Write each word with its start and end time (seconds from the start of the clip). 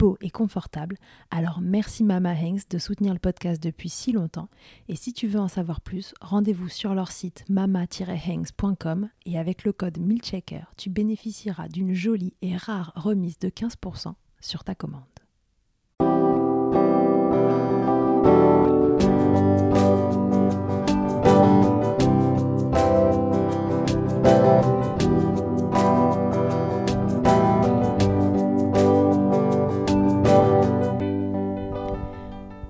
beaux 0.00 0.16
et 0.22 0.30
confortables. 0.30 0.96
Alors 1.30 1.60
merci 1.60 2.04
Mama 2.04 2.32
Hanks 2.32 2.70
de 2.70 2.78
soutenir 2.78 3.12
le 3.12 3.18
podcast 3.18 3.62
depuis 3.62 3.90
si 3.90 4.12
longtemps. 4.12 4.48
Et 4.88 4.96
si 4.96 5.12
tu 5.12 5.26
veux 5.26 5.38
en 5.38 5.46
savoir 5.46 5.82
plus, 5.82 6.14
rendez-vous 6.22 6.70
sur 6.70 6.94
leur 6.94 7.12
site 7.12 7.44
mama-hanks.com 7.50 9.10
et 9.26 9.38
avec 9.38 9.64
le 9.64 9.74
code 9.74 9.98
MILCHECKER, 9.98 10.64
tu 10.78 10.88
bénéficieras 10.88 11.68
d'une 11.68 11.92
jolie 11.92 12.32
et 12.40 12.56
rare 12.56 12.92
remise 12.96 13.38
de 13.40 13.50
15% 13.50 14.14
sur 14.40 14.64
ta 14.64 14.74
commande. 14.74 15.19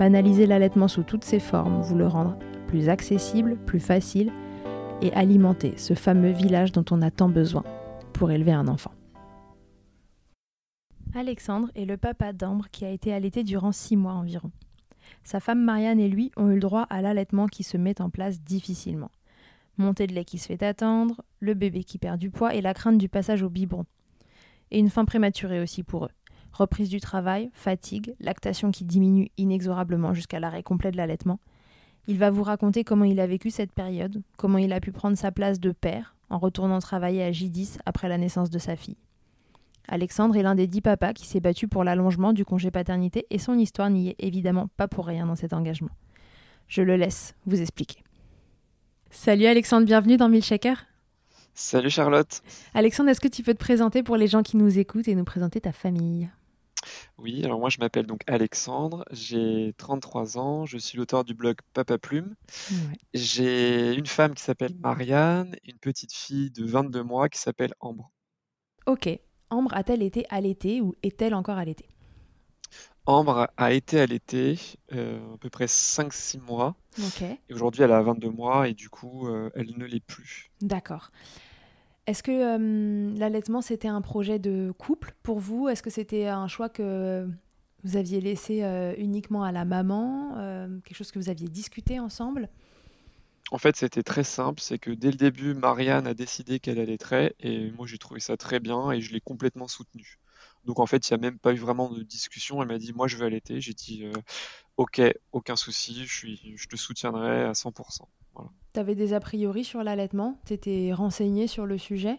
Banaliser 0.00 0.46
l'allaitement 0.46 0.88
sous 0.88 1.02
toutes 1.02 1.24
ses 1.24 1.40
formes, 1.40 1.82
vous 1.82 1.94
le 1.94 2.06
rendre 2.06 2.38
plus 2.68 2.88
accessible, 2.88 3.58
plus 3.66 3.80
facile 3.80 4.32
et 5.02 5.12
alimenter 5.12 5.76
ce 5.76 5.92
fameux 5.92 6.30
village 6.30 6.72
dont 6.72 6.86
on 6.90 7.02
a 7.02 7.10
tant 7.10 7.28
besoin 7.28 7.64
pour 8.14 8.30
élever 8.30 8.52
un 8.52 8.66
enfant. 8.66 8.92
Alexandre 11.14 11.70
est 11.74 11.84
le 11.84 11.98
papa 11.98 12.32
d'Ambre 12.32 12.68
qui 12.72 12.86
a 12.86 12.90
été 12.90 13.12
allaité 13.12 13.44
durant 13.44 13.72
six 13.72 13.94
mois 13.94 14.14
environ. 14.14 14.50
Sa 15.22 15.38
femme 15.38 15.62
Marianne 15.62 16.00
et 16.00 16.08
lui 16.08 16.32
ont 16.38 16.48
eu 16.48 16.54
le 16.54 16.60
droit 16.60 16.86
à 16.88 17.02
l'allaitement 17.02 17.46
qui 17.46 17.62
se 17.62 17.76
met 17.76 18.00
en 18.00 18.08
place 18.08 18.40
difficilement. 18.40 19.10
Montée 19.76 20.06
de 20.06 20.14
lait 20.14 20.24
qui 20.24 20.38
se 20.38 20.46
fait 20.46 20.62
attendre, 20.62 21.20
le 21.40 21.52
bébé 21.52 21.84
qui 21.84 21.98
perd 21.98 22.18
du 22.18 22.30
poids 22.30 22.54
et 22.54 22.62
la 22.62 22.72
crainte 22.72 22.96
du 22.96 23.10
passage 23.10 23.42
au 23.42 23.50
biberon. 23.50 23.84
Et 24.70 24.78
une 24.78 24.88
fin 24.88 25.04
prématurée 25.04 25.60
aussi 25.60 25.82
pour 25.82 26.06
eux 26.06 26.10
reprise 26.52 26.88
du 26.88 27.00
travail, 27.00 27.50
fatigue, 27.52 28.14
lactation 28.20 28.70
qui 28.70 28.84
diminue 28.84 29.30
inexorablement 29.36 30.14
jusqu'à 30.14 30.40
l'arrêt 30.40 30.62
complet 30.62 30.90
de 30.90 30.96
l'allaitement. 30.96 31.40
Il 32.06 32.18
va 32.18 32.30
vous 32.30 32.42
raconter 32.42 32.84
comment 32.84 33.04
il 33.04 33.20
a 33.20 33.26
vécu 33.26 33.50
cette 33.50 33.72
période, 33.72 34.22
comment 34.36 34.58
il 34.58 34.72
a 34.72 34.80
pu 34.80 34.92
prendre 34.92 35.16
sa 35.16 35.32
place 35.32 35.60
de 35.60 35.72
père 35.72 36.16
en 36.28 36.38
retournant 36.38 36.78
travailler 36.78 37.22
à 37.22 37.30
J10 37.30 37.78
après 37.86 38.08
la 38.08 38.18
naissance 38.18 38.50
de 38.50 38.58
sa 38.58 38.76
fille. 38.76 38.96
Alexandre 39.88 40.36
est 40.36 40.42
l'un 40.42 40.54
des 40.54 40.68
dix 40.68 40.80
papas 40.80 41.12
qui 41.12 41.26
s'est 41.26 41.40
battu 41.40 41.66
pour 41.66 41.82
l'allongement 41.82 42.32
du 42.32 42.44
congé 42.44 42.70
paternité 42.70 43.26
et 43.30 43.38
son 43.38 43.58
histoire 43.58 43.90
n'y 43.90 44.10
est 44.10 44.16
évidemment 44.20 44.68
pas 44.76 44.86
pour 44.86 45.06
rien 45.06 45.26
dans 45.26 45.34
cet 45.34 45.52
engagement. 45.52 45.90
Je 46.68 46.82
le 46.82 46.96
laisse 46.96 47.34
vous 47.46 47.60
expliquer. 47.60 48.02
Salut 49.10 49.46
Alexandre, 49.46 49.86
bienvenue 49.86 50.16
dans 50.16 50.28
Milkshaker. 50.28 50.86
Salut 51.54 51.90
Charlotte. 51.90 52.42
Alexandre, 52.74 53.10
est-ce 53.10 53.20
que 53.20 53.28
tu 53.28 53.42
peux 53.42 53.54
te 53.54 53.58
présenter 53.58 54.04
pour 54.04 54.16
les 54.16 54.28
gens 54.28 54.42
qui 54.42 54.56
nous 54.56 54.78
écoutent 54.78 55.08
et 55.08 55.16
nous 55.16 55.24
présenter 55.24 55.60
ta 55.60 55.72
famille? 55.72 56.30
Oui, 57.18 57.44
alors 57.44 57.58
moi 57.58 57.68
je 57.68 57.78
m'appelle 57.78 58.06
donc 58.06 58.22
Alexandre, 58.26 59.04
j'ai 59.10 59.74
33 59.76 60.38
ans, 60.38 60.66
je 60.66 60.78
suis 60.78 60.96
l'auteur 60.96 61.24
du 61.24 61.34
blog 61.34 61.56
Papa 61.72 61.98
Plume. 61.98 62.34
J'ai 63.14 63.94
une 63.94 64.06
femme 64.06 64.34
qui 64.34 64.42
s'appelle 64.42 64.74
Marianne, 64.80 65.56
une 65.64 65.78
petite 65.78 66.12
fille 66.12 66.50
de 66.50 66.64
22 66.64 67.02
mois 67.02 67.28
qui 67.28 67.38
s'appelle 67.38 67.74
Ambre. 67.80 68.10
Ok, 68.86 69.08
Ambre 69.50 69.74
a-t-elle 69.74 70.02
été 70.02 70.26
allaitée 70.30 70.80
ou 70.80 70.94
est-elle 71.02 71.34
encore 71.34 71.58
allaitée? 71.58 71.88
Ambre 73.06 73.48
a 73.56 73.72
été 73.72 73.98
allaitée 73.98 74.58
euh, 74.92 75.34
à 75.34 75.38
peu 75.38 75.50
près 75.50 75.66
5-6 75.66 76.40
mois. 76.40 76.76
Ok. 76.98 77.22
Et 77.22 77.54
aujourd'hui 77.54 77.82
elle 77.82 77.92
a 77.92 78.02
22 78.02 78.30
mois 78.30 78.68
et 78.68 78.74
du 78.74 78.88
coup 78.88 79.28
euh, 79.28 79.50
elle 79.54 79.76
ne 79.76 79.84
l'est 79.84 80.04
plus. 80.04 80.50
D'accord. 80.60 81.10
Est-ce 82.06 82.22
que 82.22 82.30
euh, 82.32 83.18
l'allaitement, 83.18 83.62
c'était 83.62 83.88
un 83.88 84.00
projet 84.00 84.38
de 84.38 84.72
couple 84.78 85.14
pour 85.22 85.38
vous? 85.38 85.68
Est-ce 85.68 85.82
que 85.82 85.90
c'était 85.90 86.26
un 86.26 86.48
choix 86.48 86.68
que 86.68 87.28
vous 87.84 87.96
aviez 87.96 88.20
laissé 88.20 88.62
euh, 88.62 88.94
uniquement 88.98 89.42
à 89.42 89.52
la 89.52 89.64
maman 89.64 90.34
euh, 90.36 90.68
Quelque 90.84 90.96
chose 90.96 91.12
que 91.12 91.18
vous 91.18 91.28
aviez 91.28 91.48
discuté 91.48 92.00
ensemble? 92.00 92.48
En 93.52 93.58
fait, 93.58 93.76
c'était 93.76 94.02
très 94.02 94.24
simple. 94.24 94.60
C'est 94.60 94.78
que 94.78 94.90
dès 94.90 95.10
le 95.10 95.16
début, 95.16 95.54
Marianne 95.54 96.06
a 96.06 96.14
décidé 96.14 96.60
qu'elle 96.60 96.78
allaiterait 96.78 97.34
et 97.40 97.70
moi, 97.72 97.86
j'ai 97.86 97.98
trouvé 97.98 98.20
ça 98.20 98.36
très 98.36 98.60
bien 98.60 98.90
et 98.92 99.00
je 99.00 99.12
l'ai 99.12 99.20
complètement 99.20 99.68
soutenue. 99.68 100.18
Donc 100.64 100.78
en 100.78 100.86
fait, 100.86 101.08
il 101.08 101.12
n'y 101.12 101.14
a 101.14 101.30
même 101.30 101.38
pas 101.38 101.52
eu 101.52 101.56
vraiment 101.56 101.90
de 101.90 102.02
discussion. 102.02 102.62
Elle 102.62 102.68
m'a 102.68 102.78
dit, 102.78 102.92
moi, 102.92 103.08
je 103.08 103.16
veux 103.16 103.26
allaiter. 103.26 103.60
J'ai 103.60 103.74
dit, 103.74 104.04
ok, 104.76 105.00
aucun 105.32 105.56
souci, 105.56 106.06
je, 106.06 106.66
te 106.66 106.76
soutiendrai 106.76 107.44
à 107.44 107.52
100%. 107.52 108.02
Tu 108.72 108.80
avais 108.80 108.96
des 108.96 109.12
a 109.14 109.20
priori 109.20 109.62
sur 109.62 109.84
l'allaitement? 109.84 110.40
Tu 110.44 110.54
étais 110.54 110.92
renseigné 110.92 111.46
sur 111.46 111.66
le 111.66 111.78
sujet? 111.78 112.18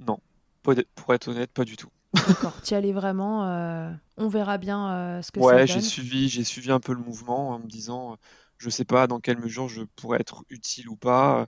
Non, 0.00 0.18
pour 0.62 1.14
être 1.14 1.28
honnête, 1.28 1.52
pas 1.52 1.64
du 1.64 1.76
tout. 1.76 1.90
D'accord, 2.22 2.60
tu 2.62 2.74
allais 2.74 2.92
vraiment, 2.92 3.44
euh, 3.46 3.90
on 4.16 4.28
verra 4.28 4.58
bien 4.58 4.92
euh, 5.18 5.22
ce 5.22 5.30
que 5.32 5.40
ouais, 5.40 5.42
ça 5.42 5.66
donne. 5.66 5.66
j'ai 5.66 5.80
suivi, 5.80 6.28
j'ai 6.28 6.44
suivi 6.44 6.70
un 6.70 6.80
peu 6.80 6.92
le 6.94 7.00
mouvement 7.00 7.50
en 7.50 7.58
me 7.58 7.66
disant, 7.66 8.16
je 8.58 8.70
sais 8.70 8.84
pas 8.84 9.06
dans 9.06 9.20
quelle 9.20 9.38
mesure 9.38 9.68
je 9.68 9.82
pourrais 9.96 10.20
être 10.20 10.44
utile 10.50 10.88
ou 10.88 10.96
pas. 10.96 11.46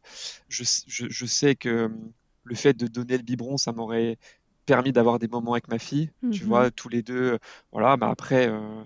Je, 0.49 0.65
je, 0.87 1.07
je 1.09 1.27
sais 1.27 1.57
que 1.57 1.87
hum, 1.87 2.13
le 2.45 2.55
fait 2.55 2.75
de 2.75 2.87
donner 2.87 3.17
le 3.17 3.23
biberon, 3.25 3.57
ça 3.57 3.73
m'aurait 3.73 4.19
permis 4.67 4.93
d'avoir 4.93 5.19
des 5.19 5.29
moments 5.29 5.53
avec 5.53 5.69
ma 5.69 5.79
fille, 5.79 6.11
tu 6.31 6.45
Mhm. 6.45 6.45
vois, 6.45 6.71
tous 6.71 6.89
les 6.89 7.03
deux. 7.03 7.39
Voilà, 7.73 7.97
bah 7.97 8.11
après, 8.11 8.49
euh, 8.49 8.85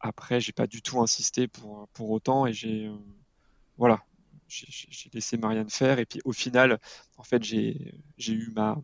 après, 0.00 0.40
j'ai 0.40 0.52
pas 0.52 0.66
du 0.68 0.82
tout 0.82 1.00
insisté 1.00 1.48
pour, 1.48 1.88
pour 1.94 2.10
autant 2.10 2.46
et 2.46 2.52
j'ai, 2.52 2.86
euh, 2.86 2.96
voilà, 3.78 4.04
j'ai 4.48 5.10
laissé 5.14 5.36
Marianne 5.38 5.70
faire. 5.70 5.98
Et 5.98 6.06
puis 6.06 6.20
au 6.24 6.32
final, 6.32 6.78
en 7.16 7.22
fait, 7.22 7.42
j'ai, 7.42 7.94
j'ai 8.18 8.34
eu 8.34 8.52
ma, 8.54 8.78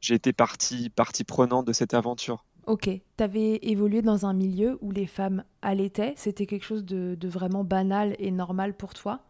j'ai 0.00 0.14
été 0.14 0.32
partie, 0.32 0.90
partie 0.90 1.24
prenante 1.24 1.66
de 1.66 1.72
cette 1.72 1.94
aventure. 1.94 2.44
Ok, 2.66 2.88
t'avais 3.16 3.58
évolué 3.62 4.00
dans 4.00 4.24
un 4.24 4.32
milieu 4.32 4.78
où 4.80 4.90
les 4.90 5.06
femmes 5.06 5.44
allaitaient, 5.60 6.14
c'était 6.16 6.46
quelque 6.46 6.64
chose 6.64 6.84
de, 6.84 7.14
de 7.14 7.28
vraiment 7.28 7.62
banal 7.62 8.16
et 8.18 8.30
normal 8.30 8.74
pour 8.74 8.94
toi? 8.94 9.20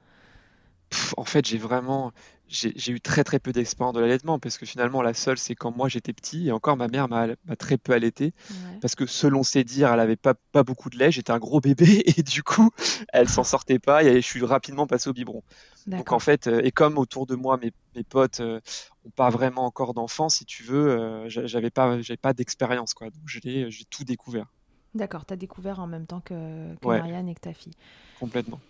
Pff, 0.91 1.15
en 1.17 1.25
fait, 1.25 1.45
j'ai 1.47 1.59
vraiment, 1.59 2.13
j'ai 2.49 2.93
eu 2.93 3.01
très 3.01 3.25
très 3.25 3.39
peu 3.41 3.53
d'expérience 3.53 3.95
de 3.95 4.01
l'allaitement 4.01 4.39
parce 4.39 4.59
que 4.59 4.67
finalement, 4.67 5.03
la 5.03 5.15
seule, 5.15 5.39
c'est 5.39 5.55
quand 5.55 5.75
moi 5.75 5.89
j'étais 5.89 6.13
petit 6.13 6.49
et 6.49 6.53
encore 6.53 6.77
ma 6.77 6.89
mère 6.89 7.09
m'a 7.09 7.27
très 7.59 7.79
peu 7.79 7.93
allaité 7.93 8.33
Ouais. 8.51 8.79
parce 8.81 8.95
que 8.95 9.07
selon 9.07 9.43
ses 9.43 9.65
dires, 9.65 9.93
elle 9.93 10.01
avait 10.01 10.17
pas, 10.17 10.35
pas 10.53 10.63
beaucoup 10.63 10.91
de 10.91 10.99
lait, 10.99 11.11
j'étais 11.11 11.33
un 11.33 11.39
gros 11.39 11.61
bébé 11.61 12.03
et 12.19 12.23
du 12.23 12.43
coup, 12.43 12.71
elle 13.13 13.29
s'en 13.29 13.45
sortait 13.45 13.79
pas 13.79 14.05
et 14.05 14.17
je 14.17 14.27
suis 14.27 14.45
rapidement 14.45 14.87
passé 14.87 15.09
au 15.09 15.13
biberon. 15.15 15.43
Donc 15.87 16.13
en 16.13 16.19
fait, 16.19 16.47
euh, 16.47 16.61
et 16.65 16.71
comme 16.71 16.99
autour 16.99 17.27
de 17.27 17.35
moi, 17.35 17.57
mes, 17.57 17.73
mes 17.95 18.05
potes 18.05 18.41
euh, 18.41 18.61
ont 19.05 19.11
pas 19.11 19.31
vraiment 19.31 19.65
encore 19.65 19.95
d'enfants, 19.95 20.29
si 20.29 20.45
tu 20.45 20.63
veux, 20.63 20.89
euh, 20.91 21.29
j'a- 21.29 21.47
j'avais 21.47 21.71
pas, 21.71 22.01
j'avais 22.03 22.17
pas 22.19 22.33
d'expérience 22.35 22.95
quoi. 22.95 23.09
Donc 23.11 23.23
j'ai 23.27 23.71
tout 23.91 24.05
découvert 24.05 24.47
D'accord, 24.95 25.25
t'as 25.27 25.37
découvert 25.37 25.81
en 25.81 25.87
même 25.89 26.07
temps 26.07 26.21
que, 26.21 26.75
que 26.77 26.87
Ouais. 26.87 26.99
Marianne 26.99 27.29
et 27.29 27.35
que 27.35 27.41
ta 27.41 27.53
fille. 27.53 27.75
complètement. 28.19 28.61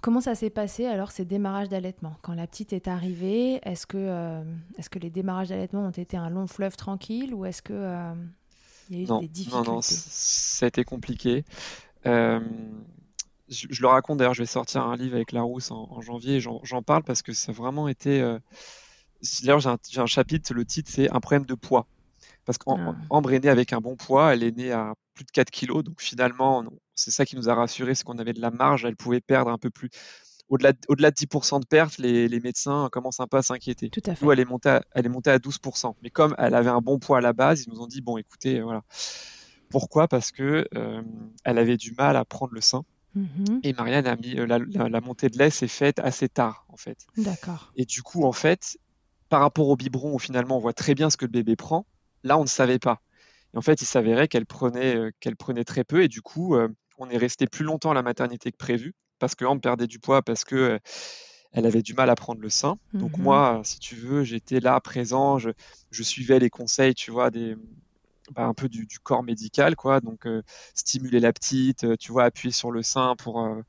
Comment 0.00 0.20
ça 0.22 0.34
s'est 0.34 0.50
passé 0.50 0.86
alors 0.86 1.10
ces 1.10 1.24
démarrages 1.26 1.68
d'allaitement? 1.68 2.16
Quand 2.22 2.32
la 2.34 2.46
petite 2.46 2.72
est 2.72 2.88
arrivée, 2.88 3.60
est-ce 3.64 3.86
que, 3.86 3.98
euh, 3.98 4.42
est-ce 4.78 4.88
que 4.88 4.98
les 4.98 5.10
démarrages 5.10 5.48
d'allaitement 5.50 5.82
ont 5.86 5.90
été 5.90 6.16
un 6.16 6.30
long 6.30 6.46
fleuve 6.46 6.76
tranquille 6.76 7.34
ou 7.34 7.44
est-ce 7.44 7.60
que, 7.62 7.74
euh, 7.74 8.14
il 8.90 8.96
y 8.96 9.00
a 9.00 9.04
eu 9.04 9.08
Non, 9.08 9.20
des 9.20 9.28
non, 9.46 9.64
non, 9.64 9.80
difficultés? 9.80 9.82
c- 9.82 10.08
ça 10.10 10.66
a 10.66 10.68
été 10.68 10.84
compliqué. 10.84 11.44
Euh, 12.06 12.40
je, 13.48 13.66
je 13.70 13.82
le 13.82 13.88
raconte 13.88 14.18
d'ailleurs, 14.18 14.34
je 14.34 14.42
vais 14.42 14.46
sortir 14.46 14.82
un 14.86 14.96
livre 14.96 15.16
avec 15.16 15.32
Larousse 15.32 15.70
en, 15.70 15.88
en 15.90 16.00
janvier 16.00 16.36
et 16.36 16.40
j'en 16.40 16.82
parle 16.82 17.02
parce 17.02 17.22
que 17.22 17.32
ça 17.32 17.52
a 17.52 17.54
vraiment 17.54 17.88
été. 17.88 18.20
D'ailleurs, 19.42 19.60
j'ai 19.60 19.68
un, 19.68 19.78
j'ai 19.90 20.00
un 20.00 20.06
chapitre, 20.06 20.54
le 20.54 20.64
titre 20.64 20.90
c'est 20.92 21.10
Un 21.10 21.20
problème 21.20 21.44
de 21.46 21.54
poids. 21.54 21.86
Parce 22.58 22.78
Ah. 22.80 22.94
qu'Ambre 23.08 23.32
est 23.32 23.40
née 23.40 23.48
avec 23.48 23.72
un 23.72 23.80
bon 23.80 23.96
poids, 23.96 24.32
elle 24.34 24.42
est 24.42 24.56
née 24.56 24.72
à 24.72 24.94
plus 25.14 25.24
de 25.24 25.30
4 25.30 25.50
kilos, 25.50 25.84
donc 25.84 26.00
finalement, 26.00 26.64
c'est 26.94 27.10
ça 27.10 27.24
qui 27.26 27.36
nous 27.36 27.48
a 27.48 27.54
rassurés, 27.54 27.94
c'est 27.94 28.04
qu'on 28.04 28.18
avait 28.18 28.32
de 28.32 28.40
la 28.40 28.50
marge, 28.50 28.84
elle 28.84 28.96
pouvait 28.96 29.20
perdre 29.20 29.50
un 29.50 29.58
peu 29.58 29.70
plus. 29.70 29.90
Au-delà 30.48 30.72
de, 30.72 30.78
au-delà 30.88 31.10
de 31.10 31.14
10% 31.16 31.60
de 31.60 31.66
perte, 31.66 31.98
les, 31.98 32.26
les 32.26 32.40
médecins 32.40 32.88
commencent 32.90 33.20
un 33.20 33.26
peu 33.28 33.36
à 33.36 33.42
s'inquiéter. 33.42 33.88
Tout 33.90 34.00
à 34.06 34.14
fait. 34.16 34.24
Nous, 34.24 34.32
elle 34.32 34.40
est 34.40 34.44
montée 34.44 34.68
à, 34.70 34.82
elle 34.92 35.06
est 35.06 35.10
montée 35.10 35.30
à 35.30 35.38
12%. 35.38 35.94
Mais 36.02 36.10
comme 36.10 36.34
elle 36.38 36.54
avait 36.54 36.70
un 36.70 36.80
bon 36.80 36.98
poids 36.98 37.18
à 37.18 37.20
la 37.20 37.32
base, 37.32 37.64
ils 37.66 37.70
nous 37.72 37.80
ont 37.80 37.86
dit, 37.86 38.00
bon, 38.00 38.16
écoutez, 38.16 38.58
euh, 38.58 38.64
voilà. 38.64 38.82
Pourquoi? 39.68 40.08
Parce 40.08 40.32
que 40.32 40.66
euh, 40.74 41.02
elle 41.44 41.58
avait 41.58 41.76
du 41.76 41.92
mal 41.96 42.16
à 42.16 42.24
prendre 42.24 42.52
le 42.52 42.60
sein. 42.60 42.82
Mhm. 43.14 43.60
Et 43.62 43.72
Marianne 43.72 44.06
a 44.08 44.16
mis, 44.16 44.38
euh, 44.38 44.46
la, 44.46 44.58
la- 44.58 44.88
la 44.88 45.00
montée 45.00 45.28
de 45.28 45.38
lait 45.38 45.50
s'est 45.50 45.68
faite 45.68 45.98
assez 46.00 46.28
tard, 46.28 46.64
en 46.68 46.76
fait. 46.76 46.98
D'accord. 47.16 47.72
Et 47.76 47.84
du 47.84 48.02
coup, 48.02 48.24
en 48.24 48.32
fait, 48.32 48.76
par 49.28 49.40
rapport 49.42 49.68
au 49.68 49.76
biberon 49.76 50.14
où 50.14 50.18
finalement 50.18 50.56
on 50.56 50.60
voit 50.60 50.72
très 50.72 50.94
bien 50.96 51.10
ce 51.10 51.16
que 51.16 51.24
le 51.24 51.30
bébé 51.30 51.54
prend, 51.54 51.86
là, 52.24 52.38
on 52.38 52.42
ne 52.42 52.48
savait 52.48 52.78
pas. 52.78 53.02
Et 53.54 53.58
en 53.58 53.62
fait, 53.62 53.82
il 53.82 53.86
s'avérait 53.86 54.28
qu'elle 54.28 54.46
prenait, 54.46 54.96
euh, 54.96 55.10
qu'elle 55.20 55.36
prenait 55.36 55.64
très 55.64 55.84
peu. 55.84 56.02
Et 56.02 56.08
du 56.08 56.22
coup, 56.22 56.54
euh, 56.56 56.68
on 56.98 57.08
est 57.10 57.16
resté 57.18 57.46
plus 57.46 57.64
longtemps 57.64 57.90
à 57.90 57.94
la 57.94 58.02
maternité 58.02 58.52
que 58.52 58.56
prévu 58.56 58.94
parce 59.18 59.34
que 59.34 59.44
Ambre 59.44 59.60
perdait 59.60 59.86
du 59.86 59.98
poids, 59.98 60.22
parce 60.22 60.44
que 60.44 60.56
euh, 60.56 60.78
elle 61.52 61.66
avait 61.66 61.82
du 61.82 61.94
mal 61.94 62.10
à 62.10 62.14
prendre 62.14 62.40
le 62.40 62.48
sein. 62.50 62.76
Donc 63.00 63.18
Mhm. 63.18 63.24
moi, 63.24 63.60
si 63.64 63.78
tu 63.80 63.96
veux, 63.96 64.24
j'étais 64.24 64.60
là, 64.60 64.80
présent, 64.80 65.38
je, 65.38 65.50
je 65.90 66.02
suivais 66.02 66.38
les 66.38 66.50
conseils, 66.50 66.94
tu 66.94 67.10
vois, 67.10 67.30
des, 67.30 67.56
bah, 68.32 68.44
un 68.46 68.54
peu 68.54 68.68
du, 68.68 68.86
du 68.86 68.98
corps 69.00 69.22
médical, 69.22 69.76
quoi. 69.76 70.00
Donc 70.00 70.26
stimuler 70.74 71.20
la 71.20 71.32
petite, 71.32 71.98
tu 71.98 72.12
vois, 72.12 72.24
appuyer 72.24 72.52
sur 72.52 72.70
le 72.70 72.82
sein 72.82 73.16
pour 73.16 73.40
euh, 73.40 73.62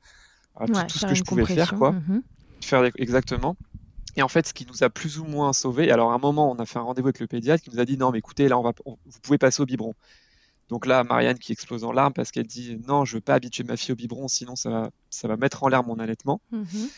tout, 0.66 0.72
Ouais, 0.72 0.86
tout 0.86 0.98
ce 0.98 1.04
que 1.04 1.14
je 1.14 1.22
pouvais 1.22 1.46
faire, 1.46 1.74
quoi. 1.74 1.92
Mhm. 1.92 2.22
Faire 2.62 2.90
exactement. 2.96 3.56
Et 4.16 4.22
en 4.22 4.28
fait, 4.28 4.46
ce 4.46 4.52
qui 4.52 4.66
nous 4.66 4.82
a 4.84 4.90
plus 4.90 5.18
ou 5.18 5.24
moins 5.24 5.52
sauvés, 5.52 5.90
alors 5.90 6.12
à 6.12 6.14
un 6.14 6.18
moment, 6.18 6.50
on 6.50 6.56
a 6.56 6.66
fait 6.66 6.78
un 6.78 6.82
rendez-vous 6.82 7.08
avec 7.08 7.20
le 7.20 7.26
pédiatre 7.26 7.62
qui 7.62 7.70
nous 7.70 7.80
a 7.80 7.84
dit 7.84 7.96
non, 7.96 8.10
mais 8.10 8.18
écoutez, 8.18 8.48
là, 8.48 8.58
on 8.58 8.62
va, 8.62 8.72
vous 8.84 9.20
pouvez 9.22 9.38
passer 9.38 9.62
au 9.62 9.66
biberon. 9.66 9.94
Donc 10.68 10.86
là, 10.86 11.04
Marianne 11.04 11.38
qui 11.38 11.52
explose 11.52 11.84
en 11.84 11.92
larmes 11.92 12.12
parce 12.12 12.30
qu'elle 12.30 12.46
dit 12.46 12.78
non, 12.86 13.04
je 13.04 13.16
veux 13.16 13.20
pas 13.20 13.34
habituer 13.34 13.64
ma 13.64 13.76
fille 13.76 13.92
au 13.92 13.96
biberon, 13.96 14.28
sinon 14.28 14.56
ça 14.56 14.70
va, 14.70 14.90
ça 15.10 15.28
va 15.28 15.36
mettre 15.36 15.64
en 15.64 15.68
l'air 15.68 15.84
mon 15.84 15.98
allaitement. 15.98 16.40
Mhm. 16.50 16.88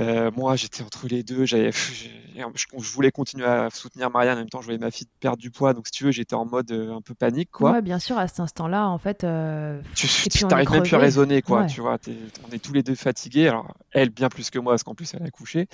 Euh, 0.00 0.30
moi, 0.32 0.56
j'étais 0.56 0.82
entre 0.82 1.06
les 1.06 1.22
deux, 1.22 1.44
j'avais, 1.44 1.70
je, 1.72 2.08
je 2.36 2.90
voulais 2.92 3.12
continuer 3.12 3.44
à 3.46 3.70
soutenir 3.70 4.10
Marianne, 4.10 4.34
en 4.34 4.40
même 4.40 4.48
temps, 4.48 4.60
je 4.60 4.64
voyais 4.66 4.78
ma 4.78 4.90
fille 4.90 5.06
perdre 5.20 5.38
du 5.38 5.50
poids, 5.52 5.72
donc 5.72 5.86
si 5.86 5.92
tu 5.92 6.04
veux, 6.04 6.10
j'étais 6.10 6.34
en 6.34 6.44
mode 6.44 6.72
euh, 6.72 6.94
un 6.96 7.00
peu 7.00 7.14
panique, 7.14 7.50
quoi. 7.52 7.72
Ouais, 7.72 7.82
bien 7.82 8.00
sûr, 8.00 8.18
à 8.18 8.26
cet 8.26 8.40
instant-là, 8.40 8.88
en 8.88 8.98
fait, 8.98 9.22
euh, 9.22 9.80
Tu 9.94 10.08
t'arrives 10.48 10.70
même 10.70 10.82
plus 10.82 10.94
à 10.94 10.98
raisonner, 10.98 11.42
quoi, 11.42 11.60
Ouais. 11.60 11.66
tu 11.68 11.80
vois, 11.80 11.98
on 12.44 12.50
est 12.50 12.58
tous 12.58 12.72
les 12.72 12.82
deux 12.82 12.96
fatigués, 12.96 13.46
alors 13.48 13.72
elle 13.92 14.10
bien 14.10 14.28
plus 14.28 14.50
que 14.50 14.58
moi, 14.58 14.72
parce 14.72 14.82
qu'en 14.82 14.94
plus 14.96 15.14
elle 15.14 15.22
a 15.22 15.26
accouché, 15.26 15.68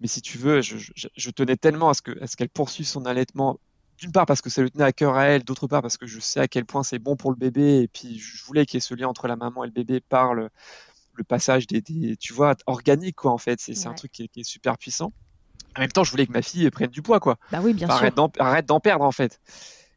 mais 0.00 0.08
si 0.08 0.20
tu 0.20 0.36
veux, 0.36 0.60
je, 0.60 0.76
je- 0.76 1.06
je 1.16 1.30
tenais 1.30 1.56
tellement 1.56 1.90
à 1.90 1.94
ce 1.94 2.02
que, 2.02 2.20
à 2.22 2.26
ce 2.26 2.36
qu'elle 2.36 2.48
poursuive 2.48 2.86
son 2.86 3.06
allaitement, 3.06 3.60
d'une 3.98 4.10
part 4.10 4.26
parce 4.26 4.42
que 4.42 4.50
ça 4.50 4.60
lui 4.62 4.72
tenait 4.72 4.82
à 4.84 4.92
cœur 4.92 5.14
à 5.14 5.26
elle, 5.26 5.44
d'autre 5.44 5.68
part 5.68 5.80
parce 5.80 5.96
que 5.96 6.06
je 6.06 6.18
sais 6.18 6.40
à 6.40 6.48
quel 6.48 6.64
point 6.66 6.82
c'est 6.82 6.98
bon 6.98 7.14
pour 7.14 7.30
le 7.30 7.36
bébé, 7.36 7.82
et 7.82 7.86
puis 7.88 8.18
je 8.18 8.42
voulais 8.44 8.66
qu'il 8.66 8.76
y 8.76 8.78
ait 8.78 8.80
ce 8.80 8.94
lien 8.96 9.06
entre 9.06 9.28
la 9.28 9.36
maman 9.36 9.62
et 9.62 9.68
le 9.68 9.72
bébé 9.72 10.00
par 10.00 10.34
le, 10.34 10.48
le 11.16 11.24
passage 11.24 11.66
des, 11.66 11.80
des- 11.80 12.16
tu 12.16 12.32
vois, 12.32 12.54
organique, 12.66 13.16
quoi, 13.16 13.32
en 13.32 13.38
fait, 13.38 13.60
c'est 13.60 13.74
un 13.86 13.94
truc 13.94 14.12
qui 14.12 14.24
est, 14.24 14.28
qui 14.28 14.40
est 14.40 14.44
super 14.44 14.78
puissant. 14.78 15.12
En 15.76 15.80
même 15.80 15.90
temps, 15.90 16.04
je 16.04 16.10
voulais 16.10 16.26
que 16.26 16.32
ma 16.32 16.42
fille 16.42 16.68
prenne 16.70 16.90
du 16.90 17.02
poids, 17.02 17.18
quoi. 17.20 17.36
bah 17.50 17.60
oui, 17.62 17.72
bien 17.74 17.86
sûr. 17.88 17.96
arrête 18.38 18.66
d'en 18.66 18.80
perdre 18.80 19.04
en 19.04 19.10
fait. 19.12 19.40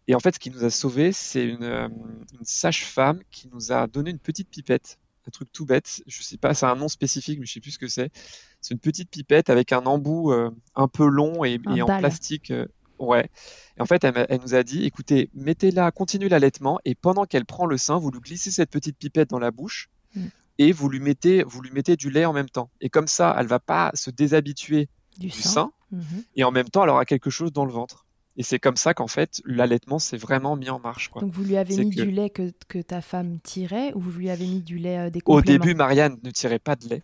Et 0.07 0.15
en 0.15 0.19
fait, 0.19 0.33
ce 0.35 0.39
qui 0.39 0.49
nous 0.49 0.63
a 0.63 0.69
sauvés, 0.69 1.11
c'est 1.11 1.43
une, 1.45 1.63
euh, 1.63 1.87
une 1.87 2.43
sage-femme 2.45 3.19
qui 3.29 3.49
nous 3.53 3.71
a 3.71 3.87
donné 3.87 4.09
une 4.09 4.19
petite 4.19 4.49
pipette, 4.49 4.97
un 5.27 5.31
truc 5.31 5.51
tout 5.51 5.65
bête. 5.65 6.01
Je 6.07 6.23
sais 6.23 6.37
pas, 6.37 6.53
c'est 6.53 6.65
un 6.65 6.75
nom 6.75 6.87
spécifique, 6.87 7.39
mais 7.39 7.45
je 7.45 7.53
sais 7.53 7.59
plus 7.59 7.71
ce 7.71 7.77
que 7.79 7.87
c'est. 7.89 8.09
C'est 8.61 8.73
une 8.73 8.79
petite 8.79 9.09
pipette 9.11 9.49
avec 9.49 9.71
un 9.73 9.85
embout 9.85 10.31
euh, 10.31 10.49
un 10.75 10.87
peu 10.87 11.05
long 11.05 11.43
et, 11.43 11.59
en 11.81 11.85
plastique. 11.99 12.51
euh, 12.51 12.65
ouais. 12.99 13.29
Et 13.77 13.81
en 13.81 13.85
fait, 13.85 14.03
elle, 14.03 14.25
elle 14.29 14.41
nous 14.41 14.55
a 14.55 14.63
dit, 14.63 14.85
écoutez, 14.85 15.29
mettez-la, 15.35 15.91
continuez 15.91 16.29
l'allaitement, 16.29 16.79
et 16.85 16.95
pendant 16.95 17.25
qu'elle 17.25 17.45
prend 17.45 17.65
le 17.65 17.77
sein, 17.77 17.97
vous 17.99 18.09
lui 18.09 18.21
glissez 18.21 18.49
cette 18.49 18.71
petite 18.71 18.97
pipette 18.97 19.29
dans 19.29 19.39
la 19.39 19.51
bouche. 19.51 19.89
Mm. 20.15 20.27
Et 20.59 20.71
vous 20.71 20.89
lui 20.89 20.99
mettez, 20.99 21.43
vous 21.43 21.61
lui 21.61 21.71
mettez 21.71 21.95
du 21.95 22.09
lait 22.09 22.25
en 22.25 22.33
même 22.33 22.49
temps. 22.49 22.69
Et 22.81 22.89
comme 22.89 23.07
ça, 23.07 23.35
elle 23.39 23.47
va 23.47 23.59
pas 23.59 23.91
se 23.93 24.09
déshabituer 24.09 24.89
Du 25.17 25.27
du 25.27 25.31
sein. 25.31 25.71
Mhm. 25.91 26.23
et 26.35 26.43
en 26.43 26.51
même 26.51 26.67
temps, 26.69 26.83
elle 26.83 26.89
aura 26.89 27.05
quelque 27.05 27.29
chose 27.29 27.53
dans 27.53 27.63
le 27.65 27.71
ventre. 27.71 28.05
Et 28.35 28.43
c'est 28.43 28.59
comme 28.59 28.75
ça 28.77 28.93
qu'en 28.93 29.07
fait, 29.07 29.41
l'allaitement 29.45 29.97
s'est 29.99 30.17
vraiment 30.17 30.55
mis 30.55 30.69
en 30.69 30.79
marche. 30.79 31.07
Quoi. 31.07 31.21
Donc 31.21 31.31
vous 31.31 31.43
lui 31.43 31.57
avez 31.57 31.75
mis 31.77 31.95
que- 31.95 32.01
du 32.03 32.11
lait 32.11 32.29
que, 32.29 32.51
que 32.67 32.79
ta 32.79 33.01
femme 33.01 33.39
tirait 33.41 33.93
ou 33.95 33.99
vous 34.01 34.11
lui 34.19 34.29
avez 34.29 34.45
mis 34.45 34.61
du 34.61 34.77
lait 34.77 34.97
euh, 34.97 35.09
des 35.09 35.21
Au 35.25 35.41
début, 35.41 35.73
Marianne 35.73 36.17
ne 36.23 36.29
tirait 36.29 36.59
pas 36.59 36.75
de 36.75 36.87
lait. 36.89 37.03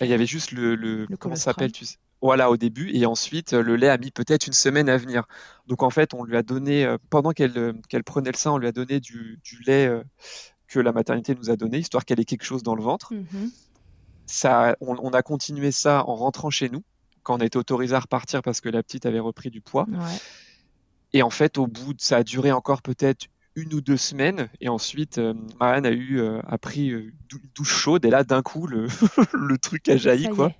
Il 0.00 0.06
y 0.08 0.12
avait 0.12 0.26
juste 0.26 0.50
le, 0.52 0.74
le, 0.74 1.06
Le 1.08 1.16
comment 1.16 1.36
s'appelle 1.36 1.70
tu 1.70 1.84
sais? 1.84 1.96
Voilà, 2.20 2.50
au 2.50 2.56
début. 2.56 2.90
Et 2.92 3.06
ensuite, 3.06 3.52
le 3.52 3.76
lait 3.76 3.88
a 3.88 3.96
mis 3.98 4.10
peut-être 4.10 4.48
une 4.48 4.52
semaine 4.52 4.88
à 4.88 4.96
venir. 4.96 5.22
Donc 5.68 5.84
en 5.84 5.90
fait, 5.90 6.14
on 6.14 6.24
lui 6.24 6.36
a 6.36 6.42
donné, 6.42 6.84
euh, 6.84 6.96
pendant 7.10 7.30
qu'elle 7.30 7.56
euh, 7.56 7.72
qu'elle 7.88 8.02
prenait 8.02 8.32
le 8.32 8.36
sein, 8.36 8.50
on 8.50 8.58
lui 8.58 8.66
a 8.66 8.72
donné 8.72 8.98
du, 8.98 9.38
du 9.44 9.62
lait 9.64 9.86
que 10.68 10.78
la 10.80 10.92
maternité 10.92 11.34
nous 11.34 11.50
a 11.50 11.56
donné, 11.56 11.78
histoire 11.78 12.04
qu'elle 12.04 12.20
ait 12.20 12.24
quelque 12.24 12.44
chose 12.44 12.62
dans 12.62 12.74
le 12.74 12.82
ventre. 12.82 13.12
Mhm. 13.14 13.50
Ça, 14.26 14.76
on, 14.80 14.96
on 15.02 15.10
a 15.10 15.22
continué 15.22 15.72
ça 15.72 16.04
en 16.06 16.14
rentrant 16.14 16.50
chez 16.50 16.68
nous, 16.68 16.82
quand 17.22 17.36
on 17.36 17.44
été 17.44 17.58
autorisé 17.58 17.94
à 17.94 18.00
repartir 18.00 18.42
parce 18.42 18.60
que 18.60 18.68
la 18.68 18.82
petite 18.82 19.06
avait 19.06 19.18
repris 19.20 19.50
du 19.50 19.60
poids. 19.62 19.86
Ouais. 19.90 20.18
Et 21.14 21.22
en 21.22 21.30
fait, 21.30 21.56
au 21.56 21.66
bout 21.66 21.94
de, 21.94 22.00
ça 22.00 22.18
a 22.18 22.22
duré 22.22 22.52
encore 22.52 22.82
peut-être 22.82 23.26
une 23.54 23.72
ou 23.72 23.80
deux 23.80 23.96
semaines. 23.96 24.50
Et 24.60 24.68
ensuite, 24.68 25.16
euh, 25.18 25.32
Marianne 25.58 25.86
a 25.86 25.90
eu, 25.90 26.20
euh, 26.20 26.40
a 26.46 26.58
pris 26.58 26.90
euh, 26.90 27.10
dou- 27.30 27.38
une 27.42 27.50
douche 27.54 27.74
chaude. 27.74 28.04
Et 28.04 28.10
là, 28.10 28.22
d'un 28.22 28.42
coup, 28.42 28.66
le, 28.66 28.86
le 29.32 29.58
truc 29.58 29.88
a 29.88 29.96
jailli, 29.96 30.24
Ça 30.24 30.30
quoi. 30.30 30.52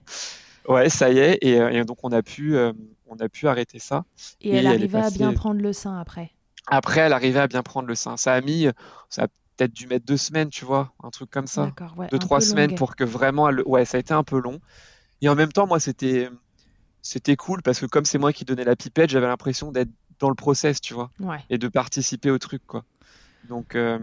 Ouais, 0.67 0.89
ça 0.89 1.11
y 1.11 1.19
est. 1.19 1.39
Et, 1.43 1.61
euh, 1.61 1.69
et 1.71 1.85
donc, 1.85 1.99
on 2.03 2.13
a 2.13 2.23
pu, 2.23 2.57
euh, 2.57 2.73
on 3.07 3.17
a 3.17 3.29
pu 3.29 3.47
arrêter 3.49 3.79
ça. 3.79 4.05
Et, 4.41 4.49
Et 4.51 4.55
elle 4.57 4.67
arrivait 4.67 4.99
à 4.99 5.11
bien 5.11 5.33
prendre 5.35 5.61
le 5.61 5.73
sein 5.75 5.99
après. 6.01 6.31
Après, 6.67 7.01
elle 7.01 7.13
arrivait 7.13 7.41
à 7.41 7.47
bien 7.47 7.63
prendre 7.63 7.87
le 7.89 7.95
sein. 7.95 8.17
Ça 8.17 8.33
a 8.33 8.41
mis, 8.41 8.67
ça 9.11 9.25
a 9.25 9.29
peut-être 9.59 9.73
dû 9.75 9.87
mettre 9.89 10.07
deux 10.07 10.17
semaines, 10.17 10.49
tu 10.49 10.65
vois, 10.65 10.93
un 11.03 11.11
truc 11.11 11.31
comme 11.31 11.47
ça. 11.47 11.71
Ouais. 11.97 12.07
Deux, 12.11 12.19
trois 12.19 12.41
semaines 12.41 12.71
longue. 12.71 12.79
pour 12.79 12.97
que 12.97 13.05
vraiment, 13.05 13.49
elle- 13.51 13.63
ouais, 13.67 13.85
ça 13.85 13.97
a 13.99 14.01
été 14.01 14.15
un 14.15 14.23
peu 14.25 14.41
long. 14.41 14.61
Et 15.21 15.29
en 15.29 15.35
même 15.35 15.53
temps, 15.53 15.67
moi, 15.67 15.81
c'était, 15.81 16.31
c'était 17.03 17.37
cool 17.37 17.61
parce 17.63 17.81
que 17.81 17.87
comme 17.87 18.05
c'est 18.05 18.19
moi 18.19 18.33
qui 18.33 18.45
donnais 18.45 18.65
la 18.65 18.77
pipette, 18.77 19.11
j'avais 19.11 19.27
l'impression 19.27 19.73
d'être 19.73 19.91
dans 20.21 20.29
le 20.29 20.35
process, 20.35 20.81
tu 20.81 20.95
vois. 20.95 21.11
Ouais. 21.21 21.39
et 21.51 21.59
de 21.59 21.69
participer 21.69 22.31
au 22.31 22.39
truc 22.39 22.63
quoi. 22.67 22.85
Donc 23.49 23.75
euh, 23.77 23.99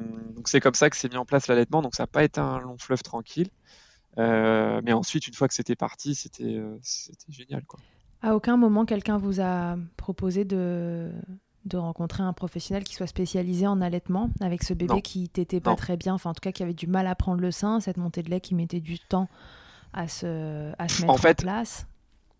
c'est 0.45 0.59
comme 0.61 0.73
ça 0.75 0.89
que 0.89 0.95
s'est 0.95 1.09
mis 1.09 1.17
en 1.17 1.25
place 1.25 1.47
l'allaitement. 1.47 1.81
Donc 1.81 1.93
ça 1.95 2.03
n'a 2.03 2.07
pas 2.07 2.23
été 2.23 2.39
un 2.39 2.59
long 2.59 2.77
fleuve 2.77 3.03
tranquille. 3.03 3.49
Euh, 4.17 4.81
mais 4.83 4.93
ensuite, 4.93 5.27
une 5.27 5.33
fois 5.33 5.47
que 5.49 5.53
c'était 5.53 5.75
parti, 5.75 6.15
c'était 6.15 6.55
euh, 6.55 6.77
c'était 6.81 7.31
génial 7.31 7.65
quoi. 7.65 7.79
À 8.21 8.33
aucun 8.33 8.55
moment, 8.57 8.85
quelqu'un 8.85 9.17
vous 9.17 9.41
a 9.41 9.77
proposé 9.97 10.45
de, 10.45 11.11
de 11.65 11.77
rencontrer 11.77 12.23
un 12.23 12.33
professionnel 12.33 12.83
qui 12.83 12.93
soit 12.93 13.07
spécialisé 13.07 13.65
en 13.67 13.81
allaitement 13.81 14.29
avec 14.39 14.63
ce 14.63 14.73
bébé 14.73 14.93
Non. 14.95 15.01
qui 15.01 15.29
t'était 15.29 15.59
pas 15.59 15.71
Non. 15.71 15.75
très 15.75 15.97
bien, 15.97 16.13
enfin 16.13 16.29
en 16.29 16.33
tout 16.33 16.39
cas 16.41 16.51
qui 16.51 16.61
avait 16.63 16.73
du 16.73 16.87
mal 16.87 17.07
à 17.07 17.15
prendre 17.15 17.41
le 17.41 17.51
sein, 17.51 17.79
cette 17.79 17.97
montée 17.97 18.21
de 18.23 18.29
lait 18.29 18.39
qui 18.41 18.53
mettait 18.55 18.79
du 18.81 18.99
temps 18.99 19.27
à 19.93 20.07
se, 20.07 20.71
à 20.77 20.87
se 20.87 21.01
En 21.03 21.07
mettre 21.07 21.13
en, 21.13 21.17
fait, 21.17 21.37
place. 21.39 21.87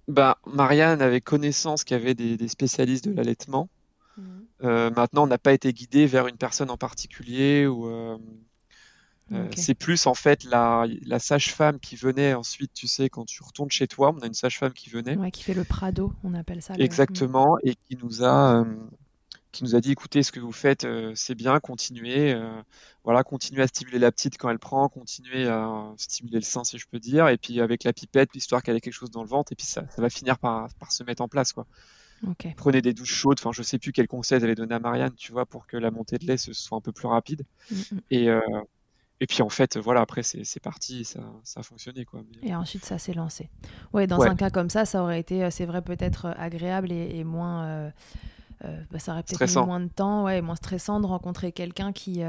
Bah, 0.07 0.37
Marianne 0.45 1.01
avait 1.01 1.21
connaissance 1.21 1.83
qu'il 1.83 1.97
y 1.97 1.99
avait 1.99 2.13
des, 2.13 2.37
des 2.37 2.47
spécialistes 2.47 3.07
de 3.07 3.13
l'allaitement. 3.13 3.69
Mhm. 4.17 4.93
maintenant, 4.95 5.23
on 5.23 5.27
n'a 5.27 5.37
pas 5.37 5.51
été 5.53 5.73
guidé 5.73 6.05
vers 6.05 6.27
une 6.27 6.37
personne 6.37 6.69
en 6.69 6.77
particulier 6.77 7.67
ou 7.67 7.87
euh, 7.87 8.17
c'est 9.55 9.73
plus 9.73 10.05
en 10.05 10.13
fait 10.13 10.43
la, 10.43 10.85
la 11.05 11.17
sage-femme 11.19 11.79
qui 11.79 11.95
venait 11.95 12.33
ensuite, 12.35 12.71
tu 12.73 12.87
sais, 12.87 13.09
quand 13.09 13.25
tu 13.25 13.41
retournes 13.43 13.71
chez 13.71 13.87
toi, 13.87 14.13
on 14.15 14.21
a 14.21 14.27
une 14.27 14.35
sage-femme 14.35 14.71
qui 14.73 14.89
venait. 14.91 15.17
Ouais, 15.17 15.31
qui 15.31 15.43
fait 15.43 15.55
le 15.55 15.63
Prado, 15.63 16.13
on 16.23 16.33
appelle 16.35 16.61
ça. 16.61 16.75
Exactement, 16.77 17.57
et 17.63 17.73
qui 17.75 17.97
nous 18.01 18.23
a, 18.23 18.61
euh, 18.61 18.65
qui 19.57 19.63
nous 19.63 19.75
a 19.75 19.81
dit, 19.81 19.91
écoutez, 19.91 20.23
ce 20.23 20.31
que 20.31 20.39
vous 20.39 20.51
faites, 20.51 20.85
euh, 20.85 21.11
c'est 21.15 21.35
bien, 21.35 21.59
continuez, 21.59 22.35
voilà, 23.03 23.23
continuez 23.23 23.61
à 23.61 23.67
stimuler 23.67 23.99
la 23.99 24.11
petite 24.11 24.37
quand 24.37 24.49
elle 24.49 24.59
prend, 24.59 24.89
continuez 24.89 25.47
à 25.47 25.93
stimuler 25.97 26.37
le 26.37 26.43
sein, 26.43 26.63
si 26.63 26.77
je 26.77 26.85
peux 26.87 26.99
dire, 26.99 27.27
et 27.27 27.37
puis 27.37 27.61
avec 27.61 27.83
la 27.83 27.93
pipette, 27.93 28.33
l'histoire 28.33 28.63
qu'elle 28.63 28.75
ait 28.75 28.81
quelque 28.81 28.93
chose 28.93 29.11
dans 29.11 29.23
le 29.23 29.29
ventre, 29.29 29.51
et 29.51 29.55
puis 29.55 29.65
ça, 29.65 29.85
ça 29.89 30.01
va 30.01 30.09
finir 30.09 30.37
par, 30.37 30.67
par 30.79 30.91
se 30.91 31.03
mettre 31.03 31.21
en 31.21 31.27
place, 31.27 31.53
quoi. 31.53 31.65
Prenez 32.57 32.81
des 32.81 32.93
douches 32.93 33.13
chaudes. 33.13 33.37
Enfin, 33.39 33.51
je 33.51 33.61
sais 33.61 33.77
plus 33.77 33.91
quel 33.91 34.07
conseil 34.07 34.37
elle 34.37 34.45
avait 34.45 34.55
donné 34.55 34.73
à 34.73 34.79
Marianne, 34.79 35.13
tu 35.15 35.31
vois, 35.31 35.45
pour 35.45 35.67
que 35.67 35.77
la 35.77 35.91
montée 35.91 36.17
de 36.17 36.25
lait 36.25 36.37
se 36.37 36.53
soit 36.53 36.77
un 36.77 36.81
peu 36.81 36.91
plus 36.91 37.07
rapide. 37.07 37.43
Mm, 37.69 37.75
mm. 37.75 37.99
Et, 38.09 38.29
et 39.21 39.27
puis 39.27 39.41
en 39.41 39.49
fait, 39.49 39.77
voilà, 39.77 40.01
après 40.01 40.23
c'est 40.23 40.59
parti, 40.59 41.05
ça, 41.05 41.21
ça 41.43 41.61
a 41.61 41.63
fonctionné 41.63 42.03
quoi. 42.03 42.21
Et 42.43 42.53
ensuite 42.53 42.83
ça 42.83 42.97
s'est 42.97 43.13
lancé. 43.13 43.49
Ouais, 43.93 44.07
dans 44.07 44.21
un 44.21 44.35
cas 44.35 44.49
comme 44.49 44.69
ça, 44.69 44.85
ça 44.85 45.01
aurait 45.01 45.19
été, 45.19 45.43
euh, 45.43 45.49
c'est 45.49 45.65
vrai, 45.65 45.81
peut-être 45.81 46.25
euh, 46.25 46.33
agréable 46.37 46.91
et, 46.91 47.23
moins, 47.23 47.65
euh, 47.65 47.89
bah, 48.61 48.99
ça 48.99 49.13
aurait 49.13 49.23
peut-être 49.23 49.59
mis 49.59 49.65
moins 49.65 49.79
de 49.79 49.87
temps, 49.87 50.25
ouais, 50.25 50.41
moins 50.41 50.55
stressant 50.55 50.99
de 50.99 51.05
rencontrer 51.05 51.51
quelqu'un 51.51 51.91
qui. 51.91 52.23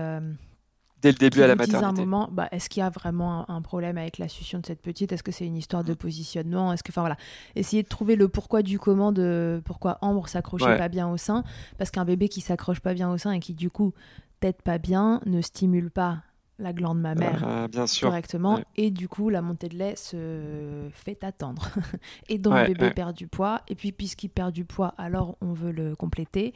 Dès 1.02 1.12
le 1.12 1.18
début 1.18 1.42
à 1.42 1.46
la 1.46 1.56
maternité. 1.56 1.84
un 1.84 1.92
moment, 1.92 2.28
bah, 2.32 2.48
est-ce 2.52 2.70
qu'il 2.70 2.80
y 2.80 2.82
a 2.82 2.88
vraiment 2.88 3.48
un, 3.50 3.60
problème 3.60 3.98
avec 3.98 4.16
la 4.16 4.28
succion 4.28 4.60
de 4.60 4.66
cette 4.66 4.80
petite? 4.80 5.12
Est-ce 5.12 5.22
que 5.22 5.30
c'est 5.30 5.46
une 5.46 5.56
histoire 5.56 5.84
de 5.84 5.92
mm. 5.92 5.96
positionnement? 5.96 6.72
Est-ce 6.72 6.82
que, 6.82 6.90
enfin 6.90 7.02
voilà, 7.02 7.16
essayer 7.54 7.82
de 7.82 7.88
trouver 7.88 8.16
le 8.16 8.28
pourquoi 8.28 8.62
du 8.62 8.78
comment 8.78 9.12
de 9.12 9.60
pourquoi 9.64 9.98
Ambre 10.00 10.26
s'accrochait 10.28 10.78
pas 10.78 10.88
bien 10.88 11.08
au 11.08 11.18
sein, 11.18 11.44
parce 11.76 11.90
qu'un 11.90 12.04
bébé 12.04 12.28
qui 12.28 12.40
s'accroche 12.40 12.80
pas 12.80 12.94
bien 12.94 13.10
au 13.10 13.18
sein 13.18 13.32
et 13.32 13.40
qui 13.40 13.52
du 13.52 13.68
coup 13.68 13.92
tête 14.40 14.62
pas 14.62 14.78
bien 14.78 15.20
ne 15.26 15.42
stimule 15.42 15.90
pas 15.90 16.22
la 16.58 16.72
glande 16.72 17.00
mammaire 17.00 17.44
euh, 17.46 17.68
bien 17.68 17.86
sûr. 17.86 18.08
correctement 18.08 18.60
et 18.76 18.90
du 18.90 19.08
coup 19.08 19.28
la 19.28 19.42
montée 19.42 19.68
de 19.68 19.76
lait 19.76 19.94
se 19.96 20.88
fait 20.92 21.22
attendre 21.22 21.68
et 22.28 22.38
donc 22.38 22.54
le 22.54 22.74
bébé 22.74 22.90
perd 22.90 23.14
du 23.14 23.26
poids 23.26 23.60
et 23.68 23.74
puis 23.74 23.92
puisqu'il 23.92 24.30
perd 24.30 24.52
du 24.52 24.64
poids 24.64 24.94
alors 24.96 25.36
on 25.40 25.52
veut 25.52 25.72
le 25.72 25.94
compléter 25.94 26.54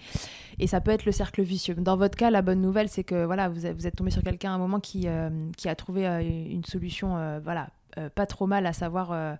et 0.59 0.67
ça 0.67 0.81
peut 0.81 0.91
être 0.91 1.05
le 1.05 1.13
cercle 1.13 1.43
vicieux 1.43 1.75
dans 1.75 1.97
votre 1.97 2.17
cas 2.17 2.31
la 2.31 2.43
bonne 2.43 2.61
nouvelle 2.61 2.89
c'est 2.89 3.05
que 3.05 3.25
voilà 3.25 3.49
vous 3.49 3.67
êtes, 3.67 3.97
tombé 3.97 4.11
sur 4.11 4.23
quelqu'un 4.23 4.53
à 4.53 4.55
un 4.55 4.59
moment 4.59 4.81
qui, 4.81 5.07
euh, 5.07 5.29
qui 5.57 5.69
a 5.69 5.75
trouvé 5.75 6.07
euh, 6.07 6.21
une 6.21 6.65
solution 6.65 7.41
voilà 7.43 7.69
pas 8.15 8.25
trop 8.25 8.47
mal 8.47 8.67
à 8.67 8.73
savoir 8.73 9.37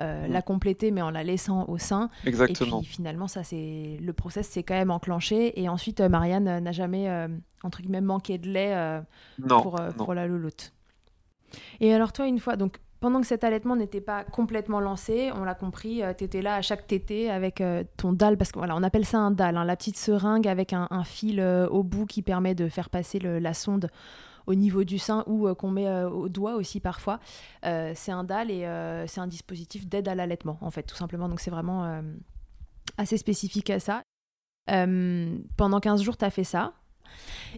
euh, 0.00 0.28
mm. 0.28 0.32
la 0.32 0.42
compléter 0.42 0.90
mais 0.90 1.02
en 1.02 1.10
la 1.10 1.24
laissant 1.24 1.64
au 1.68 1.78
sein. 1.78 2.10
Exactement. 2.24 2.78
Et 2.78 2.82
puis 2.82 2.92
finalement, 2.92 3.28
ça 3.28 3.42
c'est 3.42 3.98
le 4.00 4.12
process 4.12 4.48
s'est 4.48 4.62
quand 4.62 4.74
même 4.74 4.90
enclenché 4.90 5.60
et 5.60 5.68
ensuite 5.68 6.00
euh, 6.00 6.08
Marianne 6.08 6.48
euh, 6.48 6.60
n'a 6.60 6.72
jamais 6.72 7.08
entre 7.62 7.80
guillemets 7.80 8.00
manqué 8.00 8.38
de 8.38 8.48
lait 8.48 9.02
pour, 9.48 9.80
pour 9.96 10.14
la 10.14 10.26
louloute. 10.26 10.72
Et 11.80 11.94
alors 11.94 12.12
toi, 12.12 12.26
une 12.26 12.38
fois 12.38 12.56
donc 12.56 12.78
pendant 13.00 13.20
que 13.20 13.26
cet 13.26 13.44
allaitement 13.44 13.76
n'était 13.76 14.00
pas 14.00 14.24
complètement 14.24 14.80
lancé, 14.80 15.30
on 15.36 15.44
l'a 15.44 15.54
compris, 15.54 16.02
tu 16.16 16.24
étais 16.24 16.42
là 16.42 16.56
à 16.56 16.62
chaque 16.62 16.86
tété 16.86 17.30
avec 17.30 17.62
ton 17.96 18.12
dalle, 18.12 18.36
parce 18.36 18.50
que 18.50 18.58
voilà, 18.58 18.74
on 18.74 18.82
appelle 18.82 19.04
ça 19.04 19.18
un 19.18 19.30
dalle, 19.30 19.56
hein, 19.56 19.64
la 19.64 19.76
petite 19.76 19.96
seringue 19.96 20.48
avec 20.48 20.72
un, 20.72 21.04
fil 21.04 21.40
au 21.40 21.84
bout 21.84 22.06
qui 22.06 22.22
permet 22.22 22.56
de 22.56 22.68
faire 22.68 22.90
passer 22.90 23.20
la 23.20 23.54
sonde 23.54 23.88
au 24.48 24.54
niveau 24.54 24.82
du 24.82 24.98
sein 24.98 25.24
ou 25.26 25.46
euh, 25.46 25.54
qu'on 25.54 25.70
met 25.70 25.86
euh, 25.86 26.08
au 26.08 26.28
doigt 26.28 26.54
aussi 26.54 26.80
parfois. 26.80 27.20
Euh, 27.66 27.92
c'est 27.94 28.12
un 28.12 28.24
DAL 28.24 28.50
et 28.50 28.66
c'est 29.06 29.20
un 29.20 29.26
dispositif 29.26 29.86
d'aide 29.86 30.08
à 30.08 30.14
l'allaitement, 30.14 30.58
en 30.62 30.70
fait, 30.70 30.82
tout 30.82 30.96
simplement. 30.96 31.28
Donc 31.28 31.38
c'est 31.38 31.50
vraiment 31.50 32.02
assez 32.96 33.18
spécifique 33.18 33.70
à 33.70 33.78
ça. 33.78 34.02
pendant 34.66 35.80
15 35.80 36.02
jours, 36.02 36.16
tu 36.16 36.24
as 36.24 36.30
fait 36.30 36.44
ça. 36.44 36.72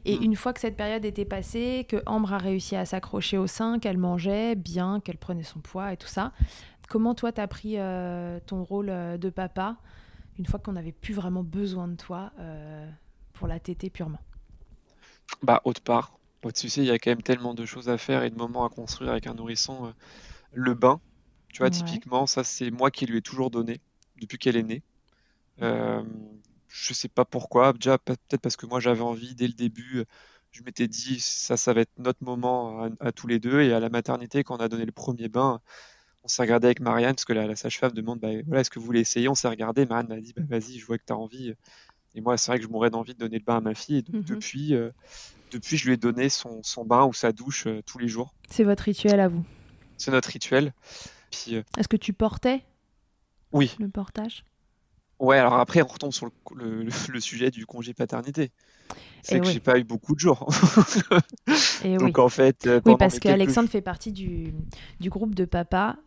Et 0.04 0.18
mm. 0.18 0.22
une 0.22 0.36
fois 0.36 0.52
que 0.52 0.60
cette 0.60 0.76
période 0.76 1.04
était 1.04 1.24
passée, 1.24 1.86
que 1.88 2.02
Ambre 2.06 2.32
a 2.32 2.38
réussi 2.38 2.76
à 2.76 2.84
s'accrocher 2.84 3.38
au 3.38 3.46
sein, 3.46 3.78
qu'elle 3.78 3.98
mangeait 3.98 4.54
bien, 4.54 5.00
qu'elle 5.00 5.18
prenait 5.18 5.42
son 5.42 5.60
poids 5.60 5.92
et 5.92 5.96
tout 5.96 6.08
ça, 6.08 6.32
comment 6.88 7.14
toi 7.14 7.32
tu 7.32 7.40
as 7.40 7.48
pris 7.48 7.76
ton 8.46 8.62
rôle 8.64 8.86
de 8.86 9.30
papa 9.30 9.76
une 10.38 10.46
fois 10.46 10.58
qu'on 10.58 10.72
n'avait 10.72 10.92
plus 10.92 11.14
vraiment 11.14 11.42
besoin 11.42 11.88
de 11.88 11.96
toi 11.96 12.32
pour 13.32 13.46
la 13.46 13.60
tétée 13.60 13.90
purement? 13.90 14.20
Bah, 15.42 15.60
autre 15.64 15.82
part, 15.82 16.18
tu 16.54 16.68
sais, 16.68 16.82
il 16.82 16.86
y 16.86 16.90
a 16.90 16.98
quand 16.98 17.10
même 17.10 17.22
tellement 17.22 17.54
de 17.54 17.64
choses 17.66 17.88
à 17.88 17.98
faire 17.98 18.22
et 18.22 18.30
de 18.30 18.36
moments 18.36 18.64
à 18.64 18.70
construire 18.70 19.10
avec 19.10 19.26
un 19.26 19.34
nourrisson. 19.34 19.86
Euh, 19.86 19.90
le 20.52 20.74
bain, 20.74 21.00
tu 21.52 21.58
vois, 21.58 21.70
typiquement, 21.70 22.26
ça, 22.26 22.44
c'est 22.44 22.70
moi 22.70 22.90
qui 22.90 23.06
lui 23.06 23.18
ai 23.18 23.22
toujours 23.22 23.50
donné 23.50 23.80
depuis 24.20 24.38
qu'elle 24.38 24.56
est 24.56 24.62
née. 24.62 24.82
Euh, 25.62 26.02
je 26.70 26.94
sais 26.94 27.08
pas 27.08 27.24
pourquoi, 27.24 27.72
déjà 27.72 27.98
peut-être 27.98 28.40
parce 28.40 28.56
que 28.56 28.66
moi 28.66 28.80
j'avais 28.80 29.02
envie 29.02 29.34
dès 29.34 29.46
le 29.46 29.52
début. 29.52 30.04
Je 30.52 30.62
m'étais 30.62 30.88
dit, 30.88 31.20
ça, 31.20 31.56
ça 31.56 31.72
va 31.72 31.82
être 31.82 31.92
notre 31.98 32.24
moment 32.24 32.88
à, 32.98 33.12
tous 33.12 33.28
les 33.28 33.38
deux. 33.38 33.60
Et 33.60 33.72
à 33.72 33.78
la 33.78 33.88
maternité, 33.88 34.42
quand 34.42 34.56
on 34.56 34.60
a 34.60 34.68
donné 34.68 34.84
le 34.84 34.90
premier 34.90 35.28
bain, 35.28 35.60
on 36.24 36.28
s'est 36.28 36.42
regardé 36.42 36.66
avec 36.66 36.80
Marianne, 36.80 37.14
parce 37.14 37.24
que 37.24 37.32
la, 37.32 37.54
sage-femme 37.54 37.92
demande, 37.92 38.18
bah, 38.18 38.30
voilà, 38.46 38.62
est-ce 38.62 38.70
que 38.70 38.80
vous 38.80 38.84
voulez 38.84 39.00
essayer? 39.00 39.28
On 39.28 39.36
s'est 39.36 39.48
regardé. 39.48 39.86
Marianne 39.86 40.08
m'a 40.08 40.20
dit, 40.20 40.32
bah, 40.36 40.42
vas-y, 40.48 40.78
je 40.78 40.86
vois 40.86 40.98
que 40.98 41.04
tu 41.06 41.12
as 41.12 41.16
envie. 41.16 41.54
Et 42.14 42.20
moi, 42.20 42.36
c'est 42.36 42.50
vrai 42.50 42.58
que 42.58 42.64
je 42.64 42.68
mourrais 42.68 42.90
d'envie 42.90 43.14
de 43.14 43.18
donner 43.18 43.38
le 43.38 43.44
bain 43.44 43.58
à 43.58 43.60
ma 43.60 43.74
fille. 43.74 43.98
Et 43.98 44.02
donc, 44.02 44.16
mhm. 44.16 44.24
depuis, 44.24 44.74
euh, 44.74 44.90
depuis, 45.52 45.76
je 45.76 45.86
lui 45.86 45.94
ai 45.94 45.96
donné 45.96 46.28
son, 46.28 46.62
son 46.62 46.84
bain 46.84 47.04
ou 47.04 47.12
sa 47.12 47.32
douche 47.32 47.66
euh, 47.66 47.82
tous 47.86 47.98
les 47.98 48.08
jours. 48.08 48.34
C'est 48.48 48.64
votre 48.64 48.82
rituel 48.84 49.20
à 49.20 49.28
vous? 49.28 49.44
C'est 49.96 50.10
notre 50.10 50.30
rituel. 50.30 50.72
Euh, 51.48 51.62
Est-ce 51.78 51.88
que 51.88 51.96
tu 51.96 52.12
portais 52.12 52.64
Oui. 53.52 53.76
Le 53.78 53.88
portage? 53.88 54.44
Ouais, 55.20 55.36
alors 55.36 55.54
après, 55.54 55.82
on 55.82 55.86
retombe 55.86 56.12
sur 56.12 56.26
le, 56.54 56.84
le, 56.84 57.20
sujet 57.20 57.50
du 57.50 57.66
congé 57.66 57.92
paternité. 57.92 58.50
C'est 59.22 59.38
que 59.38 59.46
j'ai 59.46 59.60
pas 59.60 59.78
eu 59.78 59.84
beaucoup 59.84 60.14
de 60.14 60.20
jours. 60.20 60.48
Et 61.84 61.98
Donc 61.98 62.18
en 62.18 62.30
fait, 62.30 62.66
euh, 62.66 62.80
oui, 62.86 62.94
parce 62.98 63.18
qu'Alexandre 63.18 63.68
fait 63.68 63.82
partie 63.82 64.12
du, 64.12 64.54
du, 64.98 65.10
groupe 65.10 65.34
de 65.34 65.44
papa 65.44 65.98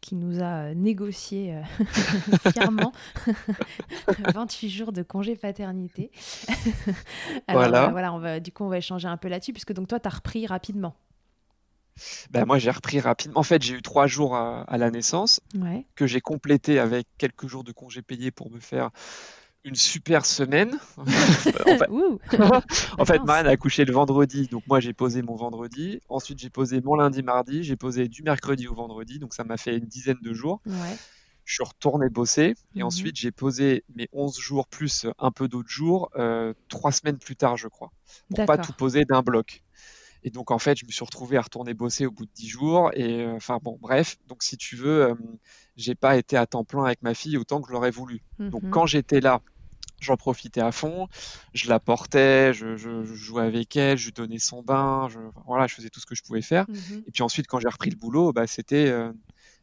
qui 0.00 0.14
nous 0.14 0.40
a 0.40 0.72
négocié 0.72 1.56
fièrement 2.52 2.92
28 4.34 4.68
jours 4.70 4.92
de 4.92 5.02
congé 5.02 5.34
paternité. 5.34 6.12
voilà. 7.48 7.88
voilà 7.88 8.14
on 8.14 8.18
va, 8.20 8.38
du 8.38 8.52
coup, 8.52 8.62
on 8.62 8.68
va 8.68 8.78
échanger 8.78 9.08
un 9.08 9.16
peu 9.16 9.28
là-dessus, 9.28 9.52
puisque 9.52 9.72
donc 9.72 9.88
toi, 9.88 9.98
tu 9.98 10.06
as 10.06 10.12
repris 10.12 10.46
rapidement. 10.46 10.94
Ben 12.30 12.44
moi, 12.44 12.58
j'ai 12.58 12.70
repris 12.70 13.00
rapidement. 13.00 13.38
En 13.38 13.42
fait, 13.42 13.62
j'ai 13.62 13.74
eu 13.74 13.82
trois 13.82 14.06
jours 14.06 14.34
à, 14.36 14.78
la 14.78 14.90
naissance 14.90 15.40
que 15.94 16.06
j'ai 16.06 16.20
complété 16.20 16.78
avec 16.78 17.06
quelques 17.18 17.46
jours 17.46 17.64
de 17.64 17.72
congés 17.72 18.02
payés 18.02 18.30
pour 18.30 18.50
me 18.50 18.60
faire 18.60 18.90
une 19.64 19.74
super 19.74 20.26
semaine. 20.26 20.78
en 20.96 21.04
fait, 21.04 21.88
en 22.98 23.04
fait 23.04 23.20
a 23.28 23.34
accouché 23.34 23.84
le 23.84 23.92
vendredi, 23.92 24.48
donc 24.48 24.66
moi 24.66 24.80
j'ai 24.80 24.92
posé 24.92 25.22
mon 25.22 25.36
vendredi. 25.36 26.00
Ensuite, 26.08 26.38
j'ai 26.38 26.50
posé 26.50 26.80
mon 26.80 26.96
lundi, 26.96 27.22
mardi. 27.22 27.62
J'ai 27.62 27.76
posé 27.76 28.08
du 28.08 28.22
mercredi 28.22 28.66
au 28.66 28.74
vendredi, 28.74 29.18
donc 29.18 29.34
ça 29.34 29.44
m'a 29.44 29.56
fait 29.56 29.76
une 29.76 29.86
dizaine 29.86 30.18
de 30.20 30.32
jours. 30.32 30.60
Je 31.44 31.54
suis 31.54 31.64
retourné 31.64 32.08
bosser 32.08 32.54
et 32.76 32.78
mhm. 32.78 32.84
ensuite 32.84 33.16
j'ai 33.16 33.32
posé 33.32 33.84
mes 33.96 34.08
11 34.12 34.38
jours 34.38 34.68
plus 34.68 35.06
un 35.18 35.32
peu 35.32 35.48
d'autres 35.48 35.68
jours 35.68 36.08
euh, 36.14 36.54
trois 36.68 36.92
semaines 36.92 37.18
plus 37.18 37.34
tard, 37.34 37.56
je 37.56 37.66
crois, 37.66 37.90
pour 38.30 38.46
pas 38.46 38.58
tout 38.58 38.72
poser 38.72 39.04
d'un 39.04 39.22
bloc. 39.22 39.62
Et 40.24 40.30
donc, 40.30 40.50
en 40.50 40.58
fait, 40.58 40.78
je 40.78 40.86
me 40.86 40.90
suis 40.90 41.04
retrouvé 41.04 41.36
à 41.36 41.42
retourner 41.42 41.74
bosser 41.74 42.06
au 42.06 42.10
bout 42.10 42.26
de 42.26 42.30
dix 42.34 42.48
jours. 42.48 42.90
Et 42.94 43.22
euh, 43.22 43.34
enfin, 43.34 43.58
bon, 43.62 43.78
bref. 43.80 44.18
Donc, 44.28 44.42
si 44.42 44.56
tu 44.56 44.76
veux, 44.76 45.02
euh, 45.02 45.14
j'ai 45.76 45.94
pas 45.94 46.16
été 46.16 46.36
à 46.36 46.46
temps 46.46 46.64
plein 46.64 46.84
avec 46.84 47.02
ma 47.02 47.14
fille 47.14 47.36
autant 47.36 47.60
que 47.60 47.68
je 47.68 47.72
l'aurais 47.72 47.90
voulu. 47.90 48.22
Donc, 48.38 48.62
mhm. 48.62 48.70
quand 48.70 48.86
j'étais 48.86 49.20
là, 49.20 49.40
j'en 50.00 50.16
profitais 50.16 50.60
à 50.60 50.70
fond. 50.70 51.08
Je 51.54 51.68
la 51.68 51.80
portais, 51.80 52.52
je, 52.52 52.76
je, 52.76 53.04
jouais 53.04 53.42
avec 53.42 53.76
elle, 53.76 53.98
je 53.98 54.06
lui 54.06 54.12
donnais 54.12 54.38
son 54.38 54.62
bain. 54.62 55.08
Je, 55.08 55.18
voilà, 55.46 55.66
je 55.66 55.74
faisais 55.74 55.90
tout 55.90 56.00
ce 56.00 56.06
que 56.06 56.14
je 56.14 56.22
pouvais 56.22 56.42
faire. 56.42 56.66
Mhm. 56.68 57.04
Et 57.06 57.10
puis 57.10 57.22
ensuite, 57.22 57.46
quand 57.48 57.58
j'ai 57.58 57.68
repris 57.68 57.90
le 57.90 57.96
boulot, 57.96 58.32
bah, 58.32 58.46
c'était, 58.46 58.88
euh, 58.88 59.12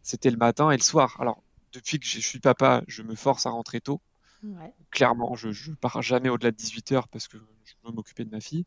c'était 0.04 0.30
le 0.30 0.38
matin 0.38 0.72
et 0.72 0.78
le 0.78 0.84
soir. 0.84 1.16
Alors, 1.20 1.42
depuis 1.72 2.00
que 2.00 2.06
je 2.06 2.20
suis 2.20 2.40
papa, 2.40 2.84
je 2.88 3.04
me 3.04 3.16
force 3.16 3.46
à 3.46 3.52
rentrer 3.52 3.80
tôt. 3.80 4.02
Ouais. 4.44 4.74
Clairement, 4.92 5.36
je, 5.36 5.52
je 5.52 5.72
pars 5.72 6.02
jamais 6.02 6.30
au-delà 6.30 6.52
de 6.52 6.56
18 6.56 6.94
heures 6.94 7.08
parce 7.10 7.28
que 7.28 7.38
je 7.38 7.74
veux 7.84 7.94
m'occuper 7.94 8.24
de 8.24 8.32
ma 8.32 8.40
fille 8.40 8.66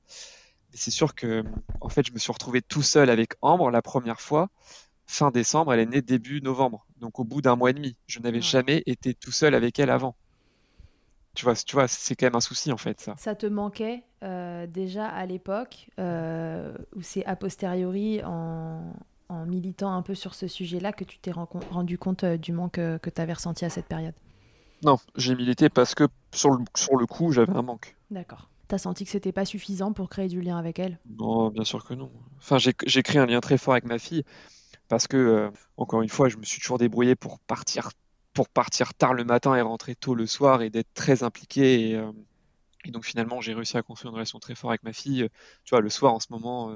c'est 0.75 0.91
sûr 0.91 1.15
que, 1.15 1.45
en 1.81 1.89
fait, 1.89 2.07
je 2.07 2.13
me 2.13 2.19
suis 2.19 2.33
retrouvé 2.33 2.63
tout 2.63 2.83
seul 2.83 3.11
avec 3.11 3.35
Ambre 3.43 3.71
la 3.71 3.83
première 3.83 4.21
fois. 4.21 4.49
Fin 5.07 5.31
décembre, 5.31 5.73
elle 5.75 5.81
est 5.81 5.87
née 5.87 6.03
début 6.03 6.41
novembre. 6.41 6.87
Donc, 6.99 7.19
au 7.19 7.25
bout 7.25 7.43
d'un 7.43 7.57
mois 7.57 7.71
et 7.71 7.75
demi. 7.75 7.97
Je 8.07 8.21
n'avais 8.21 8.41
jamais 8.41 8.83
été 8.87 9.15
tout 9.15 9.33
seul 9.33 9.55
avec 9.55 9.79
elle 9.79 9.91
avant. 9.91 10.17
Tu 11.35 11.45
vois, 11.45 11.55
tu 11.55 11.75
vois 11.75 11.89
c'est 11.89 12.15
quand 12.15 12.27
même 12.27 12.37
un 12.37 12.41
souci, 12.41 12.73
en 12.73 12.77
fait, 12.77 13.01
ça. 13.01 13.15
Ça 13.19 13.35
te 13.35 13.47
manquait 13.47 14.03
euh, 14.23 14.67
déjà 14.67 15.07
à 15.07 15.25
l'époque, 15.27 15.89
euh, 15.99 16.77
ou 16.95 17.03
c'est 17.03 17.25
a 17.25 17.37
posteriori 17.37 18.23
en, 18.25 18.93
militant 19.47 19.95
un 19.95 20.03
peu 20.03 20.15
sur 20.15 20.35
ce 20.35 20.47
sujet-là 20.47 20.93
que 20.93 21.05
tu 21.05 21.19
t'es 21.19 21.33
rendu 21.33 21.97
compte 21.97 22.25
euh, 22.25 22.37
du 22.37 22.53
manque 22.53 22.75
que 22.75 23.11
tu 23.11 23.21
avais 23.21 23.33
ressenti 23.33 23.65
à 23.65 23.71
cette 23.71 23.87
période? 23.87 24.15
Non, 24.85 24.99
j'ai 25.17 25.35
milité 25.35 25.71
parce 25.71 25.95
que 25.95 26.05
sur 26.35 26.51
le, 26.51 26.65
sur 26.77 26.97
le 26.97 27.07
coup, 27.07 27.33
j'avais 27.33 27.53
un 27.53 27.63
manque. 27.63 27.97
D'accord. 28.11 28.49
T'as 28.73 28.79
senti 28.79 29.05
que 29.05 29.11
c'était 29.11 29.33
pas 29.33 29.45
suffisant 29.45 29.93
pour 29.93 30.09
créer 30.09 30.29
du 30.29 30.41
lien 30.41 30.57
avec 30.57 30.79
elle? 30.79 30.99
Non, 31.19 31.51
bien 31.51 31.63
sûr 31.63 31.85
que 31.85 31.93
non. 31.93 32.11
Enfin, 32.39 32.57
j'ai 32.57 33.03
créé 33.03 33.21
un 33.21 33.27
lien 33.27 33.43
très 33.43 33.59
fort 33.59 33.75
avec 33.75 33.85
ma 33.85 33.99
fille 33.99 34.25
parce 34.89 35.07
que, 35.07 35.19
euh, 35.19 35.51
encore 35.77 36.01
une 36.01 36.09
fois, 36.09 36.31
je 36.31 36.39
me 36.39 36.43
suis 36.43 36.59
toujours 36.59 36.79
débrouillé 36.79 37.15
pour 37.15 37.39
partir, 37.41 37.91
pour 38.33 38.49
partir 38.49 38.95
tard 38.95 39.13
le 39.13 39.25
matin 39.25 39.55
et 39.57 39.61
rentrer 39.61 39.95
tôt 39.95 40.15
le 40.15 40.27
soir 40.27 40.63
et 40.63 40.71
d'être 40.71 40.89
très 40.95 41.23
impliqué. 41.23 41.91
Et, 41.91 41.97
euh, 41.97 42.13
Et 42.87 42.91
donc 42.91 43.05
finalement, 43.05 43.43
j'ai 43.43 43.53
réussi 43.53 43.77
à 43.77 43.83
construire 43.83 44.11
une 44.13 44.15
relation 44.15 44.39
très 44.39 44.55
forte 44.55 44.71
avec 44.71 44.85
ma 44.85 44.95
fille. 44.95 45.29
Tu 45.65 45.71
vois, 45.71 45.83
le 45.83 45.91
soir 45.91 46.15
en 46.15 46.21
ce 46.21 46.29
moment, 46.31 46.75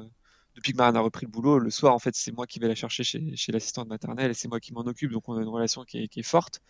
depuis 0.54 0.72
que 0.72 0.76
Marianne 0.76 0.96
a 0.96 1.00
repris 1.00 1.24
le 1.24 1.30
boulot, 1.30 1.58
le 1.58 1.70
soir, 1.70 1.94
en 1.94 1.98
fait, 1.98 2.14
c'est 2.14 2.32
moi 2.32 2.46
qui 2.46 2.58
vais 2.58 2.68
la 2.68 2.74
chercher 2.74 3.04
chez, 3.04 3.36
chez 3.36 3.52
l'assistante 3.52 3.88
maternelle 3.88 4.30
et 4.30 4.34
c'est 4.34 4.48
moi 4.48 4.60
qui 4.60 4.74
m'en 4.74 4.82
occupe. 4.82 5.12
Donc, 5.12 5.28
on 5.28 5.36
a 5.38 5.42
une 5.42 5.48
relation 5.48 5.84
qui 5.84 5.98
est, 5.98 6.22
forte. 6.22 6.60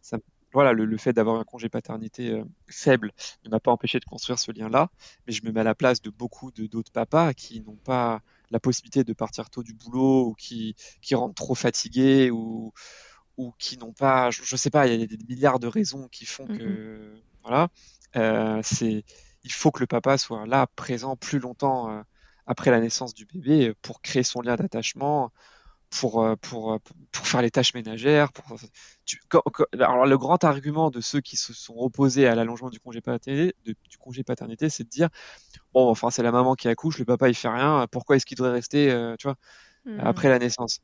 Ça, 0.00 0.16
voilà, 0.52 0.72
le, 0.72 0.96
fait 0.96 1.12
d'avoir 1.12 1.40
un 1.40 1.44
congé 1.44 1.68
paternité 1.68 2.30
euh, 2.30 2.44
faible 2.68 3.12
ne 3.44 3.50
m'a 3.50 3.60
pas 3.60 3.70
empêché 3.70 3.98
de 3.98 4.04
construire 4.04 4.38
ce 4.38 4.52
lien-là. 4.52 4.90
Mais 5.26 5.32
je 5.32 5.44
me 5.44 5.52
mets 5.52 5.60
à 5.60 5.64
la 5.64 5.74
place 5.74 6.02
de 6.02 6.10
beaucoup 6.10 6.50
d'autres 6.52 6.92
papas 6.92 7.34
qui 7.34 7.60
n'ont 7.62 7.76
pas 7.76 8.20
la 8.50 8.60
possibilité 8.60 9.04
de 9.04 9.12
partir 9.12 9.50
tôt 9.50 9.62
du 9.62 9.72
boulot 9.72 10.28
ou 10.28 10.34
qui, 10.34 10.76
qui 11.00 11.14
rentrent 11.14 11.34
trop 11.34 11.54
fatigués 11.54 12.30
ou, 12.30 12.72
ou 13.38 13.52
qui 13.58 13.78
n'ont 13.78 13.92
pas, 13.92 14.30
je, 14.30 14.42
ne 14.42 14.56
sais 14.56 14.70
pas, 14.70 14.86
il 14.86 15.00
y 15.00 15.02
a 15.02 15.06
des 15.06 15.18
milliards 15.28 15.58
de 15.58 15.66
raisons 15.66 16.08
qui 16.08 16.26
font 16.26 16.46
que, 16.46 17.14
voilà, 17.42 17.68
euh, 18.16 18.60
c'est, 18.62 19.04
il 19.44 19.52
faut 19.52 19.70
que 19.70 19.80
le 19.80 19.86
papa 19.86 20.18
soit 20.18 20.46
là, 20.46 20.66
présent 20.76 21.16
plus 21.16 21.38
longtemps. 21.38 21.90
Euh, 21.90 22.02
après 22.46 22.70
la 22.70 22.80
naissance 22.80 23.14
du 23.14 23.24
bébé 23.24 23.72
pour 23.82 24.02
créer 24.02 24.22
son 24.22 24.40
lien 24.40 24.56
d'attachement, 24.56 25.30
pour, 25.98 26.22
euh, 26.22 26.36
pour, 26.36 26.72
euh, 26.72 26.78
pour 27.12 27.26
faire 27.26 27.42
les 27.42 27.50
tâches 27.50 27.74
ménagères. 27.74 28.32
Pour... 28.32 28.56
alors, 29.74 30.06
le 30.06 30.18
grand 30.18 30.42
argument 30.44 30.90
de 30.90 31.00
ceux 31.00 31.20
qui 31.20 31.36
se 31.36 31.52
sont 31.52 31.74
opposés 31.76 32.26
à 32.26 32.34
l'allongement 32.34 32.70
du 32.70 32.80
congé 32.80 33.00
paternité, 33.00 33.54
du 33.64 33.98
congé 33.98 34.24
paternité, 34.24 34.68
c'est 34.68 34.84
de 34.84 34.88
dire 34.88 35.08
bon, 35.72 35.88
enfin, 35.88 36.10
c'est 36.10 36.22
la 36.22 36.32
maman 36.32 36.54
qui 36.54 36.68
accouche, 36.68 36.98
le 36.98 37.04
papa 37.04 37.28
il 37.28 37.34
fait 37.34 37.48
rien, 37.48 37.86
pourquoi 37.90 38.16
est-ce 38.16 38.26
qu'il 38.26 38.36
devrait 38.36 38.52
rester, 38.52 38.88
tu 39.18 39.26
vois, 39.26 39.36
mmh. 39.84 40.00
après 40.00 40.28
la 40.28 40.38
naissance? 40.38 40.80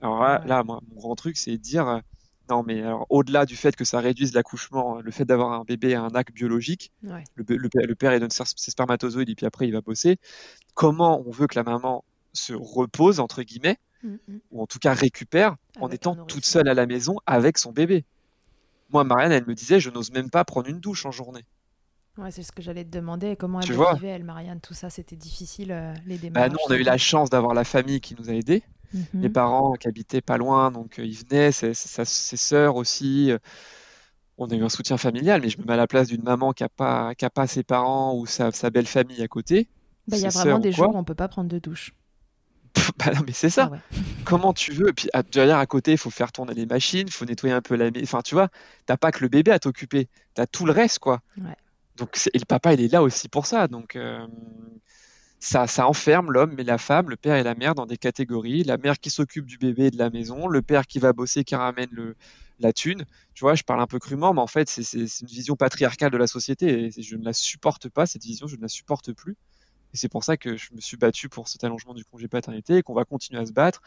Alors 0.00 0.20
là, 0.20 0.62
moi, 0.64 0.80
mon 0.88 0.96
grand 0.96 1.14
truc, 1.14 1.36
c'est 1.36 1.52
de 1.52 1.56
dire 1.56 2.02
non, 2.50 2.62
mais 2.62 2.82
alors 2.82 3.06
au-delà 3.08 3.46
du 3.46 3.56
fait 3.56 3.74
que 3.74 3.84
ça 3.84 4.00
réduise 4.00 4.34
l'accouchement, 4.34 5.00
le 5.00 5.10
fait 5.10 5.24
d'avoir 5.24 5.52
un 5.52 5.64
bébé 5.64 5.94
un 5.94 6.10
acte 6.10 6.32
biologique, 6.32 6.92
le, 7.02 7.94
père 7.94 8.14
il 8.14 8.20
donne 8.20 8.30
ses 8.30 8.70
spermatozoïdes 8.70 9.30
et 9.30 9.34
puis 9.34 9.46
après 9.46 9.66
il 9.66 9.72
va 9.72 9.80
bosser. 9.80 10.18
Comment 10.74 11.22
on 11.26 11.30
veut 11.30 11.46
que 11.46 11.58
la 11.58 11.64
maman 11.64 12.04
se 12.32 12.52
repose 12.52 13.18
entre 13.20 13.42
guillemets, 13.42 13.78
mm, 14.04 14.38
ou 14.50 14.62
en 14.62 14.66
tout 14.66 14.78
cas 14.78 14.94
récupère, 14.94 15.56
en 15.80 15.88
étant 15.90 16.14
toute 16.14 16.44
seule 16.44 16.68
à 16.68 16.74
la 16.74 16.86
maison 16.86 17.16
avec 17.26 17.58
son 17.58 17.72
bébé. 17.72 18.04
Moi, 18.90 19.04
Marianne, 19.04 19.32
elle 19.32 19.46
me 19.46 19.54
disait, 19.54 19.80
je 19.80 19.90
n'ose 19.90 20.12
même 20.12 20.30
pas 20.30 20.44
prendre 20.44 20.68
une 20.68 20.78
douche 20.78 21.04
en 21.06 21.10
journée. 21.10 21.44
Ouais, 22.16 22.30
c'est 22.30 22.44
ce 22.44 22.52
que 22.52 22.62
j'allais 22.62 22.84
te 22.84 22.90
demander. 22.90 23.34
Comment 23.34 23.60
elle 23.60 23.72
vivait, 23.72 24.08
elle, 24.08 24.24
Marianne? 24.24 24.60
Tout 24.60 24.74
ça, 24.74 24.88
c'était 24.88 25.16
difficile, 25.16 25.72
euh, 25.72 25.92
les 26.06 26.16
démarches. 26.16 26.48
Bah, 26.48 26.54
nous, 26.54 26.58
on 26.68 26.70
a 26.70 26.76
eu 26.76 26.84
la 26.84 26.96
chance 26.96 27.28
d'avoir 27.28 27.54
la 27.54 27.64
famille 27.64 28.00
qui 28.00 28.14
nous 28.16 28.30
a 28.30 28.34
aidés. 28.34 28.62
Mes 29.12 29.26
mhm. 29.26 29.32
parents 29.32 29.72
qui 29.72 29.88
habitaient 29.88 30.20
pas 30.20 30.36
loin, 30.36 30.70
donc 30.70 31.00
euh, 31.00 31.04
ils 31.04 31.16
venaient, 31.16 31.50
ses, 31.50 31.74
sœurs 31.74 32.76
aussi. 32.76 33.32
Euh, 33.32 33.38
on 34.38 34.46
a 34.48 34.54
eu 34.54 34.62
un 34.62 34.68
soutien 34.68 34.96
familial, 34.96 35.40
mais 35.42 35.48
je 35.48 35.58
me 35.58 35.64
mets 35.64 35.72
à 35.72 35.76
la 35.76 35.88
place 35.88 36.06
d'une 36.06 36.22
maman 36.22 36.52
qui 36.52 36.62
n'a 36.62 36.68
pas, 36.68 37.12
pas 37.14 37.46
ses 37.48 37.64
parents 37.64 38.16
ou 38.16 38.26
sa, 38.26 38.50
belle 38.70 38.86
famille 38.86 39.20
à 39.20 39.28
côté. 39.28 39.68
Bah, 40.06 40.16
il 40.16 40.22
y 40.22 40.26
a 40.26 40.28
vraiment 40.28 40.60
des 40.60 40.70
jours 40.70 40.94
où 40.94 40.98
on 40.98 41.02
peut 41.02 41.14
pas 41.16 41.28
prendre 41.28 41.48
de 41.48 41.58
douche. 41.58 41.92
Bah 42.98 43.12
non, 43.14 43.20
mais 43.26 43.32
c'est 43.32 43.50
ça. 43.50 43.70
Ah 43.72 43.78
Comment 44.24 44.52
tu 44.52 44.72
veux 44.72 44.88
Et 44.88 44.92
puis 44.92 45.08
derrière, 45.32 45.58
à 45.58 45.66
côté, 45.66 45.92
il 45.92 45.98
faut 45.98 46.10
faire 46.10 46.32
tourner 46.32 46.54
les 46.54 46.66
machines, 46.66 47.06
il 47.06 47.12
faut 47.12 47.24
nettoyer 47.24 47.54
un 47.54 47.62
peu 47.62 47.76
la 47.76 47.90
maison. 47.90 48.04
Enfin, 48.04 48.22
tu 48.22 48.34
vois, 48.34 48.48
t'as 48.86 48.96
pas 48.96 49.12
que 49.12 49.20
le 49.20 49.28
bébé 49.28 49.50
à 49.50 49.58
t'occuper, 49.58 50.08
tu 50.34 50.40
as 50.40 50.46
tout 50.46 50.66
le 50.66 50.72
reste, 50.72 50.98
quoi. 50.98 51.20
Donc, 51.96 52.18
et 52.32 52.38
le 52.38 52.44
papa, 52.44 52.74
il 52.74 52.80
est 52.80 52.92
là 52.92 53.02
aussi 53.02 53.28
pour 53.28 53.46
ça. 53.46 53.68
Donc, 53.68 53.94
euh, 53.94 54.26
ça, 55.38 55.66
enferme 55.86 56.32
l'homme 56.32 56.58
et 56.58 56.64
la 56.64 56.78
femme, 56.78 57.10
le 57.10 57.16
père 57.16 57.36
et 57.36 57.42
la 57.42 57.54
mère 57.54 57.74
dans 57.74 57.86
des 57.86 57.98
catégories. 57.98 58.64
La 58.64 58.78
mère 58.78 58.98
qui 58.98 59.10
s'occupe 59.10 59.46
du 59.46 59.58
bébé 59.58 59.86
et 59.86 59.90
de 59.90 59.98
la 59.98 60.10
maison, 60.10 60.48
le 60.48 60.62
père 60.62 60.86
qui 60.86 60.98
va 60.98 61.12
bosser, 61.12 61.44
qui 61.44 61.54
ramène 61.54 61.90
le, 61.92 62.16
la 62.60 62.72
thune. 62.72 63.04
Tu 63.34 63.44
vois, 63.44 63.54
je 63.54 63.62
parle 63.62 63.80
un 63.80 63.86
peu 63.86 63.98
crûment, 63.98 64.32
mais 64.34 64.40
en 64.40 64.46
fait, 64.46 64.68
c'est 64.68 65.20
une 65.20 65.26
vision 65.26 65.56
patriarcale 65.56 66.10
de 66.10 66.16
la 66.16 66.26
société 66.26 66.86
et 66.86 67.02
je 67.02 67.16
ne 67.16 67.24
la 67.24 67.32
supporte 67.32 67.88
pas, 67.88 68.06
cette 68.06 68.24
vision, 68.24 68.46
je 68.46 68.56
ne 68.56 68.62
la 68.62 68.68
supporte 68.68 69.12
plus. 69.12 69.36
Et 69.94 69.96
c'est 69.96 70.08
pour 70.08 70.24
ça 70.24 70.36
que 70.36 70.56
je 70.56 70.74
me 70.74 70.80
suis 70.80 70.96
battu 70.96 71.28
pour 71.28 71.48
cet 71.48 71.64
allongement 71.64 71.94
du 71.94 72.04
congé 72.04 72.28
paternité 72.28 72.78
et 72.78 72.82
qu'on 72.82 72.94
va 72.94 73.04
continuer 73.04 73.40
à 73.40 73.46
se 73.46 73.52
battre 73.52 73.80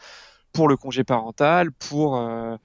pour 0.52 0.66
le 0.66 0.76
congé 0.76 1.04
parental, 1.04 1.70
pour. 1.70 2.16
Euh, 2.16 2.56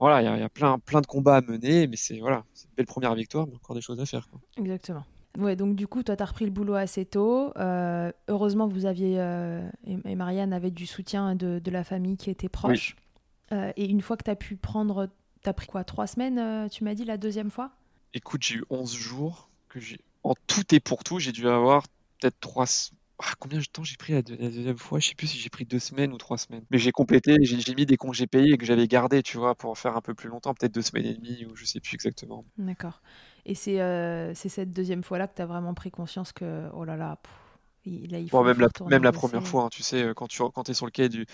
voilà, 0.00 0.20
il 0.20 0.40
y, 0.40 0.42
a 0.42 0.48
plein, 0.48 0.80
plein 0.80 1.00
de 1.00 1.06
combats 1.06 1.36
à 1.36 1.40
mener, 1.42 1.86
mais 1.86 1.94
c'est 1.94 2.18
voilà, 2.18 2.42
une 2.64 2.74
belle 2.76 2.86
première 2.86 3.14
victoire, 3.14 3.46
mais 3.46 3.54
encore 3.54 3.76
des 3.76 3.80
choses 3.80 4.00
à 4.00 4.04
faire. 4.04 4.28
Exactement. 4.56 5.04
Ouais, 5.38 5.56
donc 5.56 5.76
du 5.76 5.86
coup, 5.86 6.02
toi, 6.02 6.16
tu 6.16 6.22
as 6.22 6.26
repris 6.26 6.44
le 6.44 6.50
boulot 6.50 6.74
assez 6.74 7.04
tôt. 7.06 7.52
Euh, 7.56 8.12
heureusement, 8.28 8.66
vous 8.66 8.84
aviez, 8.84 9.20
euh, 9.20 9.66
et, 9.86 10.16
Marianne 10.16 10.52
avait 10.52 10.70
du 10.70 10.86
soutien 10.86 11.36
de, 11.36 11.58
de 11.58 11.70
la 11.70 11.84
famille 11.84 12.16
qui 12.16 12.30
était 12.30 12.48
proche. 12.48 12.96
Euh, 13.52 13.72
et 13.76 13.88
une 13.88 14.02
fois 14.02 14.16
que 14.16 14.24
tu 14.24 14.30
as 14.30 14.36
pu 14.36 14.56
prendre, 14.56 15.08
tu 15.42 15.48
as 15.48 15.52
pris 15.52 15.66
quoi 15.66 15.84
Trois 15.84 16.06
semaines, 16.06 16.68
tu 16.68 16.84
m'as 16.84 16.94
dit, 16.94 17.04
la 17.04 17.16
deuxième 17.16 17.50
fois? 17.50 17.70
Écoute, 18.12 18.42
j'ai 18.42 18.56
eu 18.56 18.64
11 18.68 18.92
jours. 18.92 19.48
que 19.68 19.80
j'ai 19.80 20.00
En 20.22 20.34
tout 20.46 20.74
et 20.74 20.80
pour 20.80 21.02
tout, 21.04 21.18
j'ai 21.18 21.32
dû 21.32 21.48
avoir 21.48 21.84
peut-être 22.22 22.40
trois, 22.40 22.66
ah, 23.18 23.34
combien 23.38 23.58
de 23.58 23.64
temps 23.64 23.84
j'ai 23.84 23.96
pris 23.96 24.12
la, 24.12 24.22
deuxième 24.22 24.78
fois? 24.78 24.98
Je 24.98 25.08
sais 25.08 25.14
plus 25.14 25.28
si 25.28 25.38
j'ai 25.38 25.50
pris 25.50 25.64
deux 25.64 25.78
semaines 25.78 26.12
ou 26.12 26.18
trois 26.18 26.38
semaines. 26.38 26.64
Mais 26.70 26.78
j'ai 26.78 26.92
complété, 26.92 27.36
j'ai 27.42 27.74
mis 27.74 27.86
des 27.86 27.96
congés 27.96 28.26
payés 28.26 28.56
que 28.56 28.64
j'avais 28.64 28.88
gardés, 28.88 29.22
tu 29.22 29.36
vois, 29.36 29.54
pour 29.54 29.78
faire 29.78 29.96
un 29.96 30.00
peu 30.00 30.14
plus 30.14 30.28
longtemps, 30.28 30.54
peut-être 30.54 30.74
deux 30.74 30.82
semaines 30.82 31.06
et 31.06 31.14
demie 31.14 31.46
ou 31.46 31.54
je 31.54 31.64
sais 31.64 31.80
plus 31.80 31.94
exactement. 31.94 32.44
D'accord. 32.58 33.00
Et 33.44 33.54
c'est 33.54 33.80
euh, 33.80 34.34
cette 34.34 34.72
deuxième 34.72 35.02
fois-là 35.02 35.28
que 35.28 35.36
tu 35.36 35.42
as 35.42 35.46
vraiment 35.46 35.74
pris 35.74 35.90
conscience 35.90 36.32
que, 36.32 36.68
oh 36.74 36.84
là 36.84 36.96
là, 36.96 37.18
là, 37.86 38.18
il 38.18 38.28
faut. 38.28 38.42
même, 38.42 38.60
la, 38.60 38.68
même 38.88 39.02
la 39.02 39.12
première 39.12 39.46
fois, 39.46 39.64
hein, 39.64 39.68
tu 39.70 39.82
sais, 39.82 40.02
euh, 40.02 40.14
quand 40.14 40.28
tu 40.28 40.42
quand 40.54 40.68
es 40.68 40.74
sur 40.74 40.86
le 40.86 40.92
quai 40.92 41.08
du, 41.08 41.26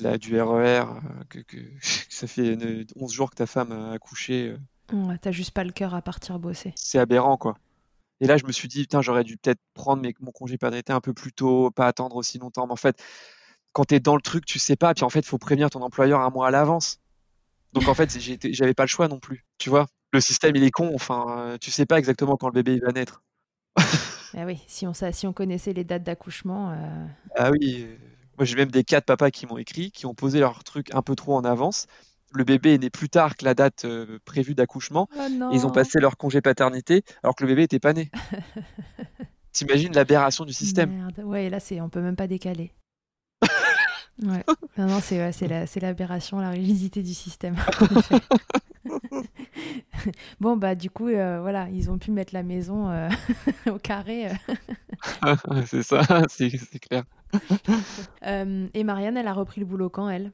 la, 0.00 0.18
du 0.18 0.40
RER, 0.40 0.44
e 0.44 0.82
euh, 0.82 0.84
que, 1.28 1.38
que, 1.40 1.58
ça 1.80 2.26
fait 2.26 2.56
11 2.96 3.12
jours 3.12 3.30
que 3.30 3.36
ta 3.36 3.46
femme 3.46 3.72
a 3.72 3.92
accouché. 3.92 4.56
Ouais, 4.92 5.18
t'as 5.18 5.32
juste 5.32 5.50
pas 5.50 5.64
le 5.64 5.72
cœur 5.72 5.94
à 5.94 6.00
partir 6.00 6.38
bosser. 6.38 6.72
C'est 6.76 6.98
aberrant, 6.98 7.36
quoi. 7.36 7.58
Et 8.20 8.26
là, 8.26 8.36
je 8.36 8.44
me 8.46 8.52
suis 8.52 8.68
dit, 8.68 8.82
putain, 8.82 9.02
j'aurais 9.02 9.24
dû 9.24 9.36
peut-être 9.36 9.60
prendre 9.74 10.02
mon 10.20 10.30
congé 10.32 10.56
paternité 10.56 10.92
un 10.92 11.00
peu 11.00 11.12
plus 11.12 11.32
tôt, 11.32 11.70
pas 11.70 11.86
attendre 11.86 12.16
aussi 12.16 12.38
longtemps. 12.38 12.66
Mais 12.66 12.72
en 12.72 12.76
fait, 12.76 13.02
quand 13.72 13.84
tu 13.84 13.94
es 13.94 14.00
dans 14.00 14.16
le 14.16 14.22
truc, 14.22 14.46
tu 14.46 14.58
sais 14.58 14.76
pas. 14.76 14.94
Puis 14.94 15.04
en 15.04 15.10
fait, 15.10 15.20
il 15.20 15.26
faut 15.26 15.38
prévenir 15.38 15.68
ton 15.70 15.82
employeur 15.82 16.20
un 16.20 16.30
mois 16.30 16.48
à 16.48 16.50
l'avance. 16.50 16.98
Donc 17.72 17.88
en 17.88 17.94
fait, 17.94 18.16
j'avais 18.18 18.74
pas 18.74 18.84
le 18.84 18.88
choix 18.88 19.08
non 19.08 19.18
plus. 19.18 19.44
Tu 19.58 19.68
vois, 19.68 19.86
le 20.12 20.20
système, 20.20 20.56
il 20.56 20.64
est 20.64 20.70
con. 20.70 20.92
Enfin, 20.94 21.56
tu 21.60 21.70
sais 21.70 21.84
pas 21.84 21.98
exactement 21.98 22.36
quand 22.36 22.46
le 22.48 22.54
bébé 22.54 22.78
va 22.78 22.92
naître. 22.92 23.22
ah 23.76 24.46
oui, 24.46 24.62
si 24.66 24.86
on, 24.86 24.94
si 24.94 25.26
on 25.26 25.34
connaissait 25.34 25.74
les 25.74 25.84
dates 25.84 26.04
d'accouchement. 26.04 26.72
Euh. 26.72 27.06
Ah 27.36 27.50
oui. 27.50 27.86
Moi, 28.38 28.46
j'ai 28.46 28.56
même 28.56 28.70
des 28.70 28.84
cas 28.84 29.00
de 29.00 29.04
papas 29.04 29.30
qui 29.30 29.46
m'ont 29.46 29.58
écrit, 29.58 29.90
qui 29.90 30.06
ont 30.06 30.14
posé 30.14 30.40
leur 30.40 30.64
truc 30.64 30.94
un 30.94 31.02
peu 31.02 31.14
trop 31.14 31.36
en 31.36 31.44
avance 31.44 31.86
le 32.36 32.44
bébé 32.44 32.74
est 32.74 32.78
né 32.78 32.90
plus 32.90 33.08
tard 33.08 33.36
que 33.36 33.44
la 33.44 33.54
date 33.54 33.84
euh, 33.84 34.18
prévue 34.24 34.54
d'accouchement. 34.54 35.08
Oh 35.18 35.50
ils 35.52 35.66
ont 35.66 35.70
passé 35.70 35.98
leur 35.98 36.16
congé 36.16 36.40
paternité 36.40 37.02
alors 37.22 37.34
que 37.34 37.42
le 37.44 37.48
bébé 37.48 37.62
n'était 37.62 37.80
pas 37.80 37.92
né. 37.92 38.10
T'imagines 39.52 39.92
l'aberration 39.94 40.44
du 40.44 40.52
système 40.52 40.90
Merde. 40.90 41.22
Ouais, 41.24 41.48
là, 41.48 41.60
c'est, 41.60 41.80
on 41.80 41.88
peut 41.88 42.02
même 42.02 42.16
pas 42.16 42.26
décaler. 42.26 42.72
ouais. 44.22 44.44
Non, 44.76 44.86
non, 44.86 45.00
c'est, 45.00 45.32
c'est, 45.32 45.80
l'aberration, 45.80 46.40
la 46.40 46.50
rigidité 46.50 47.02
du 47.02 47.14
système. 47.14 47.56
bon, 50.40 50.58
bah, 50.58 50.74
du 50.74 50.90
coup, 50.90 51.08
euh, 51.08 51.40
voilà, 51.40 51.70
ils 51.70 51.90
ont 51.90 51.96
pu 51.96 52.10
mettre 52.10 52.34
la 52.34 52.42
maison 52.42 52.90
euh, 52.90 53.08
au 53.66 53.78
carré. 53.78 54.28
c'est 55.64 55.82
ça, 55.82 56.02
c'est, 56.28 56.50
clair. 56.78 57.04
et 58.22 58.84
Marianne, 58.84 59.16
elle 59.16 59.28
a 59.28 59.32
repris 59.32 59.60
le 59.62 59.66
boulot 59.66 59.88
quand, 59.88 60.10
elle? 60.10 60.32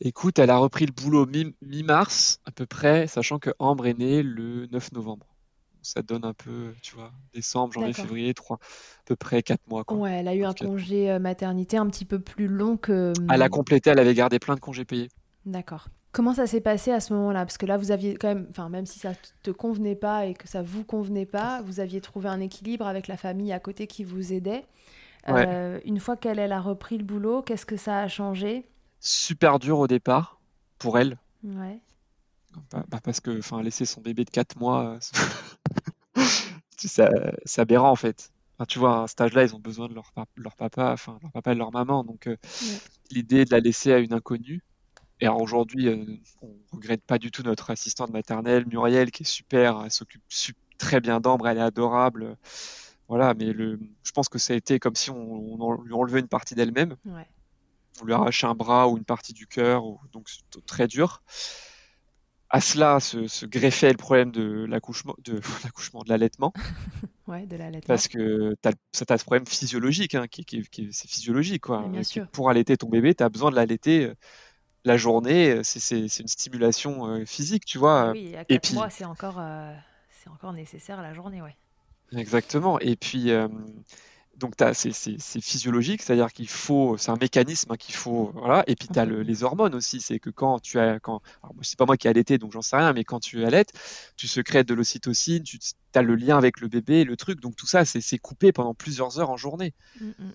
Écoute, 0.00 0.38
elle 0.38 0.50
a 0.50 0.58
repris 0.58 0.86
le 0.86 0.92
boulot 0.92 1.26
mi-mars 1.62 2.38
à 2.44 2.50
peu 2.50 2.66
près, 2.66 3.06
sachant 3.06 3.38
que 3.38 3.50
Ambre 3.58 3.86
est 3.86 3.98
née 3.98 4.22
le 4.22 4.66
9 4.66 4.92
novembre. 4.92 5.26
Ça 5.82 6.02
donne 6.02 6.24
un 6.24 6.34
peu, 6.34 6.74
tu 6.82 6.96
vois, 6.96 7.12
décembre, 7.32 7.74
janvier, 7.74 7.92
février, 7.92 8.34
trois, 8.34 8.56
à 8.56 9.04
peu 9.06 9.16
près 9.16 9.42
quatre 9.42 9.62
mois. 9.68 9.84
Ouais, 9.92 10.14
elle 10.14 10.28
a 10.28 10.34
eu 10.34 10.44
un 10.44 10.52
congé 10.52 11.10
euh, 11.10 11.20
maternité 11.20 11.76
un 11.76 11.86
petit 11.86 12.04
peu 12.04 12.18
plus 12.18 12.48
long 12.48 12.76
que. 12.76 13.12
Elle 13.30 13.42
a 13.42 13.48
complété, 13.48 13.90
elle 13.90 14.00
avait 14.00 14.14
gardé 14.14 14.40
plein 14.40 14.56
de 14.56 14.60
congés 14.60 14.84
payés. 14.84 15.08
D'accord. 15.44 15.88
Comment 16.10 16.34
ça 16.34 16.46
s'est 16.46 16.60
passé 16.60 16.90
à 16.90 16.98
ce 16.98 17.12
moment-là? 17.14 17.44
Parce 17.44 17.56
que 17.56 17.66
là, 17.66 17.76
vous 17.76 17.92
aviez 17.92 18.16
quand 18.16 18.28
même, 18.28 18.46
enfin, 18.50 18.68
même 18.68 18.86
si 18.86 18.98
ça 18.98 19.12
te 19.42 19.50
convenait 19.50 19.94
pas 19.94 20.26
et 20.26 20.34
que 20.34 20.48
ça 20.48 20.62
vous 20.62 20.82
convenait 20.82 21.26
pas, 21.26 21.62
vous 21.62 21.78
aviez 21.78 22.00
trouvé 22.00 22.28
un 22.28 22.40
équilibre 22.40 22.86
avec 22.86 23.06
la 23.06 23.16
famille 23.16 23.52
à 23.52 23.60
côté 23.60 23.86
qui 23.86 24.02
vous 24.02 24.32
aidait. 24.32 24.64
Euh, 25.28 25.78
une 25.84 26.00
fois 26.00 26.16
qu'elle 26.16 26.40
a 26.40 26.60
repris 26.60 26.98
le 26.98 27.04
boulot, 27.04 27.42
qu'est-ce 27.42 27.66
que 27.66 27.76
ça 27.76 28.00
a 28.00 28.08
changé? 28.08 28.64
Super 29.00 29.58
dur 29.58 29.78
au 29.78 29.86
départ 29.86 30.40
pour 30.78 30.98
elle. 30.98 31.18
Ouais. 31.44 31.80
Bah, 32.70 32.84
bah, 32.88 33.00
parce 33.02 33.20
que 33.20 33.38
enfin 33.38 33.62
laisser 33.62 33.84
son 33.84 34.00
bébé 34.00 34.24
de 34.24 34.30
4 34.30 34.58
mois, 34.58 34.98
c'est 36.76 37.60
aberrant 37.60 37.90
en 37.90 37.96
fait. 37.96 38.30
tu 38.68 38.78
vois, 38.78 38.96
à 38.96 39.00
un 39.02 39.06
stage-là, 39.06 39.44
ils 39.44 39.54
ont 39.54 39.58
besoin 39.60 39.88
de 39.88 39.94
leur, 39.94 40.12
leur 40.36 40.56
papa, 40.56 40.92
enfin 40.92 41.18
leur 41.22 41.32
papa 41.32 41.52
et 41.52 41.54
leur 41.54 41.72
maman. 41.72 42.04
Donc 42.04 42.26
euh, 42.26 42.36
l'idée 43.10 43.44
de 43.44 43.50
la 43.50 43.60
laisser 43.60 43.92
à 43.92 43.98
une 43.98 44.12
inconnue. 44.12 44.62
Et 45.20 45.28
aujourd'hui, 45.28 45.88
euh, 45.88 46.04
on 46.42 46.54
regrette 46.72 47.02
pas 47.02 47.18
du 47.18 47.30
tout 47.30 47.42
notre 47.42 47.70
assistante 47.70 48.10
maternelle, 48.10 48.66
Muriel, 48.66 49.10
qui 49.10 49.22
est 49.22 49.26
super, 49.26 49.82
elle 49.82 49.90
s'occupe 49.90 50.22
très 50.76 51.00
bien 51.00 51.20
d'Ambre, 51.20 51.48
elle 51.48 51.56
est 51.56 51.62
adorable. 51.62 52.36
Voilà, 53.08 53.32
mais 53.32 53.52
le, 53.52 53.78
je 54.02 54.10
pense 54.10 54.28
que 54.28 54.38
ça 54.38 54.52
a 54.52 54.56
été 54.56 54.78
comme 54.78 54.94
si 54.94 55.10
on, 55.10 55.62
on 55.62 55.82
lui 55.82 55.94
enlevait 55.94 56.20
une 56.20 56.28
partie 56.28 56.54
d'elle-même. 56.54 56.96
Ouais 57.06 57.26
lui 58.04 58.12
arracher 58.12 58.46
un 58.46 58.54
bras 58.54 58.88
ou 58.88 58.96
une 58.96 59.04
partie 59.04 59.32
du 59.32 59.46
cœur, 59.46 59.84
donc 60.12 60.28
c'est 60.28 60.66
très 60.66 60.86
dur. 60.86 61.22
à 62.50 62.60
cela 62.60 63.00
se, 63.00 63.46
greffait 63.46 63.90
le 63.90 63.96
problème 63.96 64.30
de 64.30 64.66
l'accouchement, 64.68 65.14
de 65.24 65.40
l'accouchement, 65.64 66.02
de 66.02 66.08
l'allaitement. 66.08 66.52
ouais, 67.26 67.46
de 67.46 67.56
l'allaitement. 67.56 67.86
Parce 67.86 68.08
que 68.08 68.54
tu 68.62 68.68
as, 68.68 69.18
ce 69.18 69.24
problème 69.24 69.46
physiologique, 69.46 70.14
hein, 70.14 70.26
qui, 70.28 70.44
c'est 70.92 71.08
physiologique. 71.08 71.62
Quoi. 71.62 71.88
Bien 71.88 72.02
sûr. 72.02 72.28
Pour 72.28 72.50
allaiter 72.50 72.76
ton 72.76 72.88
bébé, 72.88 73.14
tu 73.14 73.22
as 73.24 73.28
besoin 73.28 73.50
de 73.50 73.56
l'allaiter 73.56 74.12
la 74.84 74.96
journée. 74.96 75.60
C'est 75.64 75.98
une 75.98 76.28
stimulation 76.28 77.24
physique, 77.26 77.64
tu 77.64 77.78
vois. 77.78 78.10
Oui, 78.12 78.36
à 78.36 78.44
4 78.44 78.50
Et 78.50 78.58
puis, 78.60 78.74
mois, 78.74 78.90
c'est 78.90 79.04
encore, 79.04 79.40
c'est 80.10 80.30
encore 80.30 80.52
nécessaire 80.52 81.02
la 81.02 81.14
journée, 81.14 81.42
ouais. 81.42 81.56
Exactement. 82.12 82.78
Et 82.78 82.94
puis, 82.94 83.32
donc 84.36 84.54
c'est 84.74 85.40
physiologique, 85.40 86.02
c'est-à-dire 86.02 86.32
qu'il 86.32 86.48
faut, 86.48 86.96
c'est 86.98 87.10
un 87.10 87.16
mécanisme 87.16 87.72
hein, 87.72 87.76
qu'il 87.76 87.94
faut, 87.94 88.32
voilà. 88.34 88.64
Et 88.66 88.76
puis 88.76 88.88
tu 88.88 88.98
as 88.98 89.04
les 89.04 89.42
hormones 89.42 89.74
aussi, 89.74 90.00
c'est 90.00 90.18
que 90.18 90.30
quand 90.30 90.60
tu 90.60 90.78
as, 90.78 91.00
quand, 91.00 91.20
c'est 91.62 91.78
pas 91.78 91.86
moi 91.86 91.96
qui 91.96 92.06
ai 92.06 92.10
allaité, 92.10 92.38
donc 92.38 92.52
j'en 92.52 92.62
sais 92.62 92.76
rien, 92.76 92.92
mais 92.92 93.04
quand 93.04 93.20
tu 93.20 93.44
allaites, 93.44 93.72
tu 94.16 94.28
secrètes 94.28 94.68
de 94.68 94.74
l'ocytocine, 94.74 95.42
tu 95.42 95.58
as 95.94 96.02
le 96.02 96.14
lien 96.14 96.36
avec 96.36 96.60
le 96.60 96.68
bébé, 96.68 97.04
le 97.04 97.16
truc, 97.16 97.40
donc 97.40 97.56
tout 97.56 97.66
ça, 97.66 97.84
c'est 97.84 98.18
coupé 98.18 98.52
pendant 98.52 98.74
plusieurs 98.74 99.18
heures 99.18 99.30
en 99.30 99.36
journée. 99.36 99.72
Mmh, 100.00 100.06
mmh. 100.06 100.30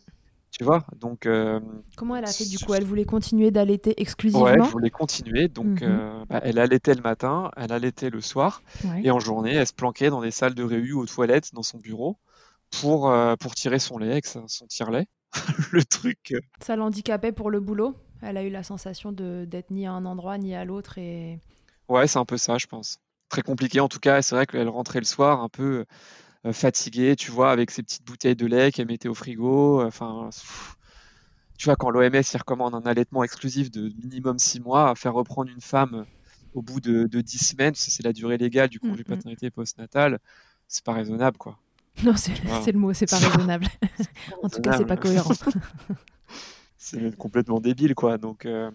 Tu 0.51 0.65
vois, 0.65 0.85
donc. 0.99 1.27
Euh, 1.27 1.61
Comment 1.95 2.17
elle 2.17 2.25
a 2.25 2.31
fait 2.31 2.45
du 2.45 2.59
coup? 2.59 2.73
Elle 2.73 2.83
voulait 2.83 3.05
continuer 3.05 3.51
d'allaiter 3.51 3.93
exclusivement? 4.01 4.43
Ouais, 4.43 4.55
elle 4.55 4.61
voulait 4.61 4.89
continuer, 4.89 5.47
donc 5.47 5.81
mmh 5.81 5.83
euh, 5.83 6.25
bah, 6.29 6.41
elle 6.43 6.59
allaitait 6.59 6.93
le 6.93 7.01
matin, 7.01 7.51
elle 7.55 7.71
allaitait 7.71 8.09
le 8.09 8.19
soir, 8.19 8.61
et 9.01 9.11
en 9.11 9.19
journée, 9.19 9.53
elle 9.53 9.67
se 9.67 9.73
planquait 9.73 10.09
dans 10.09 10.21
des 10.21 10.31
salles 10.31 10.55
de 10.55 10.63
réu 10.63 10.93
aux 10.93 11.05
toilettes 11.05 11.53
dans 11.53 11.63
son 11.63 11.77
bureau 11.77 12.17
pour, 12.79 13.09
euh, 13.09 13.35
pour 13.35 13.55
tirer 13.55 13.79
son 13.79 13.97
lait 13.97 14.11
avec 14.11 14.25
son 14.25 14.45
tire-lait. 14.67 15.07
le 15.71 15.83
truc. 15.83 16.33
Euh. 16.33 16.39
Ça 16.61 16.75
l'handicapait 16.75 17.31
pour 17.31 17.49
le 17.49 17.59
boulot 17.59 17.95
Elle 18.21 18.37
a 18.37 18.43
eu 18.43 18.49
la 18.49 18.63
sensation 18.63 19.11
d'être 19.11 19.71
ni 19.71 19.87
à 19.87 19.93
un 19.93 20.05
endroit 20.05 20.37
ni 20.37 20.55
à 20.55 20.65
l'autre 20.65 20.97
et... 20.97 21.39
Ouais, 21.87 22.07
c'est 22.07 22.19
un 22.19 22.25
peu 22.25 22.37
ça, 22.37 22.57
je 22.57 22.67
pense. 22.67 22.99
Très 23.29 23.41
compliqué 23.41 23.79
en 23.79 23.87
tout 23.87 23.99
cas. 23.99 24.21
C'est 24.21 24.35
vrai 24.35 24.45
qu'elle 24.45 24.69
rentrait 24.69 24.99
le 24.99 25.05
soir 25.05 25.41
un 25.41 25.49
peu 25.49 25.85
euh, 26.45 26.53
fatiguée, 26.53 27.15
tu 27.15 27.31
vois, 27.31 27.51
avec 27.51 27.71
ses 27.71 27.83
petites 27.83 28.05
bouteilles 28.05 28.35
de 28.35 28.45
lait 28.45 28.71
qu'elle 28.71 28.87
mettait 28.87 29.09
au 29.09 29.13
frigo. 29.13 29.83
Enfin, 29.83 30.29
tu 31.57 31.65
vois, 31.65 31.75
quand 31.75 31.89
l'OMS 31.89 32.23
recommande 32.33 32.75
un 32.75 32.81
allaitement 32.81 33.23
exclusif 33.23 33.71
de 33.71 33.91
minimum 34.01 34.39
6 34.39 34.61
mois, 34.61 34.89
à 34.89 34.95
faire 34.95 35.13
reprendre 35.13 35.51
une 35.51 35.61
femme 35.61 36.05
au 36.53 36.61
bout 36.61 36.81
de, 36.81 37.07
de 37.07 37.21
10 37.21 37.37
semaines, 37.37 37.75
c'est 37.75 38.03
la 38.03 38.13
durée 38.13 38.37
légale 38.37 38.69
du 38.69 38.79
congé 38.79 39.03
mmh, 39.03 39.11
mmh. 39.13 39.15
paternité 39.15 39.51
postnatal, 39.51 40.19
c'est 40.67 40.83
pas 40.83 40.93
raisonnable, 40.93 41.37
quoi. 41.37 41.57
Non, 42.03 42.15
c'est 42.15 42.71
le 42.71 42.79
mot, 42.79 42.93
c'est 42.93 43.09
pas 43.09 43.17
raisonnable. 43.17 43.67
en 44.43 44.49
tout 44.49 44.61
cas, 44.61 44.77
c'est 44.77 44.85
pas 44.85 44.97
cohérent. 44.97 45.33
c'est 46.77 47.15
complètement 47.17 47.59
débile, 47.59 47.95
quoi. 47.95 48.17
Donc, 48.17 48.45
euh, 48.45 48.71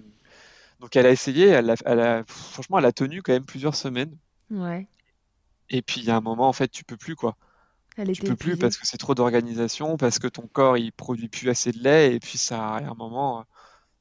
donc 0.81 0.95
elle 0.97 1.07
a 1.07 1.11
essayé, 1.11 1.47
elle 1.49 1.71
a, 1.71 2.25
franchement, 2.27 2.79
elle 2.79 2.85
a 2.85 2.93
tenu 2.93 3.23
quand 3.23 3.33
même 3.33 3.45
plusieurs 3.45 3.75
semaines. 3.75 4.17
Ouais. 4.51 4.87
Et 5.71 5.83
puis, 5.83 6.01
il 6.01 6.07
y 6.07 6.11
a 6.11 6.17
un 6.17 6.21
moment, 6.21 6.49
en 6.49 6.53
fait, 6.53 6.69
tu 6.69 6.85
peux 6.85 6.97
plus, 6.97 7.17
quoi. 7.17 7.37
Elle 7.97 8.13
tu 8.13 8.23
peux 8.23 8.37
plus 8.37 8.59
parce 8.59 8.77
que 8.77 8.87
c'est 8.87 8.99
trop 8.99 9.15
d'organisation, 9.15 9.97
parce 9.97 10.19
que 10.19 10.29
ton 10.29 10.47
corps, 10.47 10.77
il 10.77 10.93
produit 10.93 11.29
plus 11.29 11.49
assez 11.49 11.73
de 11.73 11.79
lait, 11.79 12.15
et 12.15 12.21
puis 12.21 12.37
ça, 12.37 12.75
à 12.75 12.83
un 12.83 12.95
moment, 12.95 13.47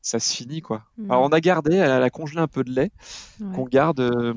ça 0.01 0.19
se 0.19 0.35
finit, 0.35 0.61
quoi. 0.61 0.83
Mm. 0.97 1.11
Alors, 1.11 1.23
on 1.23 1.29
a 1.29 1.39
gardé, 1.39 1.77
elle 1.77 2.03
a 2.03 2.09
congelé 2.09 2.39
un 2.39 2.47
peu 2.47 2.63
de 2.63 2.71
lait, 2.71 2.91
qu'on 3.39 3.63
garde, 3.63 4.01
euh, 4.01 4.33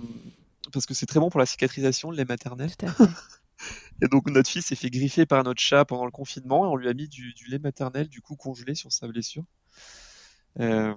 parce 0.73 0.87
que 0.87 0.95
c'est 0.95 1.07
très 1.07 1.19
bon 1.19 1.29
pour 1.29 1.41
la 1.41 1.47
cicatrisation, 1.47 2.11
le 2.11 2.17
lait 2.17 2.25
maternel. 2.25 2.71
Tout 2.77 2.87
à 2.87 2.93
fait. 2.93 3.05
Et 4.03 4.09
donc 4.09 4.29
notre 4.31 4.49
fils 4.49 4.67
s'est 4.67 4.77
fait 4.77 4.91
griffer 4.91 5.27
par 5.27 5.43
notre 5.45 5.61
chat 5.61 5.85
pendant 5.85 6.05
le 6.05 6.11
confinement 6.11 6.65
et 6.65 6.69
on 6.69 6.77
lui 6.77 6.89
a 6.89 6.95
mis 6.95 7.09
du, 7.09 7.35
lait 7.49 7.59
maternel 7.59 8.09
du 8.09 8.21
coup 8.21 8.37
congelé 8.37 8.75
sur 8.75 8.93
sa 8.93 9.09
blessure. 9.09 9.45
Euh, 10.61 10.95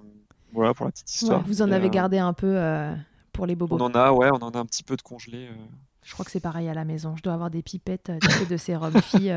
voilà 0.52 0.74
pour 0.74 0.86
la 0.86 0.92
petite 0.92 1.12
histoire. 1.12 1.42
vous 1.44 1.62
en 1.62 1.72
avez 1.72 1.86
euh, 1.86 1.90
gardé 1.90 2.18
un 2.18 2.32
peu 2.32 2.54
euh, 2.56 2.94
pour 3.32 3.46
les 3.46 3.56
bobos. 3.56 3.76
On 3.76 3.80
en 3.80 3.94
a, 3.94 4.12
ouais, 4.12 4.28
on 4.32 4.42
en 4.42 4.50
a 4.50 4.58
un 4.58 4.66
petit 4.66 4.82
peu 4.82 4.96
de 4.96 5.02
congelé. 5.02 5.48
Je 6.04 6.12
crois 6.12 6.24
que 6.24 6.30
c'est 6.30 6.40
pareil 6.40 6.68
à 6.68 6.74
la 6.74 6.84
maison. 6.84 7.16
Je 7.16 7.22
dois 7.22 7.34
avoir 7.34 7.50
des 7.50 7.62
pipettes 7.62 8.12
de 8.48 8.56
sérum 8.56 8.92
filles 9.02 9.34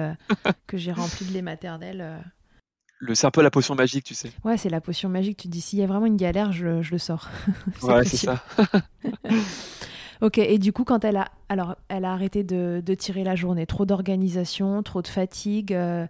que 0.68 0.78
j'ai 0.78 0.92
remplies 0.92 1.26
de 1.26 1.34
lait 1.34 1.42
maternel. 1.42 2.24
Le, 3.00 3.14
c'est 3.14 3.28
un 3.28 3.32
peu 3.32 3.42
la 3.42 3.52
potion 3.52 3.76
magique, 3.76 4.06
tu 4.06 4.14
sais. 4.14 4.32
Ouais, 4.44 4.58
c'est 4.58 4.70
la 4.70 4.80
potion 4.80 5.10
magique. 5.10 5.38
Tu 5.38 5.48
te 5.48 5.52
dis, 5.52 5.62
s'il 5.62 5.80
y 5.80 5.84
a 5.84 5.88
vraiment 5.88 6.06
une 6.06 6.16
galère, 6.16 6.52
je, 6.54 6.82
je 6.82 6.92
le 6.92 6.98
sors. 6.98 7.30
ouais, 7.84 8.06
c'est 8.06 8.18
ça. 8.18 8.44
Ok, 10.22 10.38
et 10.38 10.58
du 10.58 10.72
coup, 10.72 10.84
quand 10.84 11.04
elle 11.04 11.18
a, 11.18 11.32
alors, 11.50 11.76
elle 11.90 12.06
a 12.06 12.14
arrêté 12.14 12.44
de, 12.44 12.82
tirer 12.98 13.24
la 13.24 13.36
journée, 13.36 13.66
trop 13.66 13.86
d'organisation, 13.86 14.84
trop 14.84 15.02
de 15.02 15.08
fatigue, 15.08 15.74
euh, 15.74 16.08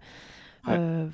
euh, 0.68 1.08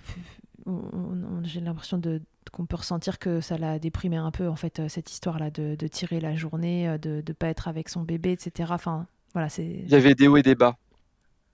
j'ai 1.42 1.60
l'impression 1.60 1.98
de 1.98 2.20
qu'on 2.50 2.66
peut 2.66 2.76
ressentir 2.76 3.18
que 3.18 3.40
ça 3.40 3.56
l'a 3.56 3.78
déprimé 3.78 4.16
un 4.16 4.30
peu 4.30 4.46
en 4.46 4.56
fait 4.56 4.78
euh, 4.78 4.88
cette 4.88 5.10
histoire-là 5.10 5.50
de, 5.50 5.74
tirer 5.86 6.20
la 6.20 6.34
journée, 6.34 6.98
de 7.00 7.22
ne 7.26 7.32
pas 7.32 7.46
être 7.46 7.66
avec 7.66 7.88
son 7.88 8.02
bébé, 8.02 8.32
etc. 8.32 8.70
Enfin, 8.74 9.06
voilà, 9.32 9.48
c'est. 9.48 9.64
Il 9.64 9.88
y 9.88 9.94
avait 9.94 10.14
des 10.14 10.28
hauts 10.28 10.36
et 10.36 10.42
des 10.42 10.54
bas. 10.54 10.76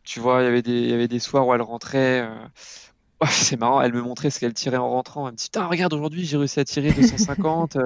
Tu 0.03 0.19
vois, 0.19 0.43
il 0.43 0.45
y 0.45 0.49
avait 0.49 0.63
des, 0.63 0.81
il 0.81 0.89
y 0.89 0.93
avait 0.93 1.09
des 1.09 1.21
soirs 1.21 1.47
où 1.47 1.55
elle 1.55 1.63
rentrait. 1.63 2.29
c'est 3.29 3.59
marrant, 3.59 3.81
elle 3.81 3.93
me 3.93 4.01
montrait 4.03 4.31
ce 4.31 4.41
qu'elle 4.41 4.55
tirait 4.55 4.77
en 4.77 4.91
rentrant. 4.91 5.29
Elle 5.29 5.35
me 5.35 5.37
dit, 5.37 5.49
regarde, 5.55 5.93
aujourd'hui 5.93 6.25
j'ai 6.25 6.37
réussi 6.37 6.59
à 6.59 6.65
tirer 6.65 6.93
250 6.93 7.77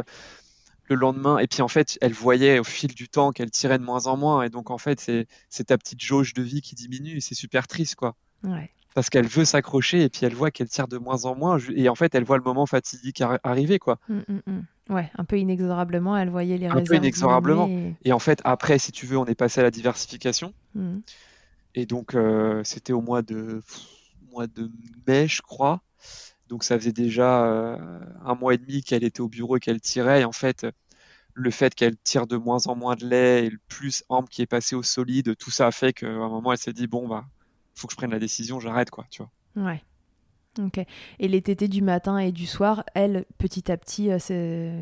le 0.94 1.00
lendemain. 1.00 1.38
Et 1.38 1.46
puis 1.46 1.62
en 1.62 1.68
fait, 1.68 1.98
elle 2.00 2.12
voyait 2.12 2.59
au 2.59 2.64
fil 2.64 2.94
du 2.94 3.09
temps 3.09 3.33
qu'elle 3.33 3.50
tirait 3.50 3.78
de 3.78 3.85
moins 3.85 4.07
en 4.07 4.16
moins. 4.16 4.42
Et 4.42 4.50
donc 4.50 4.70
en 4.70 4.78
fait, 4.78 5.00
c'est 5.00 5.64
ta 5.64 5.78
petite 5.78 6.00
jauge 6.00 6.35
de 6.35 6.42
vie 6.42 6.62
qui 6.62 6.74
diminue. 6.74 7.20
C'est 7.20 7.35
super 7.35 7.66
triste, 7.66 7.96
quoi. 7.96 8.14
Parce 8.94 9.09
qu'elle 9.09 9.26
veut 9.26 9.46
s'accrocher 9.46 10.02
et 10.02 10.09
puis 10.11 10.26
elle 10.26 10.35
voit 10.35 10.50
qu'elle 10.50 10.68
tire 10.68 10.87
de 10.87 10.98
moins 10.98 11.24
en 11.24 11.35
moins. 11.35 11.59
Et 11.74 11.88
en 11.88 11.94
fait, 11.94 12.14
elle 12.14 12.24
voit 12.24 12.37
le 12.37 12.42
moment 12.44 12.66
fatidique 12.66 13.22
arriver, 13.42 13.78
quoi. 13.78 13.98
Mm, 14.09 14.18
mm, 14.28 14.40
mm. 14.46 14.94
Ouais, 14.94 15.11
un 15.16 15.24
peu 15.24 15.38
inexorablement, 15.38 16.16
elle 16.16 16.28
voyait 16.28 16.59
les 16.59 16.66
Un 16.66 16.83
peu 16.83 16.96
inexorablement. 16.96 17.70
Et... 18.05 18.12
en 18.12 18.18
fait, 18.18 18.40
après, 18.44 18.78
si 18.78 18.92
tu 18.92 19.07
veux, 19.07 19.16
on 19.16 19.24
est 19.24 19.35
passé 19.35 19.61
à 19.61 19.62
la 19.62 19.70
diversification. 19.70 20.52
Et 21.74 21.87
donc, 21.87 22.14
euh, 22.14 22.62
c'était 22.64 22.92
au 22.92 23.00
mois 23.00 23.22
de, 23.22 23.62
mois 24.31 24.46
de 24.46 24.70
mai, 25.07 25.28
je 25.28 25.40
crois. 25.40 25.81
Donc 26.48 26.64
ça 26.64 26.78
faisait 26.78 26.92
déjà 26.92 27.46
euh, 27.46 28.00
un 28.26 28.35
mois 28.35 28.52
et 28.52 28.59
demi 28.59 28.83
qu'elle 28.83 29.05
était 29.05 29.22
au 29.22 29.28
bureau 29.28 29.57
et 29.57 29.61
qu'elle 29.61 29.81
tirait. 29.81 30.20
Et 30.20 30.24
en 30.24 30.33
fait, 30.33 30.66
le 31.35 31.51
fait 31.51 31.75
qu'elle 31.75 31.97
tire 31.97 32.27
de 32.27 32.37
moins 32.37 32.66
en 32.66 32.77
moins 32.77 32.95
de 32.95 33.07
lait 33.07 33.47
et 33.47 33.51
le 33.51 33.59
plus 33.68 34.05
ample 34.09 34.29
qui 34.29 34.42
est 34.42 34.47
passé 34.47 34.75
au 34.75 34.83
solide, 34.83 35.37
tout 35.37 35.51
ça 35.51 35.66
a 35.66 35.71
fait 35.71 35.92
qu'à 35.92 36.07
un 36.09 36.29
moment 36.29 36.53
elle 36.53 36.59
s'est 36.59 36.73
dit 36.73 36.87
bon 36.87 37.09
bah 37.09 37.25
faut 37.75 37.87
que 37.87 37.92
je 37.92 37.97
prenne 37.97 38.11
la 38.11 38.18
décision, 38.18 38.61
j'arrête 38.61 38.90
quoi, 38.90 39.07
tu 39.11 39.23
vois. 39.23 39.64
Ouais. 39.64 39.83
Ok. 40.59 40.79
Et 41.18 41.29
les 41.29 41.40
tétés 41.40 41.68
du 41.68 41.81
matin 41.81 42.18
et 42.18 42.33
du 42.33 42.47
soir, 42.47 42.85
elle 42.95 43.25
petit 43.38 43.73
à 43.73 43.77
petit, 43.79 44.11
euh, 44.11 44.18
c'est. 44.18 44.73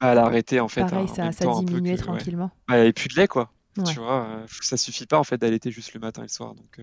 Bah, 0.00 0.12
elle 0.12 0.18
a 0.18 0.24
arrêté 0.24 0.60
en 0.60 0.68
fait. 0.68 0.82
Pareil, 0.82 1.08
ça, 1.08 1.32
ça 1.32 1.46
diminuait 1.64 1.96
tranquillement. 1.96 2.52
Bah, 2.68 2.74
elle 2.74 2.82
avait 2.82 2.92
plus 2.92 3.08
de 3.08 3.16
lait 3.16 3.28
quoi. 3.28 3.50
Tu 3.86 4.00
vois, 4.00 4.26
euh, 4.26 4.46
ça 4.60 4.76
suffit 4.76 5.06
pas 5.06 5.18
en 5.18 5.24
fait 5.24 5.38
d'allaiter 5.38 5.70
juste 5.70 5.94
le 5.94 6.00
matin 6.00 6.22
et 6.22 6.24
le 6.24 6.28
soir 6.28 6.54
donc. 6.54 6.80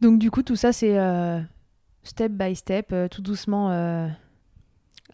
Donc 0.00 0.18
du 0.18 0.30
coup 0.30 0.42
tout 0.42 0.56
ça 0.56 0.72
c'est 0.72 0.96
step 2.04 2.32
by 2.32 2.54
step, 2.54 2.92
euh, 2.92 3.08
tout 3.08 3.22
doucement 3.22 3.70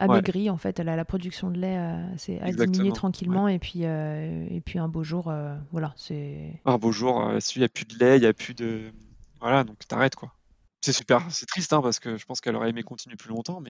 euh, 0.01 0.05
amaigri 0.05 0.51
en 0.51 0.57
fait. 0.57 0.79
La, 0.81 0.97
la 0.97 1.05
production 1.05 1.51
de 1.51 1.59
lait 1.59 1.79
c'est 2.17 2.41
a 2.41 2.53
diminué 2.53 2.93
tranquillement 2.93 3.49
et 3.49 3.59
puis 3.59 3.85
euh, 3.85 4.47
et 4.51 4.61
puis 4.61 4.79
un 4.79 4.89
beau 4.89 5.03
jour, 5.03 5.33
voilà, 5.73 5.93
c'est. 5.97 6.61
Un 6.65 6.79
beau 6.79 6.93
jour, 6.93 7.33
il 7.55 7.59
n'y 7.59 7.65
a 7.65 7.69
plus 7.69 7.85
de 7.85 7.99
lait, 7.99 8.17
il 8.19 8.21
n'y 8.21 8.27
a 8.27 8.33
plus 8.33 8.55
de 8.55 8.93
voilà, 9.41 9.65
donc 9.65 9.79
t'arrêtes 9.89 10.17
quoi. 10.17 10.33
C'est 10.83 10.93
super, 10.93 11.27
c'est 11.31 11.47
triste 11.47 11.73
hein, 11.73 11.83
parce 11.83 11.99
que 11.99 12.17
je 12.17 12.25
pense 12.25 12.41
qu'elle 12.41 12.57
aurait 12.57 12.71
aimé 12.71 12.83
continuer 12.83 13.17
plus 13.17 13.31
longtemps, 13.31 13.61
mais. 13.61 13.70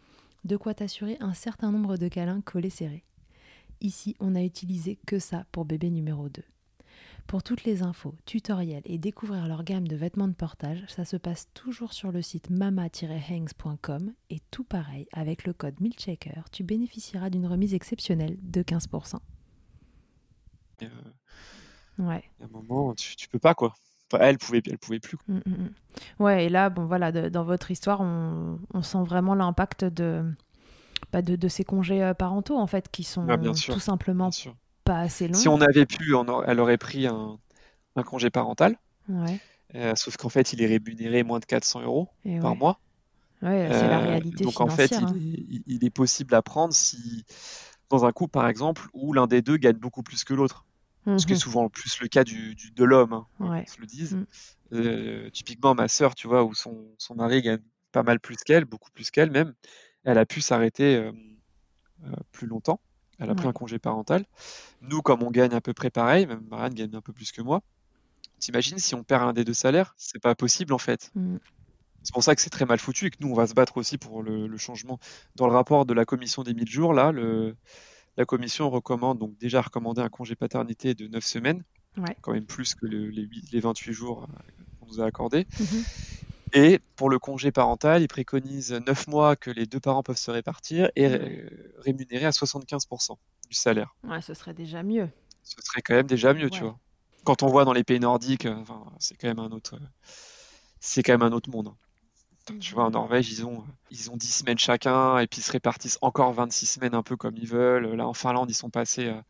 de 0.43 0.57
quoi 0.57 0.73
t'assurer 0.73 1.17
un 1.19 1.33
certain 1.33 1.71
nombre 1.71 1.97
de 1.97 2.07
câlins 2.07 2.41
collés 2.41 2.69
serrés. 2.69 3.03
Ici, 3.81 4.15
on 4.19 4.31
n'a 4.31 4.43
utilisé 4.43 4.99
que 5.07 5.19
ça 5.19 5.45
pour 5.51 5.65
bébé 5.65 5.89
numéro 5.89 6.29
2. 6.29 6.43
Pour 7.27 7.43
toutes 7.43 7.63
les 7.63 7.81
infos, 7.81 8.15
tutoriels 8.25 8.81
et 8.85 8.97
découvrir 8.97 9.47
leur 9.47 9.63
gamme 9.63 9.87
de 9.87 9.95
vêtements 9.95 10.27
de 10.27 10.33
portage, 10.33 10.83
ça 10.87 11.05
se 11.05 11.17
passe 11.17 11.47
toujours 11.53 11.93
sur 11.93 12.11
le 12.11 12.21
site 12.21 12.49
mama-hangs.com 12.49 14.13
et 14.29 14.39
tout 14.51 14.63
pareil, 14.63 15.07
avec 15.13 15.45
le 15.45 15.53
code 15.53 15.79
MILCHECKER, 15.79 16.43
tu 16.51 16.63
bénéficieras 16.63 17.29
d'une 17.29 17.47
remise 17.47 17.73
exceptionnelle 17.73 18.37
de 18.41 18.63
15%. 18.63 19.19
Euh, 20.83 20.87
ouais. 21.99 22.23
À 22.41 22.45
un 22.45 22.47
moment, 22.47 22.93
tu, 22.95 23.15
tu 23.15 23.29
peux 23.29 23.39
pas 23.39 23.55
quoi 23.55 23.73
elle 24.19 24.37
pouvait, 24.37 24.61
elle 24.69 24.77
pouvait 24.77 24.99
plus. 24.99 25.17
Mm, 25.27 25.37
mm, 25.37 25.41
mm. 25.45 25.69
Ouais, 26.19 26.45
et 26.45 26.49
là, 26.49 26.69
bon, 26.69 26.85
voilà, 26.85 27.11
dans 27.11 27.43
votre 27.43 27.71
histoire, 27.71 28.01
on, 28.01 28.81
sent 28.81 29.03
vraiment 29.05 29.35
l'impact 29.35 29.85
de, 29.85 30.23
bah, 31.11 31.21
de, 31.21 31.35
de, 31.35 31.47
ces 31.47 31.63
congés 31.63 32.03
euh, 32.03 32.13
parentaux, 32.13 32.57
en 32.57 32.67
fait, 32.67 32.89
qui 32.91 33.03
sont 33.03 33.25
tout 33.65 33.79
simplement 33.79 34.29
pas 34.83 34.99
assez 34.99 35.27
longs. 35.27 35.33
Si 35.33 35.47
on 35.47 35.61
avait 35.61 35.85
pu, 35.85 36.15
elle 36.47 36.59
aurait 36.59 36.77
pris 36.77 37.07
un, 37.07 37.37
un 37.95 38.03
congé 38.03 38.29
parental. 38.29 38.77
Ouais. 39.09 39.39
Euh, 39.75 39.93
sauf 39.95 40.17
qu'en 40.17 40.29
fait, 40.29 40.53
il 40.53 40.61
est 40.61 40.67
rémunéré 40.67 41.23
moins 41.23 41.39
de 41.39 41.45
400 41.45 41.81
euros 41.81 42.09
par 42.41 42.55
mois. 42.55 42.79
Ouais, 43.41 43.69
c'est 43.71 43.87
la 43.87 43.99
euh, 43.99 44.03
réalité 44.03 44.43
Donc 44.43 44.61
en 44.61 44.67
fait, 44.67 44.93
hein. 44.93 45.11
il, 45.65 45.83
est, 45.83 45.89
possible 45.89 46.35
à 46.35 46.43
prendre 46.43 46.73
si, 46.73 47.25
dans 47.89 48.05
un 48.05 48.11
couple 48.11 48.31
par 48.31 48.47
exemple, 48.47 48.87
où 48.93 49.13
l'un 49.13 49.25
des 49.25 49.41
deux 49.41 49.57
gagne 49.57 49.77
beaucoup 49.77 50.03
plus 50.03 50.23
que 50.23 50.35
l'autre 50.35 50.65
ce 51.05 51.25
qui 51.25 51.33
est 51.33 51.35
mhm. 51.35 51.41
souvent 51.41 51.69
plus 51.69 51.99
le 51.99 52.07
cas 52.07 52.23
du, 52.23 52.55
de 52.55 52.83
l'homme, 52.83 53.13
hein, 53.13 53.27
on 53.39 53.65
se 53.65 53.79
le 53.79 53.87
dise. 53.87 54.15
Mm. 54.15 54.25
Euh, 54.73 55.29
typiquement, 55.31 55.73
ma 55.73 55.87
sœur, 55.87 56.15
tu 56.15 56.27
vois, 56.27 56.43
où 56.43 56.53
son, 56.53 56.87
son, 56.97 57.15
mari 57.15 57.41
gagne 57.41 57.59
pas 57.91 58.03
mal 58.03 58.19
plus 58.19 58.37
qu'elle, 58.37 58.65
beaucoup 58.65 58.91
plus 58.91 59.09
qu'elle 59.11 59.31
même, 59.31 59.53
elle 60.03 60.17
a 60.17 60.25
pu 60.25 60.41
s'arrêter 60.41 60.95
euh, 60.95 61.11
euh, 62.05 62.11
plus 62.31 62.47
longtemps. 62.47 62.79
Elle 63.19 63.29
a 63.29 63.35
pris 63.35 63.47
un 63.47 63.53
congé 63.53 63.77
parental. 63.77 64.25
Nous, 64.81 65.01
comme 65.01 65.21
on 65.21 65.29
gagne 65.29 65.53
à 65.53 65.61
peu 65.61 65.73
près 65.73 65.91
pareil, 65.91 66.25
même 66.25 66.43
Marianne 66.49 66.73
gagne 66.73 66.95
un 66.95 67.01
peu 67.01 67.13
plus 67.13 67.31
que 67.31 67.41
moi, 67.41 67.61
t'imagines 68.39 68.79
si 68.79 68.95
on 68.95 69.03
perd 69.03 69.23
un 69.23 69.33
des 69.33 69.43
deux 69.43 69.53
salaires? 69.53 69.93
C'est 69.97 70.21
pas 70.21 70.33
possible 70.33 70.73
en 70.73 70.79
fait. 70.79 71.11
Mm. 71.13 71.37
C'est 72.01 72.13
pour 72.13 72.23
ça 72.23 72.33
que 72.33 72.41
c'est 72.41 72.49
très 72.49 72.65
mal 72.65 72.79
foutu 72.79 73.07
et 73.07 73.09
que 73.11 73.17
nous, 73.19 73.29
on 73.29 73.35
va 73.35 73.45
se 73.45 73.53
battre 73.53 73.77
aussi 73.77 73.99
pour 73.99 74.23
le, 74.23 74.47
le 74.47 74.57
changement. 74.57 74.99
Dans 75.35 75.45
le 75.45 75.53
rapport 75.53 75.85
de 75.85 75.93
la 75.93 76.05
commission 76.05 76.41
des 76.41 76.55
1000 76.55 76.67
jours, 76.67 76.93
là, 76.93 77.11
le, 77.11 77.55
la 78.17 78.25
commission 78.25 78.69
recommande 78.69 79.19
donc 79.19 79.37
déjà 79.37 79.61
recommandé 79.61 80.01
un 80.01 80.09
congé 80.09 80.35
paternité 80.35 80.93
de 80.93 81.07
9 81.07 81.23
semaines, 81.23 81.63
quand 82.21 82.33
même 82.33 82.45
plus 82.45 82.75
que 82.75 82.85
les, 82.85 83.59
28 83.59 83.93
jours 83.93 84.23
euh, 84.23 84.51
qu'on 84.79 84.87
nous 84.87 85.01
a 85.01 85.05
accordés. 85.05 85.47
Mhm. 85.59 85.83
Et 86.53 86.79
pour 86.97 87.09
le 87.09 87.17
congé 87.17 87.51
parental, 87.51 88.01
il 88.01 88.07
préconise 88.07 88.73
9 88.73 89.07
mois 89.07 89.35
que 89.35 89.49
les 89.49 89.65
deux 89.65 89.79
parents 89.79 90.03
peuvent 90.03 90.17
se 90.17 90.31
répartir 90.31 90.91
et 90.97 91.07
rémunérer 91.77 92.25
à 92.25 92.31
75% 92.31 93.17
du 93.49 93.55
salaire. 93.55 93.95
Ouais, 94.03 94.21
ce 94.21 94.33
serait 94.33 94.53
déjà 94.53 94.83
mieux. 94.83 95.09
Ce 95.43 95.55
serait 95.61 95.81
quand 95.81 95.95
même 95.95 96.07
déjà 96.07 96.33
mieux, 96.33 96.49
tu 96.49 96.61
vois. 96.61 96.77
Quand 97.23 97.43
on 97.43 97.47
voit 97.47 97.65
dans 97.65 97.73
les 97.73 97.83
pays 97.83 97.99
nordiques, 97.99 98.45
euh, 98.45 98.63
c'est 98.99 99.15
quand 99.15 99.27
même 99.27 99.39
un 99.39 99.51
autre, 99.51 99.79
c'est 100.79 101.03
quand 101.03 101.13
même 101.13 101.21
un 101.21 101.31
autre 101.31 101.49
monde. 101.49 101.73
Tu 102.59 102.73
vois, 102.73 102.85
en 102.85 102.91
Norvège, 102.91 103.31
ils 103.31 103.45
ont, 103.45 103.63
ils 103.91 104.09
ont 104.09 104.17
10 104.17 104.27
semaines 104.27 104.57
chacun 104.57 105.19
et 105.19 105.27
puis 105.27 105.39
ils 105.39 105.43
se 105.43 105.51
répartissent 105.51 105.99
encore 106.01 106.33
26 106.33 106.65
semaines 106.65 106.95
un 106.95 107.03
peu 107.03 107.15
comme 107.15 107.37
ils 107.37 107.47
veulent. 107.47 107.93
Là, 107.95 108.07
en 108.07 108.13
Finlande, 108.13 108.49
ils 108.49 108.55
sont 108.55 108.69
passés 108.69 109.09
à 109.09 109.23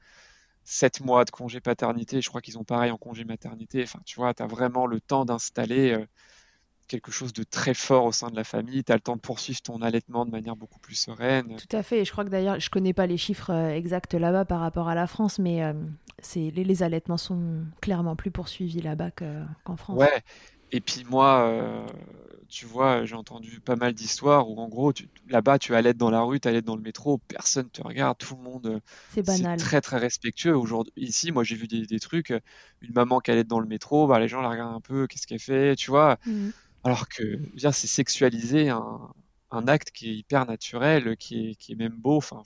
7 0.64 1.02
mois 1.02 1.26
de 1.26 1.32
congé 1.32 1.60
paternité. 1.60 2.22
Je 2.22 2.30
crois 2.30 2.42
qu'ils 2.42 2.58
ont 2.58 2.64
pareil 2.64 2.92
en 2.92 2.98
congé 2.98 3.24
maternité. 3.26 3.84
Enfin, 3.84 4.00
tu 4.06 4.16
vois, 4.18 4.34
tu 4.34 4.44
as 4.44 4.48
vraiment 4.48 4.86
le 4.86 5.02
temps 5.02 5.26
d'installer 5.26 5.92
euh, 5.92 6.06
quelque 6.88 7.12
chose 7.12 7.34
de 7.34 7.44
très 7.44 7.74
fort 7.74 8.06
au 8.06 8.12
sein 8.12 8.30
de 8.30 8.36
la 8.36 8.44
famille. 8.44 8.84
Tu 8.84 8.92
as 8.92 8.96
le 8.96 9.02
temps 9.02 9.16
de 9.16 9.22
poursuivre 9.22 9.62
ton 9.62 9.82
allaitement 9.82 10.26
de 10.26 10.32
manière 10.32 10.56
beaucoup 10.56 10.80
plus 10.80 10.96
sereine. 10.96 11.56
Tout 11.58 11.76
à 11.76 11.84
fait. 11.84 12.00
Et 12.00 12.06
je 12.06 12.12
crois 12.12 12.24
que 12.24 12.30
d'ailleurs, 12.30 12.60
je 12.60 12.70
connais 12.70 12.94
pas 12.94 13.08
les 13.08 13.18
chiffres 13.18 13.52
euh, 13.52 13.76
exacts 13.76 14.14
là-bas 14.14 14.46
par 14.46 14.60
rapport 14.60 14.88
à 14.88 14.96
la 14.96 15.08
France, 15.08 15.40
mais 15.40 15.64
euh, 15.64 15.74
c'est 16.20 16.52
les, 16.52 16.64
les, 16.64 16.84
allaitements 16.84 17.18
sont 17.18 17.66
clairement 17.82 18.16
plus 18.16 18.32
poursuivis 18.32 18.82
là-bas 18.82 19.12
qu'en 19.12 19.76
France. 19.76 19.98
Ouais. 19.98 20.24
Et 20.72 20.82
puis 20.82 21.04
moi, 21.10 21.86
tu 22.52 22.66
vois, 22.66 23.06
j'ai 23.06 23.16
entendu 23.16 23.62
pas 23.62 23.78
mal 23.78 23.94
d'histoires 23.94 24.50
où 24.50 24.60
en 24.60 24.68
gros, 24.68 24.92
là-bas, 25.30 25.58
tu 25.58 25.74
allaites 25.74 25.96
dans 25.96 26.12
la 26.12 26.22
rue, 26.22 26.40
tu 26.40 26.50
allaites 26.50 26.66
dans 26.66 26.76
le 26.76 26.82
métro, 26.82 27.18
personne 27.18 27.70
te 27.70 27.82
regarde, 27.82 28.18
tout 28.18 28.36
le 28.36 28.44
monde. 28.44 28.68
Euh, 28.68 28.80
c'est 29.14 29.26
banal. 29.26 29.58
très 29.58 29.80
très 29.80 29.98
respectueux. 29.98 30.56
Aujourd'hui, 30.56 30.92
ici, 30.98 31.32
moi, 31.32 31.46
j'ai 31.46 31.56
vu 31.56 31.68
des, 31.68 32.00
trucs, 32.00 32.32
euh, 32.32 32.42
une 32.82 32.94
maman 32.94 33.22
qui 33.22 33.32
allait 33.32 33.46
dans 33.46 33.62
le 33.62 33.68
métro, 33.68 34.06
bah, 34.06 34.20
les 34.20 34.28
gens 34.28 34.42
la 34.42 34.50
regardent 34.50 34.76
un 34.76 34.82
peu, 34.82 35.08
qu'est-ce 35.08 35.26
qu'elle 35.26 35.40
fait, 35.40 35.78
tu 35.78 35.92
vois. 35.92 36.20
Mmh. 36.26 36.50
Alors 36.84 37.08
que, 37.08 37.38
bien, 37.56 37.72
c'est 37.72 37.88
sexualiser 37.88 38.68
un, 38.68 39.00
un, 39.52 39.68
acte 39.70 39.92
qui 39.92 40.10
est 40.10 40.16
hyper 40.16 40.46
naturel, 40.46 41.16
qui 41.16 41.52
est, 41.52 41.56
qui 41.56 41.72
est 41.72 41.76
même 41.76 41.96
beau. 41.96 42.18
Enfin, 42.18 42.44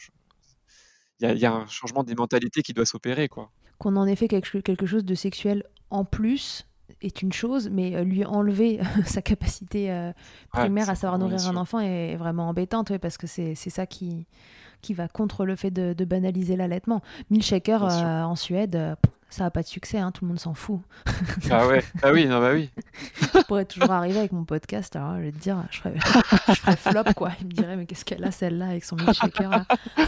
il 1.20 1.32
y, 1.32 1.40
y, 1.40 1.46
a 1.46 1.52
un 1.52 1.66
changement 1.66 2.04
des 2.04 2.14
mentalités 2.14 2.62
qui 2.62 2.74
doit 2.74 2.86
s'opérer, 2.86 3.28
quoi. 3.28 3.50
Qu'on 3.80 3.96
en 3.96 4.06
ait 4.06 4.16
fait 4.16 4.28
quelque, 4.28 4.60
quelque 4.60 4.86
chose 4.86 5.04
de 5.04 5.16
sexuel 5.16 5.64
en 5.90 6.06
plus 6.06 6.68
est 7.02 7.22
une 7.22 7.34
chose, 7.34 7.70
mais 7.72 7.96
euh, 7.96 8.04
lui 8.04 8.26
enlever 8.26 8.80
sa 9.06 9.22
capacité 9.22 9.92
euh, 9.92 10.12
primaire 10.52 10.90
à 10.90 10.96
savoir 10.96 11.20
nourrir 11.20 11.48
un 11.48 11.56
enfant 11.56 11.80
est 11.80 12.16
vraiment 12.16 12.50
embêtante, 12.50 12.98
parce 12.98 13.18
que 13.18 13.28
c'est 13.28 13.56
ça 13.56 13.86
qui, 13.86 14.28
qui 14.82 14.94
va 14.94 15.08
contre 15.08 15.46
le 15.46 15.56
fait 15.56 15.72
de, 15.72 16.06
banaliser 16.06 16.56
l'allaitement. 16.56 17.02
Milkshaker 17.30 17.84
euh, 17.84 18.24
en 18.24 18.36
Suède, 18.36 18.96
ça 19.30 19.44
n'a 19.44 19.52
pas 19.52 19.64
de 19.64 19.68
succès, 19.68 19.98
hein, 19.98 20.12
tout 20.12 20.24
le 20.24 20.30
monde 20.30 20.40
s'en 20.40 20.54
fout. 20.54 20.80
ah 21.52 21.68
ouais, 21.68 21.84
ah 22.04 22.12
oui, 22.12 22.26
non, 22.26 22.40
bah 22.40 22.52
oui. 22.54 22.70
je 23.34 23.42
pourrais 23.44 23.66
toujours 23.66 23.92
arriver 23.92 24.20
avec 24.20 24.32
mon 24.32 24.46
podcast, 24.46 24.96
alors 24.96 25.18
je 25.18 25.24
vais 25.24 25.32
te 25.32 25.40
dire, 25.40 25.62
je 25.72 25.80
ferais, 25.80 25.96
je 26.48 26.54
ferais 26.54 26.76
flop, 26.76 27.14
quoi. 27.16 27.32
Il 27.42 27.48
me 27.48 27.52
dirait, 27.52 27.76
mais 27.76 27.86
qu'est-ce 27.86 28.06
qu'elle 28.06 28.24
a 28.24 28.32
celle-là 28.32 28.68
avec 28.68 28.86
son 28.86 28.96
milkshaker 28.96 29.50
là? 29.50 29.66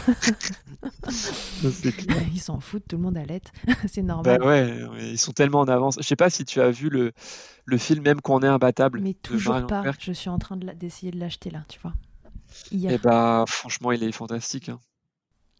Ils 2.32 2.40
s'en 2.40 2.60
foutent, 2.60 2.86
tout 2.88 2.96
le 2.96 3.02
monde 3.02 3.18
allait. 3.18 3.42
C'est 3.86 4.02
normal. 4.02 4.38
Bah 4.38 4.46
ouais, 4.46 4.78
ils 5.00 5.18
sont 5.18 5.32
tellement 5.32 5.60
en 5.60 5.68
avance. 5.68 5.96
Je 5.98 6.06
sais 6.06 6.16
pas 6.16 6.30
si 6.30 6.44
tu 6.44 6.60
as 6.60 6.70
vu 6.70 6.88
le, 6.88 7.12
le 7.64 7.78
film 7.78 8.02
même 8.02 8.20
qu'on 8.20 8.40
est 8.40 8.46
imbattable. 8.46 9.00
Mais 9.00 9.14
toujours 9.14 9.66
pas. 9.66 9.82
Je 9.98 10.12
suis 10.12 10.30
en 10.30 10.38
train 10.38 10.56
d'essayer 10.56 11.12
de 11.12 11.18
l'acheter 11.18 11.50
là, 11.50 11.64
tu 11.68 11.78
vois. 11.80 11.92
Et 12.72 12.94
eh 12.94 12.98
bah, 12.98 13.44
franchement, 13.46 13.92
il 13.92 14.02
est 14.02 14.12
fantastique. 14.12 14.68
Hein 14.68 14.78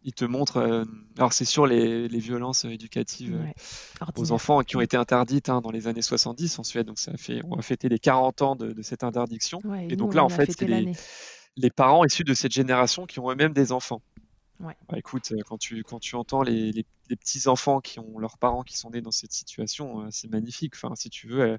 il 0.05 0.13
te 0.13 0.25
montre. 0.25 0.59
Euh, 0.59 0.85
alors, 1.17 1.33
c'est 1.33 1.45
sur 1.45 1.67
les, 1.67 2.09
violences 2.09 2.65
éducatives 2.65 3.35
euh, 3.35 4.07
aux 4.17 4.33
enfants 4.33 4.63
qui 4.63 4.77
ont 4.77 4.81
été 4.81 4.97
interdites 4.97 5.49
hein, 5.49 5.61
dans 5.61 5.71
les 5.71 5.87
années 5.87 6.03
70 6.03 6.59
en 6.59 6.65
Suède. 6.65 6.87
Donc, 6.87 6.99
ça 6.99 7.17
fait, 7.17 7.41
on 7.45 7.57
va 7.57 7.63
fêter 7.63 7.89
les 7.89 7.99
40 7.99 8.43
ans 8.43 8.57
de, 8.57 8.83
cette 8.83 9.05
interdiction. 9.05 9.61
et, 9.89 9.97
donc 9.97 10.15
là, 10.15 10.25
en 10.25 10.29
fait, 10.29 10.51
c'est 10.57 10.67
les, 11.57 11.71
parents 11.71 12.05
issus 12.05 12.25
de 12.25 12.35
cette 12.35 12.53
génération 12.53 13.07
qui 13.07 13.19
ont 13.19 13.31
eux-mêmes 13.31 13.53
des 13.53 13.73
enfants. 13.73 14.03
Bah, 14.61 14.75
écoute, 14.97 15.33
euh, 15.33 15.43
quand 15.47 15.59
tu, 15.59 15.83
quand 15.85 16.01
tu 16.01 16.17
entends 16.17 16.43
les, 16.43 16.85
petits-enfants 17.09 17.81
qui 17.81 18.01
ont 18.01 18.19
leurs 18.19 18.39
parents 18.39 18.63
qui 18.63 18.77
sont 18.77 18.91
nés 18.91 19.01
dans 19.01 19.11
cette 19.11 19.33
situation, 19.33 20.07
c'est 20.11 20.31
magnifique. 20.31 20.75
Enfin, 20.77 20.95
si 20.95 21.09
tu 21.11 21.29
veux, 21.29 21.59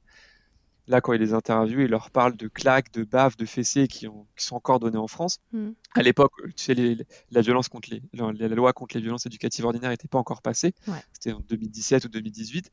Là, 0.89 1.01
quand 1.01 1.13
il 1.13 1.21
les 1.21 1.35
interviewe, 1.35 1.83
il 1.83 1.89
leur 1.91 2.09
parle 2.09 2.35
de 2.35 2.47
claques, 2.47 2.91
de 2.91 3.03
baffes, 3.03 3.37
de 3.37 3.45
fessées 3.45 3.87
qui, 3.87 4.07
sont 4.37 4.55
encore 4.55 4.79
données 4.79 4.97
en 4.97 5.07
France. 5.07 5.37
Hmm. 5.51 5.69
À 5.93 6.01
l'époque, 6.01 6.31
tu 6.57 6.63
sais, 6.63 6.97
la 7.29 7.41
violence 7.41 7.69
contre 7.69 7.91
les, 7.91 8.01
la, 8.11 8.47
loi 8.47 8.73
contre 8.73 8.95
les 8.95 9.01
violences 9.01 9.27
éducatives 9.27 9.65
ordinaires 9.65 9.91
n'était 9.91 10.07
pas 10.07 10.17
encore 10.17 10.41
passée. 10.41 10.73
C'était 11.13 11.31
en 11.31 11.41
2017 11.41 12.05
ou 12.05 12.09
2018. 12.09 12.71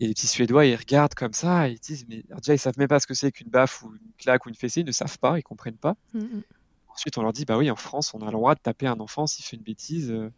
Et 0.00 0.06
les 0.06 0.14
petits 0.14 0.26
Suédois, 0.26 0.64
ils 0.64 0.74
regardent 0.74 1.14
comme 1.14 1.34
ça, 1.34 1.68
ils 1.68 1.78
disent, 1.78 2.06
mais 2.08 2.24
déjà, 2.38 2.54
ils 2.54 2.58
savent 2.58 2.78
même 2.78 2.88
pas 2.88 2.98
ce 2.98 3.06
que 3.06 3.14
c'est 3.14 3.30
qu'une 3.30 3.50
baffe 3.50 3.82
ou 3.82 3.92
une 3.92 4.12
claque 4.16 4.46
ou 4.46 4.48
une 4.48 4.54
fessée, 4.54 4.80
ils 4.80 4.86
ne 4.86 4.92
savent 4.92 5.18
pas, 5.18 5.38
ils 5.38 5.42
comprennent 5.42 5.76
pas. 5.76 5.96
Hmm, 6.14 6.20
hmm. 6.20 6.42
Ensuite, 6.88 7.18
on 7.18 7.22
leur 7.22 7.34
dit, 7.34 7.44
bah 7.44 7.58
oui, 7.58 7.70
en 7.70 7.76
France, 7.76 8.14
on 8.14 8.22
a 8.22 8.26
le 8.26 8.32
droit 8.32 8.54
de 8.54 8.60
taper 8.60 8.86
un 8.86 9.00
enfant 9.00 9.26
s'il 9.26 9.44
fait 9.44 9.56
une 9.56 9.62
bêtise. 9.62 10.10
Euh, 10.10 10.32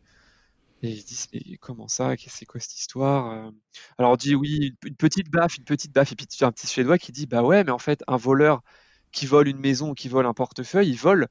et 0.82 0.90
ils 0.90 1.00
se 1.00 1.06
disent, 1.06 1.28
mais 1.32 1.56
comment 1.58 1.88
ça? 1.88 2.14
C'est 2.28 2.44
quoi 2.44 2.60
cette 2.60 2.76
histoire 2.76 3.32
euh? 3.32 3.50
Alors 3.98 4.12
on 4.12 4.16
dit, 4.16 4.34
oui, 4.34 4.74
une 4.84 4.96
petite 4.96 5.30
baffe, 5.30 5.56
une 5.56 5.64
petite 5.64 5.92
baffe. 5.92 6.12
Et 6.12 6.16
puis 6.16 6.26
tu 6.26 6.44
as 6.44 6.46
un 6.46 6.52
petit 6.52 6.66
Suédois 6.66 6.98
qui 6.98 7.12
dit, 7.12 7.26
bah 7.26 7.42
ouais, 7.42 7.64
mais 7.64 7.72
en 7.72 7.78
fait, 7.78 8.04
un 8.06 8.16
voleur 8.16 8.62
qui 9.12 9.26
vole 9.26 9.48
une 9.48 9.58
maison 9.58 9.90
ou 9.90 9.94
qui 9.94 10.08
vole 10.08 10.26
un 10.26 10.34
portefeuille, 10.34 10.90
il 10.90 10.96
vole. 10.96 11.28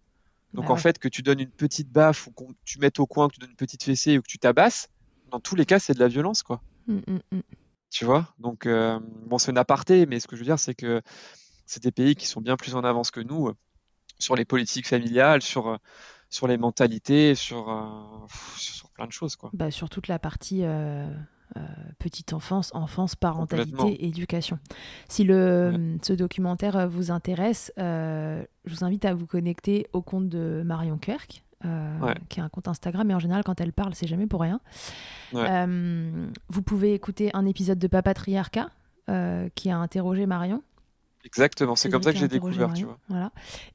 Donc 0.54 0.68
bah 0.68 0.74
en 0.74 0.78
fait, 0.78 0.98
que 0.98 1.08
tu 1.08 1.22
donnes 1.22 1.40
une 1.40 1.52
petite 1.52 1.92
baffe 1.92 2.28
ou 2.28 2.32
que 2.32 2.44
tu 2.64 2.80
mettes 2.80 3.00
au 3.00 3.06
coin, 3.06 3.28
que 3.28 3.34
tu 3.34 3.40
donnes 3.40 3.52
une 3.52 3.56
petite 3.56 3.84
fessée 3.84 4.18
ou 4.18 4.22
que 4.22 4.28
tu 4.28 4.40
tabasses, 4.40 4.90
dans 5.32 5.40
tous 5.40 5.56
les 5.56 5.66
cas, 5.66 5.80
c'est 5.80 5.94
de 5.94 6.00
la 6.00 6.08
violence, 6.08 6.44
quoi. 6.44 6.62
Mmh, 6.88 7.00
mmh, 7.08 7.20
mmh. 7.32 7.40
Tu 7.92 8.06
vois? 8.06 8.34
Donc, 8.40 8.66
euh, 8.66 9.00
bon, 9.28 9.38
c'est 9.38 9.52
un 9.52 9.58
aparté, 9.58 10.06
mais 10.06 10.20
ce 10.20 10.28
que 10.28 10.36
je 10.36 10.42
veux 10.42 10.46
dire, 10.46 10.60
c'est 10.60 10.76
que 10.76 11.02
c'est 11.66 11.84
des 11.84 11.92
pays 11.92 12.16
qui 12.16 12.26
sont 12.28 12.42
bien 12.42 12.58
plus 12.58 12.76
en 12.76 12.84
avance 12.84 13.12
que 13.12 13.20
nous 13.20 13.52
sur 14.18 14.36
les 14.36 14.46
politiques 14.46 14.88
familiales, 14.88 15.42
sur, 15.42 15.78
sur 16.36 16.48
les 16.48 16.58
mentalités, 16.58 17.36
sur, 17.36 17.66
sur 18.58 18.90
plein 18.92 19.08
de 19.08 19.12
choses. 19.12 19.36
Quoi. 19.36 19.50
Bah, 19.54 19.72
sur 19.72 19.90
toute 19.90 20.08
la 20.08 20.20
partie 20.20 20.64
petite 22.00 22.34
enfance, 22.34 22.72
enfance, 22.74 23.16
parentalité, 23.16 24.06
éducation. 24.06 24.60
Si 25.08 25.24
le, 25.24 25.98
ce 26.04 26.14
documentaire 26.14 26.88
vous 26.90 27.12
intéresse, 27.12 27.72
je 27.78 28.46
vous 28.68 28.84
invite 28.84 29.06
à 29.06 29.14
vous 29.14 29.26
connecter 29.26 29.88
au 29.94 30.02
compte 30.02 30.30
de 30.30 30.64
Marion 30.66 30.98
Kerk. 30.98 31.44
qui 32.30 32.40
est 32.40 32.44
un 32.44 32.50
compte 32.50 32.68
Instagram, 32.68 33.10
et 33.10 33.16
en 33.16 33.20
général, 33.20 33.44
quand 33.44 33.62
elle 33.62 33.74
parle, 33.74 33.96
c'est 33.96 34.08
jamais 34.08 34.28
pour 34.28 34.42
rien. 34.42 34.60
vous 35.32 36.62
pouvez 36.62 36.94
écouter 36.94 37.32
un 37.34 37.46
épisode 37.46 37.80
de 37.80 37.88
Papatriarcat, 37.88 38.70
euh, 39.08 39.50
qui 39.54 39.70
a 39.70 39.78
interrogé 39.78 40.26
Marion. 40.26 40.64
Exactement, 41.26 41.76
c'est 41.76 41.90
comme 41.90 42.04
ça 42.04 42.14
que 42.14 42.20
j'ai 42.20 42.28
découvert, 42.28 42.72
tu 42.74 42.86
vois. 42.86 43.00
Voilà. 43.10 43.32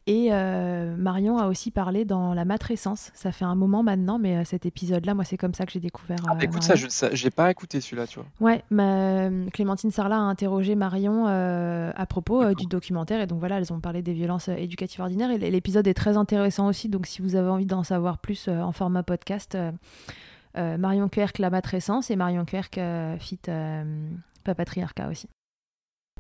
Et 0.06 0.28
euh, 0.30 0.96
Marion 0.96 1.36
a 1.36 1.48
aussi 1.48 1.72
parlé 1.72 2.04
dans 2.04 2.32
La 2.32 2.44
Matrescence. 2.44 3.10
Ça 3.12 3.32
fait 3.32 3.44
un 3.44 3.56
moment 3.56 3.82
maintenant, 3.82 4.20
mais 4.20 4.36
euh, 4.36 4.44
cet 4.44 4.66
épisode-là, 4.66 5.14
moi, 5.14 5.24
c'est 5.24 5.36
comme 5.36 5.52
ça 5.52 5.66
que 5.66 5.72
j'ai 5.72 5.80
découvert. 5.80 6.18
Ah, 6.28 6.36
écoute, 6.40 6.62
ça, 6.62 6.76
je 6.76 7.24
n'ai 7.24 7.30
pas 7.30 7.50
écouté 7.50 7.80
celui-là, 7.80 8.06
tu 8.06 8.20
vois. 8.20 8.28
Ouais, 8.40 8.62
ma, 8.70 9.28
Clémentine 9.52 9.90
Sarlat 9.90 10.16
a 10.16 10.20
interrogé 10.20 10.76
Marion 10.76 11.26
à 11.26 12.06
propos 12.06 12.54
du 12.54 12.66
documentaire. 12.66 13.20
Et 13.20 13.26
donc 13.26 13.40
voilà, 13.40 13.58
elles 13.58 13.72
ont 13.72 13.80
parlé 13.80 14.00
des 14.00 14.12
violences 14.12 14.48
éducatives 14.48 15.00
ordinaires. 15.00 15.32
Et 15.32 15.50
l'épisode 15.50 15.86
est 15.88 15.94
très 15.94 16.16
intéressant 16.16 16.68
aussi. 16.68 16.88
Donc 16.88 17.06
si 17.06 17.20
vous 17.20 17.34
avez 17.34 17.48
envie 17.48 17.66
d'en 17.66 17.82
savoir 17.82 18.18
plus 18.18 18.48
en 18.48 18.70
format 18.70 19.02
podcast, 19.02 19.58
Marion 20.54 21.08
Querc, 21.08 21.38
La 21.40 21.50
Matrescence 21.50 22.12
et 22.12 22.16
Marion 22.16 22.44
Querc, 22.44 22.78
fit 23.18 23.40
pas 24.44 24.54
patriarcat 24.54 25.08
aussi. 25.08 25.28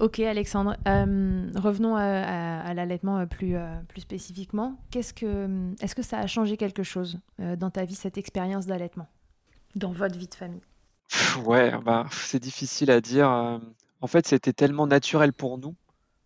Ok 0.00 0.18
Alexandre, 0.20 0.78
euh, 0.88 1.50
revenons 1.56 1.94
à, 1.94 2.72
l'allaitement 2.72 3.18
euh, 3.18 3.26
plus, 3.26 3.54
euh, 3.54 3.76
plus 3.86 4.00
spécifiquement. 4.00 4.80
Qu'est-ce 4.90 5.12
que, 5.12 5.74
est-ce 5.82 5.94
que 5.94 6.02
ça 6.02 6.18
a 6.18 6.26
changé 6.26 6.56
quelque 6.56 6.82
chose 6.82 7.18
dans 7.38 7.70
ta 7.70 7.84
vie, 7.84 7.94
cette 7.94 8.16
expérience 8.16 8.66
d'allaitement, 8.66 9.08
dans 9.76 9.92
votre 9.92 10.18
vie 10.18 10.26
de 10.26 10.34
famille 10.34 10.62
Ouais, 11.44 11.72
bah, 11.84 12.06
c'est 12.10 12.40
difficile 12.42 12.90
à 12.90 13.02
dire. 13.02 13.28
En 14.00 14.06
fait, 14.06 14.26
c'était 14.26 14.54
tellement 14.54 14.86
naturel 14.86 15.34
pour 15.34 15.58
nous. 15.58 15.76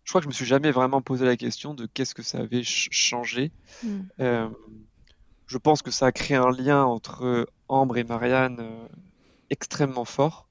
Je 0.05 0.11
crois 0.11 0.21
que 0.21 0.25
je 0.25 0.29
me 0.29 0.33
suis 0.33 0.45
jamais 0.45 0.71
vraiment 0.71 1.01
posé 1.01 1.25
la 1.25 1.35
question 1.35 1.73
de 1.73 1.85
qu'est-ce 1.85 2.15
que 2.15 2.23
ça 2.23 2.39
avait 2.39 2.63
changé. 2.63 3.51
Hmm. 3.83 4.03
je 5.47 5.57
pense 5.57 5.81
que 5.81 5.91
ça 5.91 6.05
a 6.05 6.11
créé 6.13 6.37
un 6.37 6.51
lien 6.51 6.85
entre 6.85 7.49
Ambre 7.67 7.97
et 7.97 8.05
Marianne 8.05 8.65
extrêmement 9.49 10.05
fort. 10.05 10.47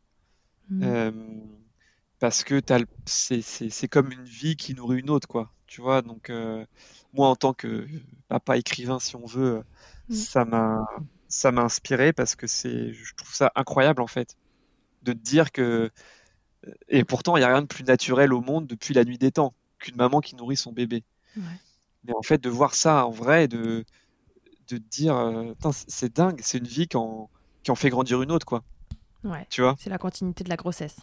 Mmh. 0.68 1.22
Parce 2.24 2.42
que 2.42 2.62
c'est 3.04 3.88
comme 3.88 4.10
une 4.10 4.24
vie 4.24 4.56
qui 4.56 4.72
nourrit 4.72 5.00
une 5.00 5.10
autre, 5.10 5.28
quoi. 5.28 5.52
Tu 5.66 5.82
vois, 5.82 6.00
donc 6.00 6.30
euh, 6.30 6.64
moi 7.12 7.28
en 7.28 7.36
tant 7.36 7.52
que 7.52 7.86
papa 8.28 8.56
écrivain, 8.56 8.98
si 8.98 9.14
on 9.14 9.26
veut, 9.26 9.62
mmh. 10.08 10.14
ça 10.14 10.46
m'a 10.46 10.86
ça 11.28 11.52
m'a 11.52 11.60
inspiré 11.60 12.14
parce 12.14 12.34
que 12.34 12.46
c'est, 12.46 12.94
je 12.94 13.14
trouve 13.14 13.34
ça 13.34 13.52
incroyable 13.56 14.00
en 14.00 14.06
fait, 14.06 14.38
de 15.02 15.12
te 15.12 15.18
dire 15.18 15.52
que 15.52 15.90
et 16.88 17.04
pourtant 17.04 17.36
il 17.36 17.40
n'y 17.40 17.44
a 17.44 17.48
rien 17.48 17.60
de 17.60 17.66
plus 17.66 17.84
naturel 17.84 18.32
au 18.32 18.40
monde 18.40 18.66
depuis 18.66 18.94
la 18.94 19.04
nuit 19.04 19.18
des 19.18 19.30
temps 19.30 19.52
qu'une 19.78 19.96
maman 19.96 20.22
qui 20.22 20.34
nourrit 20.34 20.56
son 20.56 20.72
bébé. 20.72 21.04
Mais 21.36 22.14
en 22.16 22.22
fait 22.22 22.42
de 22.42 22.48
voir 22.48 22.74
ça 22.74 23.06
en 23.06 23.10
vrai, 23.10 23.48
de 23.48 23.84
de 24.68 24.78
te 24.78 24.82
dire, 24.82 25.14
euh, 25.14 25.52
c'est 25.88 26.16
dingue, 26.16 26.40
c'est 26.42 26.56
une 26.56 26.66
vie 26.66 26.88
qui 26.88 26.96
en, 26.96 27.28
qui 27.62 27.70
en 27.70 27.74
fait 27.74 27.90
grandir 27.90 28.22
une 28.22 28.32
autre, 28.32 28.46
quoi. 28.46 28.64
Ouais. 29.24 29.46
Tu 29.50 29.60
vois? 29.60 29.74
C'est 29.78 29.90
la 29.90 29.98
continuité 29.98 30.42
de 30.42 30.48
la 30.48 30.56
grossesse. 30.56 30.96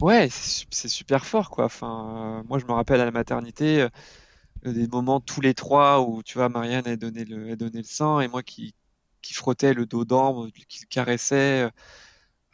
Ouais, 0.00 0.28
c'est 0.30 0.88
super 0.88 1.26
fort, 1.26 1.50
quoi. 1.50 1.66
Enfin, 1.66 2.40
euh, 2.40 2.42
moi, 2.48 2.58
je 2.58 2.64
me 2.64 2.72
rappelle 2.72 3.00
à 3.00 3.04
la 3.04 3.10
maternité 3.10 3.82
euh, 4.66 4.72
des 4.72 4.88
moments 4.88 5.20
tous 5.20 5.40
les 5.42 5.54
trois 5.54 6.02
où, 6.02 6.22
tu 6.22 6.38
vois, 6.38 6.48
Marianne 6.48 6.86
a 6.88 6.96
donné 6.96 7.24
le, 7.24 7.52
a 7.52 7.56
donné 7.56 7.78
le 7.78 7.84
sein 7.84 8.20
et 8.20 8.28
moi 8.28 8.42
qui, 8.42 8.74
qui 9.22 9.34
frottais 9.34 9.74
le 9.74 9.86
dos 9.86 10.04
d'ambre, 10.04 10.48
qui 10.68 10.80
le 10.82 10.88
caressait. 10.88 11.64
Euh, 11.64 11.70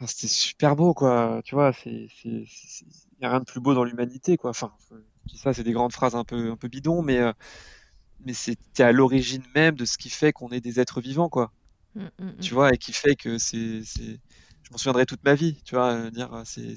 c'était 0.07 0.27
super 0.27 0.75
beau, 0.75 0.93
quoi. 0.93 1.41
Tu 1.45 1.55
vois, 1.55 1.73
c'est, 1.73 2.09
il 2.25 2.47
y 3.21 3.25
a 3.25 3.29
rien 3.31 3.39
de 3.41 3.45
plus 3.45 3.61
beau 3.61 3.73
dans 3.75 3.83
l'humanité, 3.85 4.37
quoi. 4.37 4.51
Enfin, 4.51 4.73
ça, 5.35 5.53
c'est 5.53 5.63
des 5.63 5.73
grandes 5.73 5.93
phrases 5.93 6.15
un 6.15 6.25
peu, 6.25 6.51
un 6.51 6.57
peu 6.57 6.67
bidons, 6.69 7.01
mais, 7.03 7.19
mais 8.25 8.33
c'était 8.33 8.83
à 8.83 8.91
l'origine 8.91 9.43
même 9.55 9.75
de 9.75 9.85
ce 9.85 9.97
qui 9.97 10.09
fait 10.09 10.33
qu'on 10.33 10.49
est 10.49 10.61
des 10.61 10.79
êtres 10.79 11.01
vivants, 11.01 11.29
quoi. 11.29 11.51
Mmh, 11.95 12.01
mmh, 12.19 12.25
mmh. 12.25 12.37
Tu 12.39 12.53
vois, 12.53 12.73
et 12.73 12.77
qui 12.77 12.93
fait 12.93 13.15
que 13.15 13.37
c'est, 13.37 13.81
je 14.67 14.73
m'en 14.73 14.77
souviendrai 14.77 15.05
toute 15.05 15.23
ma 15.23 15.33
vie, 15.33 15.55
tu 15.63 15.75
vois, 15.75 15.93
euh, 15.93 16.11
dire 16.11 16.33
euh, 16.33 16.41
c'est 16.43 16.75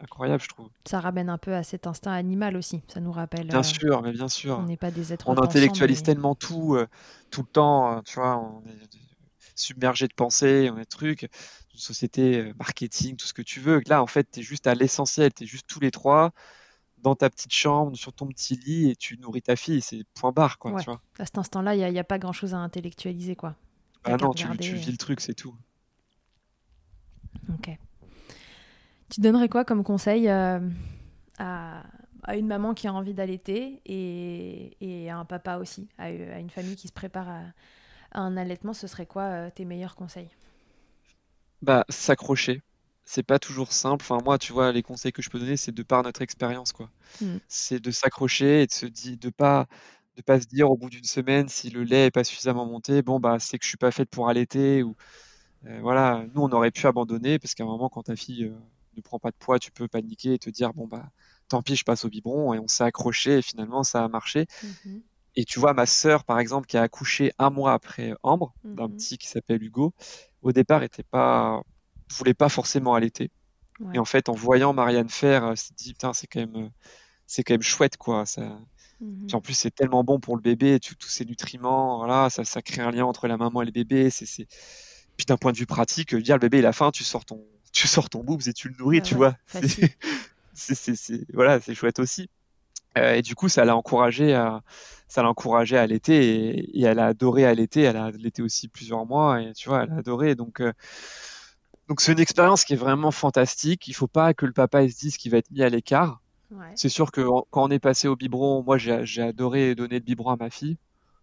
incroyable, 0.00 0.42
je 0.42 0.48
trouve. 0.48 0.70
Ça 0.86 1.00
ramène 1.00 1.28
un 1.28 1.36
peu 1.36 1.54
à 1.54 1.62
cet 1.62 1.86
instinct 1.86 2.12
animal 2.12 2.56
aussi, 2.56 2.80
ça 2.88 3.00
nous 3.00 3.12
rappelle. 3.12 3.48
Bien 3.48 3.58
euh, 3.58 3.62
sûr, 3.62 4.00
mais 4.00 4.12
bien 4.12 4.28
sûr. 4.28 4.58
On 4.58 4.62
n'est 4.62 4.78
pas 4.78 4.90
des 4.90 5.12
êtres. 5.12 5.28
On 5.28 5.36
intellectualise 5.36 6.02
tellement 6.02 6.34
tout, 6.34 6.78
tout 7.30 7.42
le 7.42 7.46
temps, 7.46 8.00
tu 8.04 8.14
vois, 8.14 8.38
on 8.38 8.62
est 8.66 8.88
submergé 9.54 10.08
de 10.08 10.14
pensées, 10.14 10.70
on 10.72 10.78
est 10.78 10.86
trucs, 10.86 11.24
une 11.74 11.78
société 11.78 12.54
marketing, 12.58 13.16
tout 13.16 13.26
ce 13.26 13.34
que 13.34 13.42
tu 13.42 13.60
veux. 13.60 13.82
Là, 13.86 14.02
en 14.02 14.06
fait, 14.06 14.26
tu 14.32 14.40
es 14.40 14.42
juste 14.42 14.66
à 14.66 14.74
l'essentiel, 14.74 15.30
tu 15.34 15.44
es 15.44 15.46
juste 15.46 15.66
tous 15.66 15.80
les 15.80 15.90
trois 15.90 16.32
dans 17.02 17.14
ta 17.14 17.28
petite 17.28 17.52
chambre, 17.52 17.96
sur 17.96 18.14
ton 18.14 18.26
petit 18.28 18.56
lit, 18.56 18.90
et 18.90 18.96
tu 18.96 19.18
nourris 19.18 19.42
ta 19.42 19.56
fille, 19.56 19.82
c'est 19.82 20.04
point 20.14 20.32
barre, 20.32 20.58
quoi, 20.58 20.78
tu 20.78 20.86
vois. 20.86 21.02
À 21.18 21.26
cet 21.26 21.36
instant-là, 21.36 21.74
il 21.74 21.92
n'y 21.92 21.98
a, 21.98 22.04
pas 22.04 22.18
grand-chose 22.18 22.54
à 22.54 22.58
intellectualiser, 22.58 23.36
quoi. 23.36 23.56
Ah 24.04 24.16
non, 24.16 24.32
tu, 24.32 24.46
tu 24.58 24.74
vis 24.74 24.90
le 24.90 24.96
truc, 24.96 25.20
c'est 25.20 25.34
tout. 25.34 25.54
Ok. 27.54 27.78
Tu 29.10 29.20
donnerais 29.20 29.48
quoi 29.48 29.64
comme 29.64 29.82
conseil 29.82 30.28
euh, 30.28 30.60
à, 31.38 31.82
une 32.34 32.46
maman 32.46 32.74
qui 32.74 32.86
a 32.86 32.92
envie 32.92 33.14
d'allaiter 33.14 33.80
et, 33.84 35.10
à 35.10 35.16
un 35.16 35.24
papa 35.24 35.56
aussi, 35.56 35.88
à, 35.98 36.10
une 36.10 36.50
famille 36.50 36.76
qui 36.76 36.88
se 36.88 36.92
prépare 36.92 37.28
à, 37.28 37.42
un 38.12 38.36
allaitement 38.36 38.72
Ce 38.72 38.86
serait 38.86 39.06
quoi 39.06 39.22
euh, 39.22 39.50
tes 39.54 39.64
meilleurs 39.64 39.96
conseils? 39.96 40.30
Bah, 41.62 41.84
s'accrocher. 41.88 42.62
C'est 43.04 43.24
pas 43.24 43.40
toujours 43.40 43.72
simple. 43.72 44.04
Enfin, 44.04 44.18
moi, 44.24 44.38
tu 44.38 44.52
vois, 44.52 44.70
les 44.70 44.82
conseils 44.82 45.12
que 45.12 45.22
je 45.22 45.30
peux 45.30 45.40
donner, 45.40 45.56
c'est 45.56 45.72
de 45.72 45.82
par 45.82 46.04
notre 46.04 46.22
expérience, 46.22 46.72
quoi. 46.72 46.88
Hmm. 47.20 47.38
C'est 47.48 47.80
de 47.80 47.90
s'accrocher 47.90 48.62
et 48.62 48.66
de 48.66 48.72
se 48.72 48.86
dire, 48.86 49.16
de 49.18 49.30
pas 49.30 49.66
de 50.16 50.22
pas 50.22 50.40
se 50.40 50.46
dire 50.46 50.70
au 50.70 50.76
bout 50.76 50.90
d'une 50.90 51.04
semaine 51.04 51.48
si 51.48 51.70
le 51.70 51.82
lait 51.82 52.06
est 52.06 52.10
pas 52.10 52.24
suffisamment 52.24 52.66
monté, 52.66 53.02
bon 53.02 53.20
bah 53.20 53.38
c'est 53.38 53.58
que 53.58 53.64
je 53.64 53.68
suis 53.68 53.78
pas 53.78 53.90
faite 53.90 54.10
pour 54.10 54.28
allaiter 54.28 54.82
ou 54.82 54.96
voilà, 55.62 56.24
nous 56.34 56.42
on 56.42 56.52
aurait 56.52 56.70
pu 56.70 56.86
abandonner 56.86 57.38
parce 57.38 57.54
qu'à 57.54 57.64
un 57.64 57.66
moment 57.66 57.88
quand 57.88 58.04
ta 58.04 58.16
fille 58.16 58.44
euh, 58.44 58.54
ne 58.96 59.02
prend 59.02 59.18
pas 59.18 59.30
de 59.30 59.36
poids, 59.36 59.58
tu 59.58 59.70
peux 59.70 59.88
paniquer 59.88 60.34
et 60.34 60.38
te 60.38 60.50
dire 60.50 60.72
bon 60.72 60.86
bah 60.86 61.10
tant 61.48 61.62
pis, 61.62 61.76
je 61.76 61.84
passe 61.84 62.04
au 62.04 62.08
biberon 62.08 62.54
et 62.54 62.58
on 62.58 62.68
s'est 62.68 62.84
accroché 62.84 63.38
et 63.38 63.42
finalement 63.42 63.82
ça 63.82 64.04
a 64.04 64.08
marché. 64.08 64.46
Mmh 64.62 64.98
et 65.36 65.44
tu 65.44 65.60
vois 65.60 65.74
ma 65.74 65.86
sœur 65.86 66.24
par 66.24 66.40
exemple 66.40 66.66
qui 66.66 66.76
a 66.76 66.82
accouché 66.82 67.30
un 67.38 67.50
mois 67.50 67.72
après 67.72 68.14
Ambre 68.24 68.52
d'un 68.64 68.88
mmh 68.88 68.96
petit 68.96 69.16
qui 69.16 69.28
s'appelle 69.28 69.62
Hugo, 69.62 69.94
au 70.42 70.50
départ 70.50 70.82
était 70.82 71.04
pas 71.04 71.62
voulait 72.10 72.34
pas 72.34 72.48
forcément 72.48 72.94
allaiter. 72.94 73.30
Et 73.94 74.00
en 74.00 74.04
fait 74.04 74.28
en 74.28 74.34
voyant 74.34 74.72
Marianne 74.72 75.08
faire, 75.08 75.44
elle 75.44 75.56
s'est 75.56 75.72
dit 75.76 75.92
putain 75.92 76.12
c'est 76.14 76.26
quand 76.26 76.40
même 76.40 76.70
c'est 77.28 77.44
quand 77.44 77.54
même 77.54 77.62
chouette 77.62 77.96
quoi. 77.96 78.26
Ça, 78.26 78.42
mmh 79.00 79.28
en 79.32 79.40
plus, 79.40 79.54
c'est 79.54 79.70
tellement 79.70 80.04
bon 80.04 80.20
pour 80.20 80.36
le 80.36 80.42
bébé, 80.42 80.78
tous 80.80 81.08
ces 81.08 81.24
nutriments, 81.24 81.98
voilà, 81.98 82.28
ça, 82.28 82.44
ça 82.44 82.60
crée 82.60 82.82
un 82.82 82.90
lien 82.90 83.04
entre 83.04 83.28
la 83.28 83.36
maman 83.36 83.62
et 83.62 83.64
le 83.64 83.70
bébé. 83.70 84.10
C'est, 84.10 84.46
puis 85.20 85.26
d'un 85.26 85.36
point 85.36 85.52
de 85.52 85.58
vue 85.58 85.66
pratique, 85.66 86.14
dire 86.14 86.36
le 86.36 86.40
bébé 86.40 86.60
il 86.60 86.66
a 86.66 86.72
faim, 86.72 86.90
tu 86.90 87.04
sors 87.04 87.26
ton, 87.26 87.44
tu 87.72 87.86
sors 87.86 88.08
ton 88.08 88.24
boobs 88.24 88.48
et 88.48 88.54
tu 88.54 88.68
le 88.68 88.74
nourris, 88.78 89.02
tu 89.02 89.14
vois. 89.14 89.36
C'est, 90.52 91.32
voilà, 91.32 91.58
c'est 91.58 91.74
chouette 91.74 92.00
aussi. 92.00 92.28
Euh, 92.98 93.14
et 93.14 93.22
du 93.22 93.34
coup, 93.34 93.48
ça 93.48 93.64
l'a 93.64 93.74
encouragé 93.74 94.34
à, 94.34 94.62
ça 95.08 95.22
l'a 95.22 95.30
encouragé 95.30 95.78
à 95.78 95.86
l'été 95.86 96.76
et, 96.76 96.82
elle 96.82 96.98
a 96.98 97.06
adoré 97.06 97.46
à 97.46 97.54
l'été. 97.54 97.80
Elle 97.80 97.96
a 97.96 98.06
allaité 98.06 98.42
aussi 98.42 98.68
plusieurs 98.68 99.06
mois 99.06 99.40
et 99.40 99.54
tu 99.54 99.70
vois, 99.70 99.84
elle 99.84 99.92
a 99.92 99.96
adoré. 99.96 100.34
Donc, 100.34 100.60
euh, 100.60 100.72
donc 101.88 102.02
c'est 102.02 102.12
une 102.12 102.20
expérience 102.20 102.64
qui 102.64 102.74
est 102.74 102.76
vraiment 102.76 103.10
fantastique. 103.10 103.88
Il 103.88 103.94
faut 103.94 104.08
pas 104.08 104.34
que 104.34 104.44
le 104.44 104.52
papa 104.52 104.86
se 104.86 104.98
dise 104.98 105.16
qu'il 105.16 105.30
va 105.30 105.38
être 105.38 105.50
mis 105.50 105.62
à 105.62 105.70
l'écart. 105.70 106.20
C'est 106.74 106.90
sûr 106.90 107.10
que 107.10 107.22
quand 107.50 107.64
on 107.64 107.70
est 107.70 107.78
passé 107.78 108.06
au 108.08 108.16
biberon, 108.16 108.62
moi 108.62 108.76
j'ai 108.76 109.22
adoré 109.22 109.74
donner 109.74 109.94
le 109.94 110.04
biberon 110.04 110.32
à 110.32 110.36
ma 110.36 110.50
fille. 110.50 110.76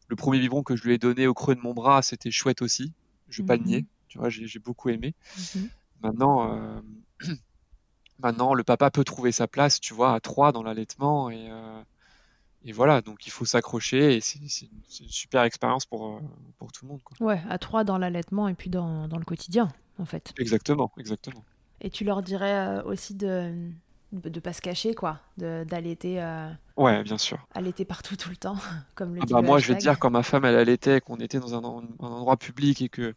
Le 0.07 0.15
premier 0.15 0.39
biberon 0.39 0.63
que 0.63 0.75
je 0.75 0.83
lui 0.83 0.93
ai 0.93 0.97
donné 0.97 1.27
au 1.27 1.35
creux 1.35 1.53
de 1.53 1.59
mon 1.59 1.73
bras, 1.75 2.01
c'était 2.01 2.31
chouette 2.31 2.63
aussi 2.63 2.93
je 3.29 3.41
vais 3.41 3.47
pas 3.47 3.55
le 3.55 3.63
nier. 3.63 3.81
Mhm. 3.81 3.87
Tu 4.07 4.17
vois, 4.19 4.29
j'ai 4.29 4.59
beaucoup 4.59 4.89
aimé. 4.89 5.13
Mhm. 5.37 5.69
Maintenant, 6.01 6.53
euh, 6.53 6.81
maintenant, 8.19 8.53
le 8.53 8.63
papa 8.63 8.91
peut 8.91 9.03
trouver 9.03 9.31
sa 9.31 9.47
place, 9.47 9.79
tu 9.79 9.93
vois, 9.93 10.13
à 10.13 10.19
trois 10.19 10.51
dans 10.51 10.63
l'allaitement 10.63 11.29
et, 11.29 11.47
euh, 11.49 11.81
et 12.63 12.71
voilà. 12.71 13.01
Donc 13.01 13.27
il 13.27 13.31
faut 13.31 13.45
s'accrocher 13.45 14.15
et 14.15 14.21
c'est 14.21 14.39
une, 14.39 14.47
super 15.09 15.43
expérience 15.43 15.85
pour 15.85 16.07
euh, 16.07 16.19
pour 16.57 16.71
tout 16.71 16.85
le 16.85 16.91
monde. 16.91 17.01
Quoi. 17.03 17.27
Ouais, 17.27 17.41
à 17.49 17.57
trois 17.57 17.83
dans 17.83 17.97
l'allaitement 17.97 18.47
et 18.47 18.53
puis 18.53 18.69
dans, 18.69 19.07
dans, 19.07 19.17
le 19.17 19.25
quotidien, 19.25 19.69
en 19.99 20.05
fait. 20.05 20.33
Exactement, 20.37 20.91
exactement. 20.97 21.43
Et 21.81 21.89
tu 21.89 22.03
leur 22.03 22.21
dirais 22.21 22.81
aussi 22.83 23.13
de 23.13 23.71
de 24.11 24.39
pas 24.39 24.53
se 24.53 24.61
cacher 24.61 24.95
quoi 24.95 25.19
d'allaiter 25.37 26.21
euh, 26.21 26.49
ouais 26.77 27.03
bien 27.03 27.17
sûr. 27.17 27.45
allaiter 27.53 27.83
partout 27.83 28.15
tout 28.15 28.29
le 28.29 28.37
temps 28.37 28.55
comme 28.95 29.15
le 29.15 29.21
ah 29.21 29.25
bah 29.29 29.41
moi 29.41 29.59
je 29.59 29.67
vais 29.67 29.75
te 29.75 29.81
dire 29.81 29.99
quand 29.99 30.09
ma 30.09 30.23
femme 30.23 30.45
elle 30.45 30.55
allaitait 30.55 31.01
qu'on 31.01 31.17
était 31.17 31.39
dans 31.39 31.55
un, 31.55 31.63
endroit 31.63 32.37
public 32.37 32.81
et 32.81 32.89
que 32.89 33.13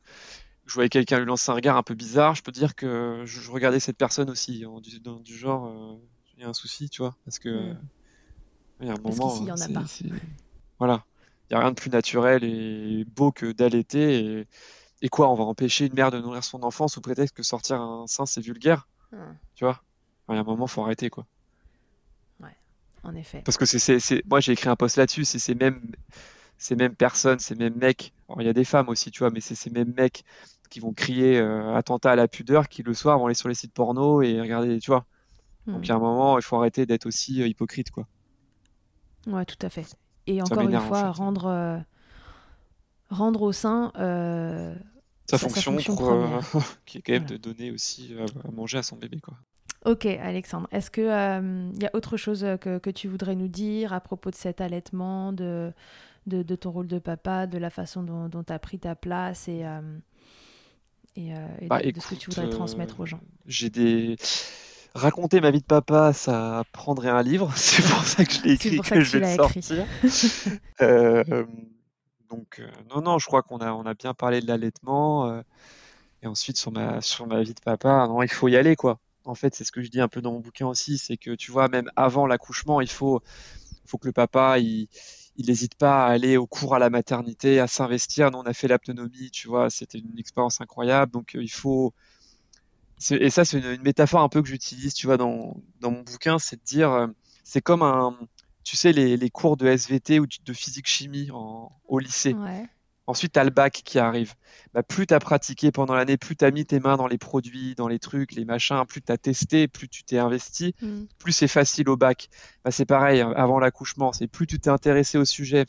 je 0.66 0.74
voyais 0.74 0.88
quelqu'un 0.88 1.18
lui 1.20 1.26
lancer 1.26 1.51
un 1.51 1.55
regard 1.55 1.76
un 1.76 1.82
peu 1.82 1.95
bizarre 1.95 2.34
je 2.34 2.43
peux 2.43 2.53
dire 2.53 2.74
que 2.74 3.22
je, 3.24 3.51
regardais 3.51 3.80
cette 3.80 3.97
personne 3.97 4.30
aussi 4.30 4.64
du, 4.82 5.36
genre 5.36 5.66
euh, 5.66 5.97
il 6.36 6.43
y 6.43 6.45
a 6.45 6.49
un 6.49 6.55
souci 6.55 6.88
tu 6.88 7.03
vois 7.03 7.14
parce 7.24 7.38
que 7.38 7.74
il 8.80 8.86
y 8.86 8.91
a 8.91 8.95
un 8.95 8.97
moment 8.97 9.45
y 9.45 9.53
en 9.53 9.61
a 9.61 9.68
pas. 9.68 9.84
voilà. 10.78 11.05
Il 11.51 11.55
n'y 11.55 11.59
a 11.59 11.61
rien 11.61 11.70
de 11.70 11.76
plus 11.76 11.91
naturel 11.91 12.45
et 12.45 13.05
beau 13.05 13.32
que 13.32 13.53
d'allaiter. 13.53 14.47
Et, 15.03 15.09
quoi, 15.09 15.28
on 15.30 15.34
va 15.34 15.45
empêcher 15.45 15.86
une 15.86 15.95
mère 15.95 16.11
de 16.11 16.20
nourrir 16.20 16.45
son 16.45 16.62
enfant 16.62 16.86
sous 16.86 17.01
prétexte 17.01 17.36
que 17.36 17.43
sortir 17.43 17.80
un 17.80 18.07
sein, 18.07 18.24
c'est 18.24 18.41
vulgaire 18.41 18.86
Hum, 19.12 19.36
Tu 19.57 19.64
vois 19.64 19.82
Il 20.29 20.35
y 20.35 20.39
a 20.39 20.41
un 20.41 20.45
moment, 20.45 20.66
faut 20.66 20.83
arrêter, 20.83 21.11
quoi. 21.11 21.27
en 23.05 23.14
effet. 23.14 23.43
Parce 23.45 23.57
que 23.57 23.64
c'est, 23.64 23.79
c'est, 23.79 23.99
c'est- 24.01 24.23
moi, 24.29 24.41
j'ai 24.41 24.53
écrit 24.53 24.68
un 24.68 24.77
post 24.77 24.97
là-dessus. 24.97 25.25
C'est 25.25 25.39
ces 25.39 25.55
mêmes, 25.55 25.81
ces 26.59 26.77
mêmes 26.77 26.95
personnes, 26.95 27.39
ces 27.39 27.55
mêmes 27.55 27.77
mecs. 27.77 28.12
Alors, 28.29 28.43
il 28.43 28.47
y 28.47 28.49
a 28.49 28.53
des 28.53 28.64
femmes 28.64 28.89
aussi, 28.89 29.11
tu 29.11 29.21
vois, 29.21 29.31
mais 29.31 29.41
c'est 29.41 29.55
ces 29.55 29.71
mêmes 29.71 29.93
mecs 29.97 30.25
qui 30.71 30.81
vont 30.81 30.93
crier 30.93 31.39
euh, 31.39 31.75
attentat 31.75 32.12
à 32.12 32.16
la 32.16 32.29
pudeur, 32.29 32.68
qui 32.68 32.83
le 32.83 32.95
soir 32.95 33.18
vont 33.18 33.27
aller 33.27 33.35
sur 33.35 33.49
les 33.49 33.55
sites 33.55 33.73
porno 33.73 34.23
et 34.23 34.41
regarder, 34.41 34.79
tu 34.81 34.91
vois. 34.91 35.07
Hum. 35.66 35.75
Donc, 35.75 35.87
il 35.87 35.89
y 35.89 35.93
a 35.93 35.97
un 35.97 36.01
moment, 36.01 36.39
il 36.39 36.43
faut 36.43 36.57
arrêter 36.57 36.87
d'être 36.87 37.07
aussi 37.07 37.43
euh, 37.43 37.49
hypocrite, 37.49 37.91
quoi. 37.91 38.07
Ouais, 39.27 39.45
tout 39.45 39.57
à 39.62 39.68
fait. 39.71 39.87
Et 40.27 40.41
encore 40.43 40.61
une 40.62 40.77
en 40.77 40.81
fois, 40.81 41.03
fait. 41.03 41.18
rendre, 41.18 41.47
euh, 41.47 41.79
rendre 43.11 43.43
au 43.43 43.53
sein. 43.53 43.93
Sa 45.27 45.39
Sa- 45.39 45.49
sa 45.49 45.49
fonction, 45.49 45.73
fonction 45.73 45.95
pour, 45.97 46.11
euh, 46.11 46.41
première. 46.41 46.43
qui 46.87 46.99
est 46.99 47.03
quand 47.03 47.12
même 47.12 47.23
Voilà. 47.23 47.39
de 47.39 47.43
donner 47.43 47.71
aussi 47.71 48.14
à 48.47 48.51
manger 48.51 48.79
à 48.79 48.83
son 48.83 48.97
bébé, 48.97 49.21
quoi. 49.21 49.35
Ok, 49.87 50.05
Alexandre. 50.07 50.68
Est-ce 50.72 50.91
que 50.91 51.01
euh, 51.01 51.70
y 51.81 51.87
a 51.87 51.91
autre 51.95 52.16
chose 52.16 52.47
que, 52.61 52.78
que 52.78 52.91
tu 52.91 53.09
voudrais 53.09 53.35
nous 53.35 53.49
dire 53.49 53.93
à 53.93 54.01
propos 54.01 54.31
de 54.31 54.35
cet 54.37 54.61
allaitement, 54.61 55.33
de, 55.33 55.72
de, 56.26 56.43
de 56.43 56.55
ton 56.57 56.70
rôle 56.70 56.87
de 56.87 56.99
papa, 56.99 57.47
de 57.47 57.59
la 57.59 57.70
façon 57.70 58.03
dont 58.03 58.45
tu 58.45 58.53
as 58.53 58.59
pris 58.59 58.78
ta 58.78 58.95
place 58.95 59.49
et, 59.49 59.64
euh, 59.64 59.81
et, 61.16 61.35
euh, 61.35 61.47
et 61.61 61.68
Bah, 61.68 61.81
de, 61.81 61.91
de 61.91 62.01
ce 62.01 62.09
que 62.09 62.14
tu 62.14 62.31
voudrais 62.31 62.47
euh, 62.47 62.49
transmettre 62.49 63.01
aux 63.01 63.07
gens? 63.07 63.20
J'ai 63.47 63.70
des. 63.70 64.16
Raconter 64.95 65.41
ma 65.41 65.51
vie 65.53 65.61
de 65.61 65.64
papa, 65.64 66.12
ça 66.12 66.64
prendrait 66.72 67.11
un 67.11 67.22
livre. 67.22 67.53
C'est 67.57 67.83
pour 67.83 68.05
ça 68.05 68.24
que 68.24 68.33
je 68.33 68.43
l'ai 68.43 68.53
écrit 68.55 68.76
pour 68.76 68.85
ça 68.85 68.97
que 68.97 69.01
que 69.01 69.05
je 69.05 69.12
vais 69.12 69.20
le 69.20 69.26
sortir. 69.26 69.87
Euh, 70.83 71.45
donc, 72.28 72.61
euh, 72.61 72.68
non, 72.95 73.03
non, 73.03 73.18
je 73.18 73.26
crois 73.26 73.43
qu'on 73.43 73.59
a, 73.59 73.72
on 73.72 73.85
a 73.87 73.95
bien 73.95 74.14
parlé 74.14 74.41
de 74.41 74.47
l'allaitement. 74.47 75.28
euh, 75.31 75.43
et 76.22 76.26
ensuite, 76.28 76.59
sur 76.59 76.72
ma, 76.72 77.01
sur 77.03 77.26
ma 77.26 77.43
vie 77.43 77.55
de 77.55 77.61
papa, 77.61 78.07
non, 78.09 78.22
il 78.22 78.31
faut 78.31 78.49
y 78.49 78.57
aller, 78.57 78.76
quoi. 78.76 78.99
En 79.31 79.37
fait, 79.37 79.55
c'est 79.55 79.62
ce 79.62 79.70
que 79.70 79.81
je 79.81 79.89
dis 79.89 80.01
un 80.01 80.09
peu 80.09 80.20
dans 80.20 80.33
mon 80.33 80.41
bouquin 80.41 80.66
aussi, 80.66 80.99
c'est 80.99 81.16
que 81.16 81.31
tu 81.37 81.53
vois, 81.53 81.68
même 81.68 81.89
avant 81.95 82.26
l'accouchement, 82.26 82.81
il 82.81 82.91
faut, 82.91 83.22
faut 83.87 83.97
que 83.97 84.09
le 84.09 84.12
papa, 84.12 84.59
il, 84.59 84.89
n'hésite 85.39 85.76
pas 85.76 86.05
à 86.05 86.11
aller 86.11 86.37
au 86.37 86.49
cours 86.49 86.74
à 86.74 86.81
la 86.81 86.91
maternité, 86.91 87.61
à 87.61 87.68
s'investir. 87.68 88.33
Nous, 88.33 88.39
on 88.39 88.43
a 88.43 88.53
fait 88.53 88.66
l'aptonomie, 88.66 89.31
tu 89.31 89.47
vois, 89.47 89.70
c'était 89.70 89.99
une 89.99 90.18
expérience 90.18 90.61
incroyable. 90.61 91.12
Donc, 91.12 91.37
euh, 91.37 91.43
il 91.43 91.51
faut. 91.51 91.95
Et 93.12 93.31
ça, 93.31 93.45
c'est 93.45 93.61
une, 93.61 93.83
métaphore 93.83 94.20
un 94.20 94.28
peu 94.28 94.43
que 94.43 94.49
j'utilise, 94.49 94.93
tu 94.93 95.07
vois, 95.07 95.16
dans, 95.16 95.57
mon 95.81 96.03
bouquin, 96.03 96.41
c'est 96.41 96.57
de 96.57 96.64
dire, 96.64 96.91
euh, 96.91 97.07
c'est 97.45 97.62
comme 97.62 97.83
un, 97.83 98.18
tu 98.64 98.76
sais, 98.76 98.93
les, 98.93 99.16
les 99.16 99.31
cours 99.31 99.57
de 99.57 99.68
SVT 99.68 100.18
ou 100.18 100.26
de 100.26 100.53
physique-chimie 100.53 101.31
au 101.33 101.99
lycée. 102.01 102.35
Ensuite, 103.11 103.32
tu 103.32 103.40
as 103.40 103.44
le 103.44 103.50
bac 103.50 103.82
qui 103.84 103.98
arrive. 103.98 104.34
Bah, 104.72 104.82
plus 104.84 105.04
tu 105.06 105.14
as 105.14 105.18
pratiqué 105.18 105.72
pendant 105.72 105.94
l'année, 105.94 106.16
plus 106.16 106.36
tu 106.36 106.44
as 106.44 106.50
mis 106.52 106.64
tes 106.64 106.78
mains 106.78 106.96
dans 106.96 107.08
les 107.08 107.18
produits, 107.18 107.74
dans 107.74 107.88
les 107.88 107.98
trucs, 107.98 108.32
les 108.32 108.44
machins, 108.44 108.84
plus 108.88 109.02
tu 109.02 109.11
as 109.11 109.18
testé, 109.18 109.66
plus 109.66 109.88
tu 109.88 110.04
t'es 110.04 110.18
investi, 110.18 110.74
Mm. 110.80 111.04
plus 111.18 111.32
c'est 111.32 111.48
facile 111.48 111.88
au 111.88 111.96
bac. 111.96 112.28
Bah, 112.64 112.70
c'est 112.70 112.84
pareil 112.86 113.20
hein, 113.20 113.32
avant 113.36 113.58
l'accouchement, 113.58 114.12
c'est 114.12 114.28
plus 114.28 114.46
tu 114.46 114.61
t'es 114.61 114.70
intéressé 114.70 115.18
au 115.18 115.24
sujet, 115.24 115.66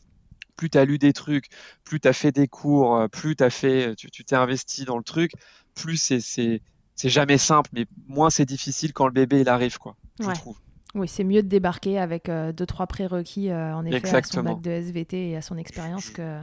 plus 0.56 0.70
tu 0.70 0.78
as 0.78 0.84
lu 0.84 0.98
des 0.98 1.12
trucs, 1.12 1.46
plus 1.82 1.98
tu 1.98 2.06
as 2.06 2.12
fait 2.12 2.30
des 2.30 2.46
cours, 2.46 2.96
euh, 2.96 3.08
plus 3.08 3.34
t'as 3.34 3.50
fait, 3.50 3.96
tu 3.96 4.08
tu 4.10 4.24
t'es 4.24 4.36
investi 4.36 4.84
dans 4.84 4.96
le 4.96 5.02
truc, 5.04 5.32
plus 5.74 5.96
c'est 5.96 6.60
jamais 7.08 7.38
simple, 7.38 7.70
mais 7.72 7.86
moins 8.06 8.30
c'est 8.30 8.44
difficile 8.46 8.92
quand 8.92 9.06
le 9.06 9.12
bébé 9.12 9.40
il 9.40 9.48
arrive 9.48 9.78
quoi. 9.78 9.96
Je 10.20 10.26
Ouais. 10.28 10.34
trouve. 10.34 10.56
Oui, 10.94 11.08
c'est 11.08 11.24
mieux 11.24 11.42
de 11.42 11.48
débarquer 11.48 11.98
avec 11.98 12.28
euh, 12.28 12.52
deux, 12.52 12.66
trois 12.66 12.86
prérequis, 12.86 13.48
euh, 13.50 13.74
en 13.74 13.82
effet, 13.86 13.96
à 13.96 13.98
son 13.98 14.08
Exactement. 14.08 14.52
bac 14.52 14.60
de 14.60 14.70
SVT 14.70 15.30
et 15.30 15.36
à 15.36 15.40
son 15.42 15.56
expérience 15.56 16.10
que. 16.10 16.38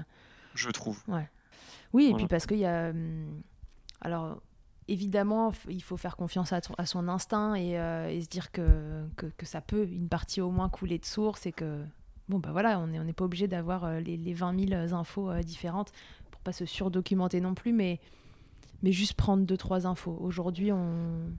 Je 0.59 0.69
trouve. 0.69 1.01
Oui, 1.93 2.03
et 2.03 2.09
Voilà. 2.09 2.17
puis 2.17 2.27
parce 2.27 2.45
qu'il 2.45 2.57
y 2.59 2.65
a. 2.65 2.89
hum, 2.89 3.41
Alors, 4.01 4.41
évidemment, 4.87 5.51
il 5.69 5.81
faut 5.81 5.97
faire 5.97 6.15
confiance 6.17 6.51
à, 6.53 6.85
son 6.85 7.07
instinct 7.07 7.55
et, 7.55 7.79
euh, 7.79 8.09
et 8.09 8.21
se 8.21 8.27
dire 8.27 8.51
que, 8.51 9.05
que, 9.15 9.27
que 9.27 9.45
ça 9.45 9.61
peut, 9.61 9.87
une 9.87 10.09
partie 10.09 10.41
au 10.41 10.51
moins, 10.51 10.69
couler 10.69 10.99
de 10.99 11.05
source 11.05 11.45
et 11.45 11.51
que. 11.51 11.83
Bon, 12.27 12.37
bah 12.37 12.49
voilà, 12.51 12.79
on 12.79 12.87
n'est 12.87 12.99
on 12.99 13.13
pas 13.13 13.25
obligé 13.25 13.47
d'avoir 13.47 13.85
euh, 13.85 13.99
les, 13.99 14.15
les 14.15 14.33
20 14.33 14.67
000 14.69 14.93
infos 14.93 15.31
euh, 15.31 15.41
différentes 15.41 15.91
pour 16.29 16.41
pas 16.41 16.51
se 16.51 16.63
surdocumenter 16.65 17.41
non 17.41 17.55
plus, 17.55 17.73
mais, 17.73 17.99
mais 18.83 18.91
juste 18.91 19.13
prendre 19.15 19.43
deux, 19.45 19.57
trois 19.57 19.87
infos. 19.87 20.15
Aujourd'hui, 20.21 20.71
on. 20.71 21.31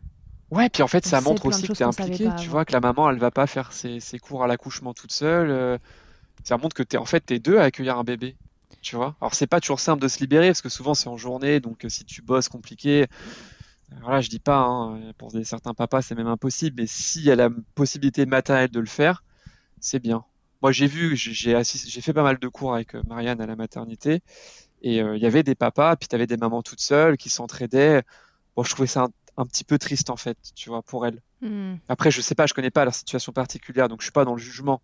Ouais, 0.51 0.69
puis 0.69 0.83
en 0.83 0.89
fait, 0.89 1.07
ça 1.07 1.21
montre 1.21 1.47
aussi 1.47 1.69
que 1.69 1.73
tu 1.73 1.83
es 1.83 1.87
impliqué. 1.87 2.25
pas 2.25 2.35
Tu 2.35 2.49
vois 2.49 2.65
que 2.65 2.73
la 2.73 2.81
maman, 2.81 3.09
elle 3.09 3.19
va 3.19 3.31
pas 3.31 3.47
faire 3.47 3.73
ses, 3.73 4.01
ses 4.01 4.19
cours 4.19 4.43
à 4.43 4.49
l'accouchement 4.49 4.93
toute 4.95 5.13
seule. 5.13 5.79
ça 6.43 6.57
montre 6.59 6.75
que 6.75 6.83
t'es, 6.83 6.97
en 6.97 7.05
fait, 7.05 7.21
t'es 7.21 7.39
deux 7.39 7.59
à 7.59 7.63
accueillir 7.63 7.97
un 7.97 8.03
bébé. 8.03 8.37
Tu 8.81 8.97
vois? 8.97 9.17
Alors, 9.21 9.35
c'est 9.35 9.47
pas 9.47 9.61
toujours 9.61 9.81
simple 9.81 10.03
de 10.03 10.09
se 10.09 10.21
libérer 10.21 10.49
parce 10.49 10.63
que 10.63 10.71
souvent 10.71 10.95
c'est 10.95 11.09
en 11.09 11.17
journée, 11.17 11.61
donc 11.61 11.85
euh, 11.85 11.89
si 11.89 12.05
tu 12.05 12.23
bosses 12.23 12.49
compliqué, 12.49 13.03
euh, 13.93 13.97
voilà, 14.03 14.21
je 14.21 14.31
dis 14.31 14.39
pas, 14.39 14.59
hein, 14.59 15.13
pour 15.19 15.31
des, 15.33 15.45
certains 15.45 15.75
papas, 15.75 16.03
c'est 16.03 16.15
même 16.15 16.27
impossible, 16.27 16.81
mais 16.81 16.87
s'il 16.87 17.23
y 17.23 17.31
a 17.31 17.37
la 17.37 17.51
possibilité 17.75 18.25
matérielle 18.27 18.71
de 18.71 18.81
le 18.81 18.87
faire, 18.87 19.23
c'est 19.81 20.01
bien. 20.01 20.25
Moi, 20.63 20.73
j'ai 20.73 20.87
vu, 20.87 21.17
j'ai 21.17 21.63
j'ai 21.63 22.01
fait 22.01 22.13
pas 22.13 22.23
mal 22.23 22.39
de 22.39 22.49
cours 22.49 22.75
avec 22.75 22.95
euh, 22.95 23.03
Marianne 23.07 23.41
à 23.41 23.47
la 23.47 23.57
maternité, 23.57 24.23
et 24.83 25.03
euh, 25.03 25.17
il 25.17 25.23
y 25.23 25.27
avait 25.27 25.43
des 25.43 25.55
papas, 25.55 25.97
puis 25.97 26.09
t'avais 26.09 26.27
des 26.27 26.37
mamans 26.37 26.63
toutes 26.63 26.81
seules 26.81 27.17
qui 27.17 27.29
s'entraidaient. 27.29 28.03
Bon, 28.57 28.63
je 28.63 28.71
trouvais 28.71 28.87
ça 28.87 29.05
un, 29.05 29.11
un 29.37 29.47
petit 29.47 29.65
peu 29.65 29.79
triste 29.79 30.11
en 30.11 30.17
fait, 30.17 30.39
tu 30.55 30.71
vois, 30.71 30.83
pour 30.83 31.07
elles. 31.07 31.21
Hmm. 31.41 31.77
Après, 31.89 32.11
je 32.11 32.21
sais 32.21 32.35
pas, 32.35 32.47
je 32.47 32.55
connais 32.55 32.71
pas 32.71 32.85
leur 32.85 32.95
situation 32.95 33.33
particulière, 33.33 33.89
donc 33.89 34.01
je 34.01 34.05
suis 34.05 34.13
pas 34.13 34.25
dans 34.25 34.35
le 34.35 34.41
jugement. 34.41 34.81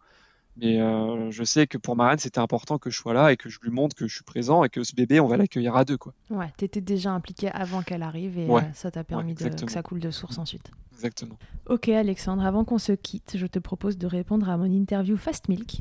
Mais 0.59 0.81
euh, 0.81 1.31
je 1.31 1.45
sais 1.45 1.67
que 1.67 1.77
pour 1.77 1.97
Marianne, 1.97 2.19
c'était 2.19 2.39
important 2.39 2.79
que 2.79 2.89
je 2.89 2.97
sois 2.97 3.13
là 3.13 3.31
et 3.31 3.37
que 3.37 3.51
je 3.51 3.59
lui 3.63 3.71
montre 3.71 3.95
que 3.95 4.09
je 4.09 4.15
suis 4.15 4.25
présent 4.25 4.65
et 4.65 4.71
que 4.71 4.85
ce 4.85 4.95
bébé, 4.95 5.21
on 5.21 5.27
va 5.27 5.37
l'accueillir 5.37 5.77
à 5.77 5.85
deux, 5.85 5.99
quoi. 5.99 6.15
Ouais, 6.31 6.51
t'étais 6.57 6.81
déjà 6.81 7.11
impliqué 7.13 7.51
avant 7.51 7.83
qu'elle 7.83 8.03
arrive 8.03 8.39
et 8.39 8.47
Ouais. 8.47 8.63
euh, 8.63 8.73
ça 8.73 8.91
t'a 8.91 9.05
permis 9.05 9.35
de, 9.35 9.49
que 9.49 9.71
ça 9.71 9.83
coule 9.83 10.01
de 10.01 10.11
source 10.11 10.39
ensuite. 10.39 10.71
Exactement. 10.95 11.37
Ok 11.69 11.91
Alexandre, 11.91 12.43
avant 12.45 12.65
qu'on 12.65 12.79
se 12.79 12.93
quitte, 12.93 13.33
je 13.37 13.47
te 13.47 13.59
propose 13.59 13.99
de 13.99 14.07
répondre 14.07 14.49
à 14.49 14.57
mon 14.57 14.65
interview 14.65 15.19
Fast 15.19 15.49
Milk. 15.51 15.81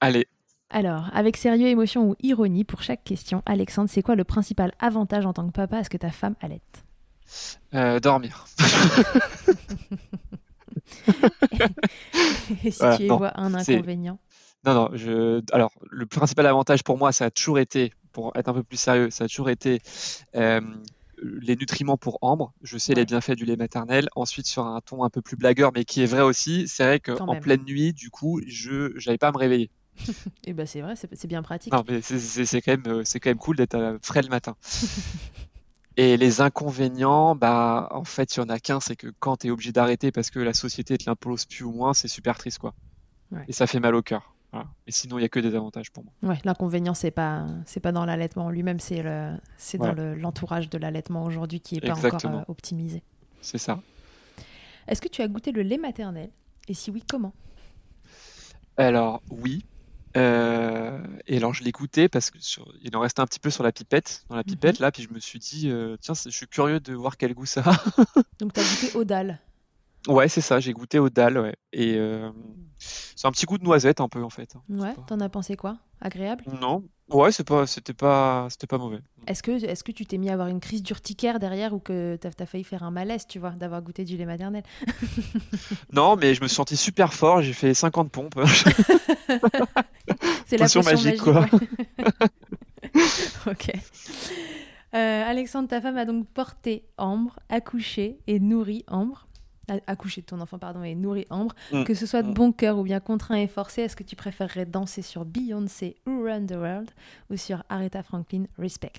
Allez, 0.00 0.26
Alors, 0.68 1.08
avec 1.14 1.36
sérieux, 1.38 1.68
émotion 1.68 2.10
ou 2.10 2.16
ironie, 2.22 2.64
pour 2.64 2.82
chaque 2.82 3.02
question, 3.04 3.42
Alexandre, 3.46 3.88
c'est 3.88 4.02
quoi 4.02 4.14
le 4.14 4.24
principal 4.24 4.72
avantage 4.78 5.24
en 5.24 5.32
tant 5.32 5.46
que 5.46 5.52
papa 5.52 5.78
à 5.78 5.84
ce 5.84 5.88
que 5.90 5.96
ta 5.96 6.10
femme 6.10 6.34
allaite 6.42 6.84
euh, 7.72 7.98
dormir. 7.98 8.44
Et 12.64 12.70
si 12.70 12.78
Voilà, 12.78 12.96
tu 12.96 13.02
y 13.04 13.08
non, 13.08 13.16
vois 13.18 13.38
un 13.40 13.54
inconvénient 13.54 14.18
Non, 14.64 14.74
non, 14.74 14.90
je... 14.94 15.42
alors 15.52 15.72
le 15.90 16.06
principal 16.06 16.46
avantage 16.46 16.82
pour 16.84 16.98
moi, 16.98 17.12
ça 17.12 17.26
a 17.26 17.30
toujours 17.30 17.58
été, 17.58 17.92
pour 18.12 18.32
être 18.36 18.48
un 18.48 18.54
peu 18.54 18.62
plus 18.62 18.76
sérieux, 18.78 19.10
ça 19.10 19.24
a 19.24 19.28
toujours 19.28 19.50
été 19.50 19.80
euh, 20.36 20.60
les 21.40 21.56
nutriments 21.56 21.96
pour 21.96 22.18
Ambre. 22.22 22.52
Je 22.62 22.78
sais 22.78 22.94
les 22.94 23.04
bienfaits 23.04 23.32
du 23.32 23.44
lait 23.44 23.56
maternel. 23.56 24.08
Ensuite, 24.16 24.46
sur 24.46 24.66
un 24.66 24.80
ton 24.80 25.04
un 25.04 25.10
peu 25.10 25.22
plus 25.22 25.36
blagueur, 25.36 25.70
mais 25.74 25.84
qui 25.84 26.02
est 26.02 26.06
vrai 26.06 26.22
aussi, 26.22 26.68
c'est 26.68 26.84
vrai 26.84 27.00
qu'en 27.00 27.36
pleine 27.40 27.62
nuit, 27.64 27.92
du 27.92 28.10
coup, 28.10 28.40
je 28.46 28.92
n'avais 29.06 29.18
pas 29.18 29.28
à 29.28 29.32
me 29.32 29.38
réveiller. 29.38 29.70
Eh 30.46 30.54
ben 30.54 30.66
c'est 30.66 30.80
vrai, 30.80 30.94
c'est 30.96 31.26
bien 31.26 31.42
pratique. 31.42 31.72
Non, 31.72 31.84
mais 31.88 32.00
c'est- 32.02 32.60
quand 32.62 32.72
même, 32.72 32.86
euh, 32.86 33.02
c'est 33.04 33.20
quand 33.20 33.30
même 33.30 33.38
cool 33.38 33.56
d'être 33.56 33.74
euh, 33.74 33.98
frais 34.02 34.22
le 34.22 34.28
matin. 34.28 34.56
Et 35.96 36.16
les 36.16 36.40
inconvénients, 36.40 37.34
bah, 37.34 37.88
en 37.90 38.04
fait, 38.04 38.36
il 38.36 38.40
y 38.40 38.42
en 38.42 38.48
a 38.48 38.58
qu'un, 38.58 38.80
c'est 38.80 38.96
que 38.96 39.08
quand 39.20 39.38
tu 39.38 39.48
es 39.48 39.50
obligé 39.50 39.72
d'arrêter 39.72 40.10
parce 40.10 40.30
que 40.30 40.38
la 40.38 40.54
société 40.54 40.96
te 40.96 41.04
l'impose 41.08 41.44
plus 41.44 41.64
ou 41.64 41.72
moins, 41.72 41.92
c'est 41.92 42.08
super 42.08 42.38
triste, 42.38 42.58
quoi. 42.58 42.74
Ouais. 43.30 43.44
Et 43.48 43.52
ça 43.52 43.66
fait 43.66 43.80
mal 43.80 43.94
au 43.94 44.02
cœur. 44.02 44.34
Voilà. 44.52 44.68
Et 44.86 44.92
sinon, 44.92 45.18
il 45.18 45.22
y 45.22 45.24
a 45.24 45.28
que 45.28 45.40
des 45.40 45.54
avantages 45.54 45.90
pour 45.90 46.04
moi. 46.04 46.12
Ouais, 46.22 46.38
l'inconvénient 46.44 46.92
c'est 46.92 47.10
pas 47.10 47.46
c'est 47.64 47.80
pas 47.80 47.90
dans 47.92 48.04
l'allaitement 48.04 48.44
en 48.46 48.50
lui-même, 48.50 48.80
c'est 48.80 49.02
le 49.02 49.32
c'est 49.56 49.78
dans 49.78 49.92
le- 49.94 50.14
l'entourage 50.14 50.68
de 50.68 50.76
l'allaitement 50.76 51.24
aujourd'hui 51.24 51.60
qui 51.60 51.76
est 51.76 51.80
pas 51.80 51.92
encore 51.92 52.04
Exactement. 52.04 52.40
euh, 52.40 52.44
optimisé. 52.48 53.02
C'est 53.40 53.56
ça. 53.56 53.80
Est-ce 54.88 55.00
que 55.00 55.08
tu 55.08 55.22
as 55.22 55.28
goûté 55.28 55.52
le 55.52 55.62
lait 55.62 55.78
maternel? 55.78 56.28
Et 56.68 56.74
si 56.74 56.90
oui, 56.90 57.02
comment? 57.08 57.32
Alors, 58.76 59.22
oui. 59.30 59.64
Euh, 60.16 60.98
et 61.26 61.36
alors, 61.38 61.54
je 61.54 61.64
l'ai 61.64 61.72
goûté 61.72 62.08
parce 62.08 62.30
que 62.30 62.38
sur- 62.40 62.72
il 62.82 62.94
en 62.96 63.00
restait 63.00 63.20
un 63.20 63.26
petit 63.26 63.40
peu 63.40 63.50
sur 63.50 63.62
la 63.64 63.72
pipette, 63.72 64.24
dans 64.28 64.36
la 64.36 64.44
pipette, 64.44 64.78
là, 64.78 64.92
puis 64.92 65.02
je 65.02 65.08
me 65.14 65.18
suis 65.20 65.38
dit, 65.38 65.70
euh, 65.70 65.96
tiens, 66.00 66.14
je 66.14 66.30
suis 66.30 66.46
curieux 66.46 66.80
de 66.80 66.92
voir 66.94 67.16
quel 67.16 67.34
goût 67.34 67.46
ça 67.46 67.62
a. 67.64 67.76
Donc 68.40 68.52
tu 68.52 68.60
as 68.60 68.62
goûté 68.62 69.04
dalle. 69.04 69.38
Ouais, 70.08 70.28
c'est 70.28 70.40
ça, 70.40 70.60
j'ai 70.60 70.72
goûté 70.72 70.98
au 70.98 71.10
dalle, 71.10 71.38
ouais. 71.38 71.54
Et 71.72 71.94
euh, 71.96 72.30
c'est 72.78 73.26
un 73.26 73.32
petit 73.32 73.46
goût 73.46 73.58
de 73.58 73.64
noisette, 73.64 74.00
un 74.00 74.08
peu, 74.08 74.22
en 74.22 74.30
fait. 74.30 74.54
hein. 74.56 74.62
Ouais, 74.68 74.94
pas- 74.94 75.02
t'en 75.06 75.20
as 75.20 75.28
pensé 75.28 75.56
quoi? 75.56 75.78
Agréable? 76.00 76.44
Non, 76.60 76.82
ouais, 77.10 77.30
c'est 77.30 77.46
pas, 77.46 77.64
c'était 77.68 77.92
pas, 77.94 78.48
c'était 78.50 78.66
pas 78.66 78.78
mauvais. 78.78 78.98
Est-ce 79.28 79.40
que, 79.44 79.52
est 79.52 79.82
que 79.84 79.92
tu 79.92 80.04
t'es 80.04 80.18
mis 80.18 80.30
à 80.30 80.32
avoir 80.32 80.48
une 80.48 80.58
crise 80.58 80.82
d'urticaire 80.82 81.38
derrière 81.38 81.72
ou 81.72 81.78
que 81.78 82.16
t'as 82.20 82.30
as 82.40 82.46
failli 82.46 82.64
faire 82.64 82.82
un 82.82 82.90
malaise, 82.90 83.24
tu 83.28 83.38
vois, 83.38 83.50
d'avoir 83.50 83.80
goûté 83.82 84.04
du 84.04 84.16
lait 84.16 84.26
maternel? 84.26 84.64
Non, 85.92 86.16
mais 86.16 86.34
je 86.34 86.42
me 86.42 86.48
senti 86.48 86.76
super 86.76 87.12
fort, 87.14 87.40
j'ai 87.42 87.52
fait 87.52 87.72
50 87.74 88.10
pompes. 88.10 88.34
C'est 90.46 90.56
la 90.58 90.64
Potion 90.64 90.82
magique, 90.82 91.24
ouais. 91.26 91.46
ok. 93.46 93.70
Euh, 94.94 95.24
Alexandre, 95.24 95.68
ta 95.68 95.80
femme 95.80 95.96
a 95.96 96.04
donc 96.04 96.28
porté 96.28 96.84
Ambre, 96.98 97.38
accouché 97.48 98.18
et 98.26 98.40
nourri 98.40 98.84
Ambre. 98.88 99.26
Accoucher 99.86 100.20
de 100.22 100.26
ton 100.26 100.40
enfant 100.40 100.58
pardon 100.58 100.82
et 100.82 100.94
nourrir 100.94 101.24
Ambre, 101.30 101.54
Mm. 101.72 101.84
que 101.84 101.94
ce 101.94 102.04
soit 102.06 102.22
de 102.22 102.28
Mm. 102.30 102.34
bon 102.34 102.52
cœur 102.52 102.78
ou 102.78 102.82
bien 102.82 103.00
contraint 103.00 103.36
et 103.36 103.46
forcé, 103.48 103.82
est-ce 103.82 103.96
que 103.96 104.02
tu 104.02 104.16
préférerais 104.16 104.66
danser 104.66 105.02
sur 105.02 105.24
Beyoncé 105.24 105.96
ou 106.06 106.24
Run 106.24 106.46
the 106.46 106.52
World 106.52 106.90
ou 107.30 107.36
sur 107.36 107.62
Aretha 107.68 108.02
Franklin 108.02 108.44
Respect? 108.58 108.92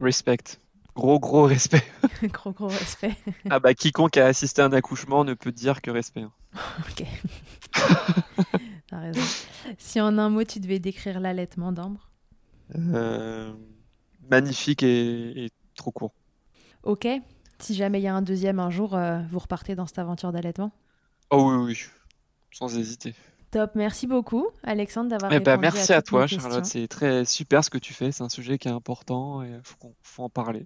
Respect. 0.00 0.58
Gros, 0.96 1.18
gros 1.18 1.44
respect. 1.46 1.82
Gros 2.32 2.52
gros 2.52 2.68
respect. 2.68 3.14
Ah 3.50 3.58
bah, 3.60 3.74
quiconque 3.74 4.16
a 4.16 4.26
assisté 4.26 4.62
à 4.62 4.66
un 4.66 4.72
accouchement 4.72 5.24
ne 5.24 5.34
peut 5.34 5.50
dire 5.52 5.80
que 5.82 5.90
respect. 5.90 6.22
hein. 6.22 6.32
ok. 6.80 7.04
T'as 8.88 9.00
raison. 9.00 9.20
Si 9.78 10.00
en 10.00 10.18
un 10.18 10.28
mot 10.30 10.44
tu 10.44 10.60
devais 10.60 10.78
décrire 10.78 11.20
l'allaitement 11.20 11.72
d'Ambre, 11.72 12.10
Euh, 12.76 13.52
magnifique 14.30 14.82
et, 14.82 15.44
et 15.46 15.50
trop 15.74 15.90
court. 15.90 16.14
ok. 16.82 17.06
Si 17.64 17.74
jamais 17.74 17.98
il 17.98 18.02
y 18.02 18.08
a 18.08 18.14
un 18.14 18.20
deuxième 18.22 18.60
un 18.60 18.68
jour, 18.70 18.94
euh, 18.94 19.20
vous 19.30 19.38
repartez 19.38 19.74
dans 19.74 19.86
cette 19.86 19.98
aventure 19.98 20.32
d'allaitement. 20.32 20.70
Oh 21.30 21.50
oui, 21.50 21.64
oui. 21.64 21.78
Sans 22.52 22.76
hésiter. 22.76 23.14
Top, 23.50 23.70
merci 23.74 24.06
beaucoup 24.06 24.48
Alexandre 24.64 25.08
d'avoir 25.08 25.32
Eh 25.32 25.38
ben, 25.40 25.52
répondu 25.52 25.62
merci 25.62 25.92
à 25.94 26.02
toi. 26.02 26.26
Charlotte. 26.26 26.66
C'est 26.66 26.86
très 26.88 27.24
super 27.24 27.64
ce 27.64 27.70
que 27.70 27.78
tu 27.78 27.94
fais. 27.94 28.12
C'est 28.12 28.22
un 28.22 28.28
sujet 28.28 28.58
qui 28.58 28.68
est 28.68 28.72
important 28.72 29.42
et 29.42 29.48
faut 29.62 29.76
qu'on- 29.78 29.94
faut 30.02 30.24
en 30.24 30.28
parler. 30.28 30.64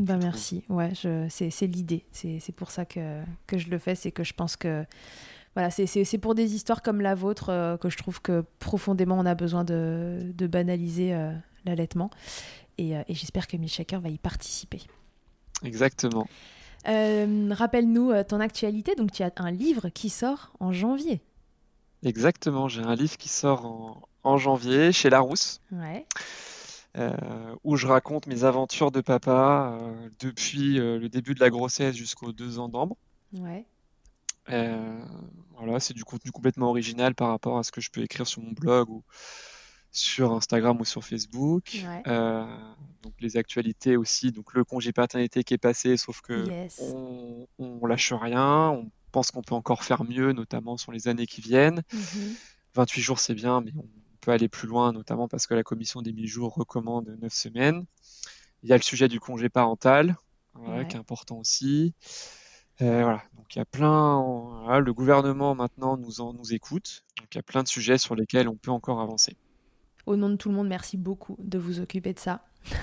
Bah 0.00 0.16
merci, 0.16 0.64
ouais, 0.68 0.92
c'est, 1.30 1.50
c'est 1.50 1.66
l'idée, 1.66 2.04
c'est, 2.12 2.38
c'est 2.40 2.52
pour 2.52 2.70
ça 2.70 2.84
que, 2.84 3.22
que 3.46 3.56
je 3.56 3.68
le 3.70 3.78
fais, 3.78 3.94
c'est 3.94 4.12
que 4.12 4.24
je 4.24 4.34
pense 4.34 4.56
que 4.56 4.84
voilà, 5.54 5.70
c'est, 5.70 5.86
c'est, 5.86 6.04
c'est 6.04 6.18
pour 6.18 6.34
des 6.34 6.54
histoires 6.54 6.82
comme 6.82 7.00
la 7.00 7.14
vôtre 7.14 7.48
euh, 7.50 7.76
que 7.78 7.88
je 7.88 7.96
trouve 7.96 8.20
que 8.20 8.44
profondément 8.58 9.16
on 9.18 9.24
a 9.24 9.34
besoin 9.34 9.64
de, 9.64 10.18
de 10.34 10.46
banaliser 10.46 11.14
euh, 11.14 11.32
l'allaitement 11.64 12.10
et, 12.76 12.94
euh, 12.96 13.02
et 13.08 13.14
j'espère 13.14 13.46
que 13.46 13.56
Milkshaker 13.56 14.00
va 14.00 14.10
y 14.10 14.18
participer. 14.18 14.82
Exactement. 15.62 16.28
Euh, 16.88 17.48
rappelle-nous 17.52 18.12
euh, 18.12 18.22
ton 18.22 18.40
actualité, 18.40 18.94
donc 18.94 19.12
tu 19.12 19.22
as 19.22 19.32
un 19.36 19.50
livre 19.50 19.88
qui 19.88 20.08
sort 20.08 20.52
en 20.60 20.72
janvier. 20.72 21.20
Exactement. 22.04 22.68
J'ai 22.68 22.82
un 22.82 22.94
livre 22.94 23.16
qui 23.16 23.28
sort 23.28 23.66
en, 23.66 24.02
en 24.22 24.36
janvier 24.38 24.92
chez 24.92 25.10
Larousse. 25.10 25.60
Ouais, 25.72 26.06
euh, 26.98 27.54
où 27.62 27.76
je 27.76 27.86
raconte 27.86 28.26
mes 28.26 28.44
aventures 28.44 28.90
de 28.90 29.02
papa 29.02 29.78
euh, 29.78 30.08
depuis 30.18 30.80
euh, 30.80 30.98
le 30.98 31.10
début 31.10 31.34
de 31.34 31.40
la 31.40 31.50
grossesse 31.50 31.94
jusqu'aux 31.94 32.32
deux 32.32 32.58
ans 32.58 32.70
d'Ambre. 32.70 32.96
ouais, 33.34 33.66
voilà, 34.46 35.78
c'est 35.78 35.92
du 35.92 36.04
contenu 36.04 36.30
complètement 36.30 36.70
original 36.70 37.14
par 37.14 37.28
rapport 37.28 37.58
à 37.58 37.64
ce 37.64 37.70
que 37.70 37.82
je 37.82 37.90
peux 37.90 38.00
écrire 38.00 38.26
sur 38.26 38.40
mon 38.40 38.52
blog 38.52 38.88
ou 38.88 39.02
sur 39.96 40.32
Instagram 40.32 40.80
ou 40.80 40.84
sur 40.84 41.04
Facebook. 41.04 41.82
Ouais. 41.84 42.02
Euh, 42.06 42.44
donc 43.02 43.14
les 43.20 43.36
actualités 43.36 43.96
aussi, 43.96 44.32
donc 44.32 44.52
le 44.54 44.64
congé 44.64 44.92
paternité 44.92 45.44
qui 45.44 45.54
est 45.54 45.58
passé, 45.58 45.96
sauf 45.96 46.20
que 46.20 46.48
yes. 46.48 46.80
on, 46.80 47.46
on 47.58 47.86
lâche 47.86 48.12
rien, 48.12 48.70
on 48.70 48.90
pense 49.12 49.30
qu'on 49.30 49.42
peut 49.42 49.54
encore 49.54 49.84
faire 49.84 50.04
mieux, 50.04 50.32
notamment 50.32 50.76
sur 50.76 50.92
les 50.92 51.08
années 51.08 51.26
qui 51.26 51.40
viennent. 51.40 51.82
Mhm. 51.92 52.34
28 52.74 53.00
jours, 53.00 53.18
c'est 53.18 53.34
bien, 53.34 53.62
mais 53.62 53.72
on 53.76 53.86
peut 54.20 54.32
aller 54.32 54.48
plus 54.48 54.68
loin, 54.68 54.92
notamment 54.92 55.28
parce 55.28 55.46
que 55.46 55.54
la 55.54 55.62
commission 55.62 56.02
des 56.02 56.12
1000 56.12 56.26
jours 56.26 56.54
recommande 56.54 57.16
9 57.22 57.32
semaines. 57.32 57.86
Il 58.62 58.68
y 58.68 58.72
a 58.72 58.76
le 58.76 58.82
sujet 58.82 59.08
du 59.08 59.20
congé 59.20 59.48
parental, 59.48 60.16
voilà, 60.54 60.80
Ouais. 60.80 60.86
qui 60.88 60.96
est 60.96 60.98
important 60.98 61.38
aussi. 61.38 61.94
Euh, 62.82 63.02
voilà, 63.02 63.22
donc 63.34 63.54
il 63.54 63.58
y 63.58 63.62
a 63.62 63.64
plein. 63.64 64.20
voilà, 64.62 64.80
le 64.80 64.92
gouvernement 64.92 65.54
maintenant 65.54 65.96
nous, 65.96 66.20
en, 66.20 66.34
nous 66.34 66.52
écoute, 66.52 67.04
donc 67.18 67.28
il 67.32 67.36
y 67.36 67.38
a 67.38 67.42
plein 67.42 67.62
de 67.62 67.68
sujets 67.68 67.96
sur 67.96 68.14
lesquels 68.14 68.48
on 68.48 68.56
peut 68.56 68.70
encore 68.70 69.00
avancer. 69.00 69.36
Au 70.06 70.16
nom 70.16 70.30
de 70.30 70.36
tout 70.36 70.48
le 70.48 70.54
monde, 70.54 70.68
merci 70.68 70.96
beaucoup 70.96 71.36
de 71.40 71.58
vous 71.58 71.80
occuper 71.80 72.12
de 72.12 72.18
ça. 72.18 72.42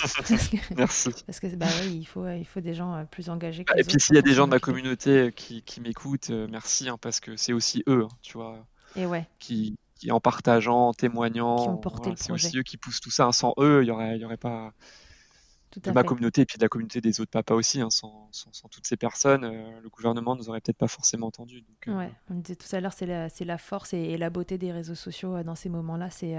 Parce 0.00 0.48
que- 0.48 0.74
Merci. 0.74 1.10
Parce 1.26 1.40
que 1.40 1.54
bah 1.56 1.66
oui, 1.82 1.96
il 2.00 2.04
faut, 2.06 2.26
il 2.28 2.44
faut 2.46 2.60
des 2.60 2.74
gens 2.74 2.94
euh, 2.94 3.04
plus 3.04 3.28
engagés 3.28 3.64
que 3.64 3.72
Ah, 3.74 3.80
Et 3.80 3.84
puis 3.84 4.00
s'il 4.00 4.14
y 4.16 4.18
a 4.18 4.22
des 4.22 4.32
gens 4.34 4.44
de 4.46 4.50
ma 4.50 4.56
occuper. 4.56 4.72
communauté 4.72 5.32
qui, 5.34 5.62
qui 5.62 5.80
m'écoutent, 5.80 6.30
euh, 6.30 6.46
merci, 6.50 6.88
hein, 6.88 6.96
parce 7.00 7.20
que 7.20 7.36
c'est 7.36 7.52
aussi 7.52 7.82
eux, 7.88 8.04
hein, 8.04 8.14
tu 8.22 8.34
vois, 8.38 8.64
Et 8.96 9.06
ouais, 9.06 9.26
qui, 9.38 9.76
qui 9.98 10.10
en 10.10 10.20
partageant, 10.20 10.88
en 10.88 10.92
témoignant, 10.94 11.56
voilà, 11.98 12.16
c'est 12.16 12.32
aussi 12.32 12.58
eux 12.58 12.62
qui 12.62 12.76
poussent 12.76 13.00
tout 13.00 13.10
ça. 13.10 13.26
hein. 13.26 13.32
Sans 13.32 13.52
eux, 13.58 13.82
il 13.82 13.88
y 13.88 13.90
aurait, 13.90 14.18
y 14.18 14.24
aurait 14.24 14.36
pas. 14.38 14.72
Tout 15.70 15.80
de 15.80 15.90
ma 15.92 16.02
fait. 16.02 16.08
communauté 16.08 16.40
et 16.42 16.46
puis 16.46 16.58
de 16.58 16.62
la 16.62 16.68
communauté 16.68 17.00
des 17.00 17.20
autres 17.20 17.30
papas 17.30 17.54
aussi. 17.54 17.80
hein, 17.80 17.90
sans, 17.90 18.28
sans- 18.32 18.52
sans 18.52 18.68
toutes 18.68 18.86
ces 18.86 18.96
personnes, 18.96 19.44
euh, 19.44 19.80
le 19.80 19.88
gouvernement 19.88 20.36
nous 20.36 20.48
aurait 20.48 20.60
peut-être 20.60 20.78
pas 20.78 20.88
forcément 20.88 21.28
entendus. 21.28 21.62
Donc, 21.62 21.88
euh, 21.88 21.96
Ouais, 21.96 22.12
on 22.30 22.34
disait 22.34 22.56
tout 22.56 22.74
à 22.74 22.80
l'heure, 22.80 22.92
c'est 22.92 23.06
la, 23.06 23.28
c'est 23.28 23.44
la 23.44 23.58
force 23.58 23.92
et, 23.94 23.98
et 23.98 24.18
la 24.18 24.30
beauté 24.30 24.58
des 24.58 24.72
réseaux 24.72 24.94
sociaux 24.94 25.36
euh, 25.36 25.42
dans 25.44 25.54
ces 25.54 25.68
moments-là. 25.68 26.10
C'est 26.10 26.36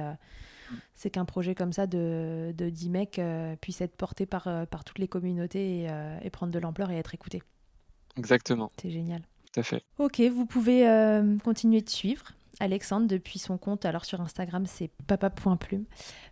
Mm. 0.70 0.76
c'est 0.96 1.10
qu'un 1.10 1.26
projet 1.26 1.54
comme 1.56 1.74
ça 1.74 1.86
de, 1.88 2.54
de 2.58 2.70
10 2.70 2.90
mecs 2.90 3.20
euh, 3.20 3.56
puisse 3.58 3.82
être 3.82 3.96
porté 3.98 4.26
par, 4.26 4.44
par 4.68 4.84
toutes 4.86 5.00
les 5.00 5.08
communautés 5.08 5.82
et, 5.82 5.90
euh, 5.90 6.18
et 6.22 6.30
prendre 6.30 6.52
de 6.54 6.60
l'ampleur 6.60 6.92
et 6.92 6.98
être 6.98 7.14
écouté. 7.14 7.42
Exactement, 8.18 8.72
C'est 8.82 8.92
génial. 8.92 9.22
tout 9.54 9.60
à 9.60 9.64
fait. 9.64 9.84
Ok, 9.98 10.20
vous 10.22 10.46
pouvez 10.46 10.88
euh, 10.88 11.38
continuer 11.40 11.82
de 11.82 11.90
suivre 11.90 12.34
Alexandre 12.60 13.08
depuis 13.08 13.40
son 13.40 13.58
compte. 13.58 13.86
Alors 13.86 14.06
sur 14.06 14.22
Instagram, 14.22 14.66
c'est 14.66 14.90
papa.plume, 15.08 15.86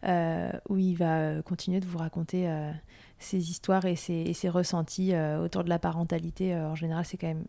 euh, 0.05 0.51
où 0.69 0.77
il 0.77 0.95
va 0.95 1.19
euh, 1.19 1.41
continuer 1.41 1.79
de 1.79 1.85
vous 1.85 1.97
raconter 1.97 2.49
euh, 2.49 2.71
ses 3.17 3.49
histoires 3.49 3.85
et 3.85 3.95
ses, 3.95 4.13
et 4.13 4.33
ses 4.33 4.49
ressentis 4.49 5.13
euh, 5.13 5.43
autour 5.43 5.63
de 5.63 5.69
la 5.69 5.79
parentalité. 5.79 6.55
En 6.55 6.75
général, 6.75 7.05
c'est 7.05 7.17
quand 7.17 7.27
même 7.27 7.45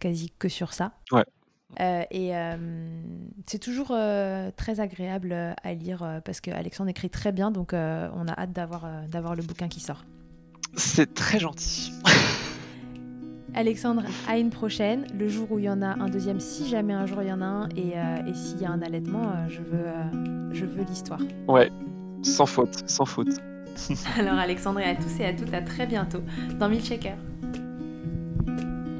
quasi 0.00 0.32
que 0.38 0.48
sur 0.48 0.72
ça. 0.72 0.92
Ouais. 1.12 1.24
Et 1.80 2.32
c'est 3.46 3.58
toujours 3.58 3.88
très 4.56 4.78
agréable 4.78 5.32
à 5.32 5.74
lire 5.74 6.20
parce 6.24 6.40
que 6.40 6.52
Alexandre 6.52 6.90
écrit 6.90 7.10
très 7.10 7.32
bien, 7.32 7.50
donc 7.50 7.72
on 7.72 8.28
a 8.28 8.32
hâte 8.38 8.52
d'avoir 8.52 9.08
d'avoir 9.08 9.34
le 9.34 9.42
bouquin 9.42 9.66
qui 9.66 9.80
sort. 9.80 10.04
C'est 10.76 11.14
très 11.14 11.40
gentil. 11.40 11.92
Alexandre, 13.54 14.02
à 14.28 14.38
une 14.38 14.50
prochaine. 14.50 15.06
Le 15.16 15.28
jour 15.28 15.52
où 15.52 15.58
il 15.58 15.66
y 15.66 15.70
en 15.70 15.80
a 15.80 15.94
un 16.00 16.08
deuxième, 16.08 16.40
si 16.40 16.68
jamais 16.68 16.92
un 16.92 17.06
jour 17.06 17.18
il 17.22 17.28
y 17.28 17.32
en 17.32 17.40
a 17.40 17.46
un, 17.46 17.68
et, 17.76 17.92
euh, 17.96 18.26
et 18.26 18.34
s'il 18.34 18.60
y 18.60 18.64
a 18.64 18.70
un 18.70 18.82
allaitement, 18.82 19.22
euh, 19.22 19.48
je 19.48 19.60
veux, 19.60 19.86
euh, 19.86 20.52
je 20.52 20.64
veux 20.64 20.82
l'histoire. 20.82 21.20
Ouais, 21.48 21.70
sans 22.22 22.46
faute, 22.46 22.82
sans 22.86 23.04
faute. 23.04 23.28
Alors 24.18 24.34
Alexandre 24.34 24.80
et 24.80 24.84
à 24.84 24.94
tous 24.94 25.20
et 25.20 25.26
à 25.26 25.32
toutes, 25.32 25.54
à 25.54 25.62
très 25.62 25.86
bientôt 25.86 26.20
dans 26.58 26.68
Milkshaker. 26.68 27.16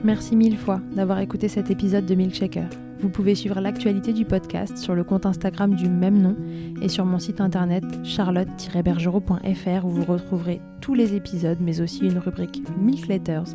Merci 0.04 0.36
mille 0.36 0.58
fois 0.58 0.80
d'avoir 0.94 1.18
écouté 1.20 1.48
cet 1.48 1.70
épisode 1.70 2.06
de 2.06 2.14
Milkshaker. 2.14 2.68
Vous 3.00 3.08
pouvez 3.08 3.34
suivre 3.34 3.60
l'actualité 3.60 4.12
du 4.12 4.24
podcast 4.24 4.76
sur 4.78 4.94
le 4.94 5.04
compte 5.04 5.26
Instagram 5.26 5.74
du 5.74 5.88
même 5.88 6.20
nom 6.20 6.36
et 6.80 6.88
sur 6.88 7.04
mon 7.04 7.18
site 7.18 7.40
internet 7.40 7.84
charlotte-bergerot.fr 8.02 9.84
où 9.84 9.90
vous 9.90 10.04
retrouverez 10.04 10.60
tous 10.80 10.94
les 10.94 11.14
épisodes 11.14 11.58
mais 11.60 11.80
aussi 11.80 12.06
une 12.06 12.18
rubrique 12.18 12.62
Milk 12.78 13.08
Letters 13.08 13.54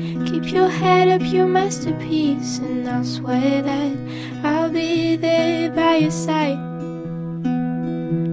Keep 0.31 0.53
your 0.53 0.69
head 0.69 1.09
up, 1.09 1.29
your 1.29 1.45
masterpiece, 1.45 2.59
and 2.59 2.87
I'll 2.87 3.03
swear 3.03 3.61
that 3.61 3.97
I'll 4.45 4.69
be 4.69 5.17
there 5.17 5.69
by 5.71 5.97
your 5.97 6.11
side. 6.11 6.57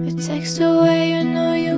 A 0.07 0.11
text 0.25 0.61
away, 0.61 1.09
you 1.09 1.25
know 1.25 1.55
you 1.55 1.77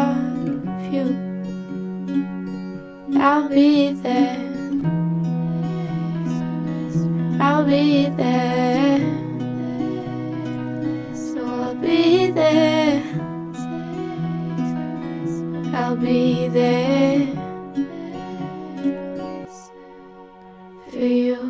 I'll 3.23 3.47
be 3.47 3.93
there. 3.93 4.35
I'll 7.39 7.63
be 7.63 8.09
there. 8.17 8.99
So 11.13 11.45
I'll 11.45 11.75
be 11.75 12.31
there. 12.31 13.03
I'll 15.75 15.95
be 15.95 16.47
there 16.47 17.27
for 20.89 20.97
you. 20.97 21.40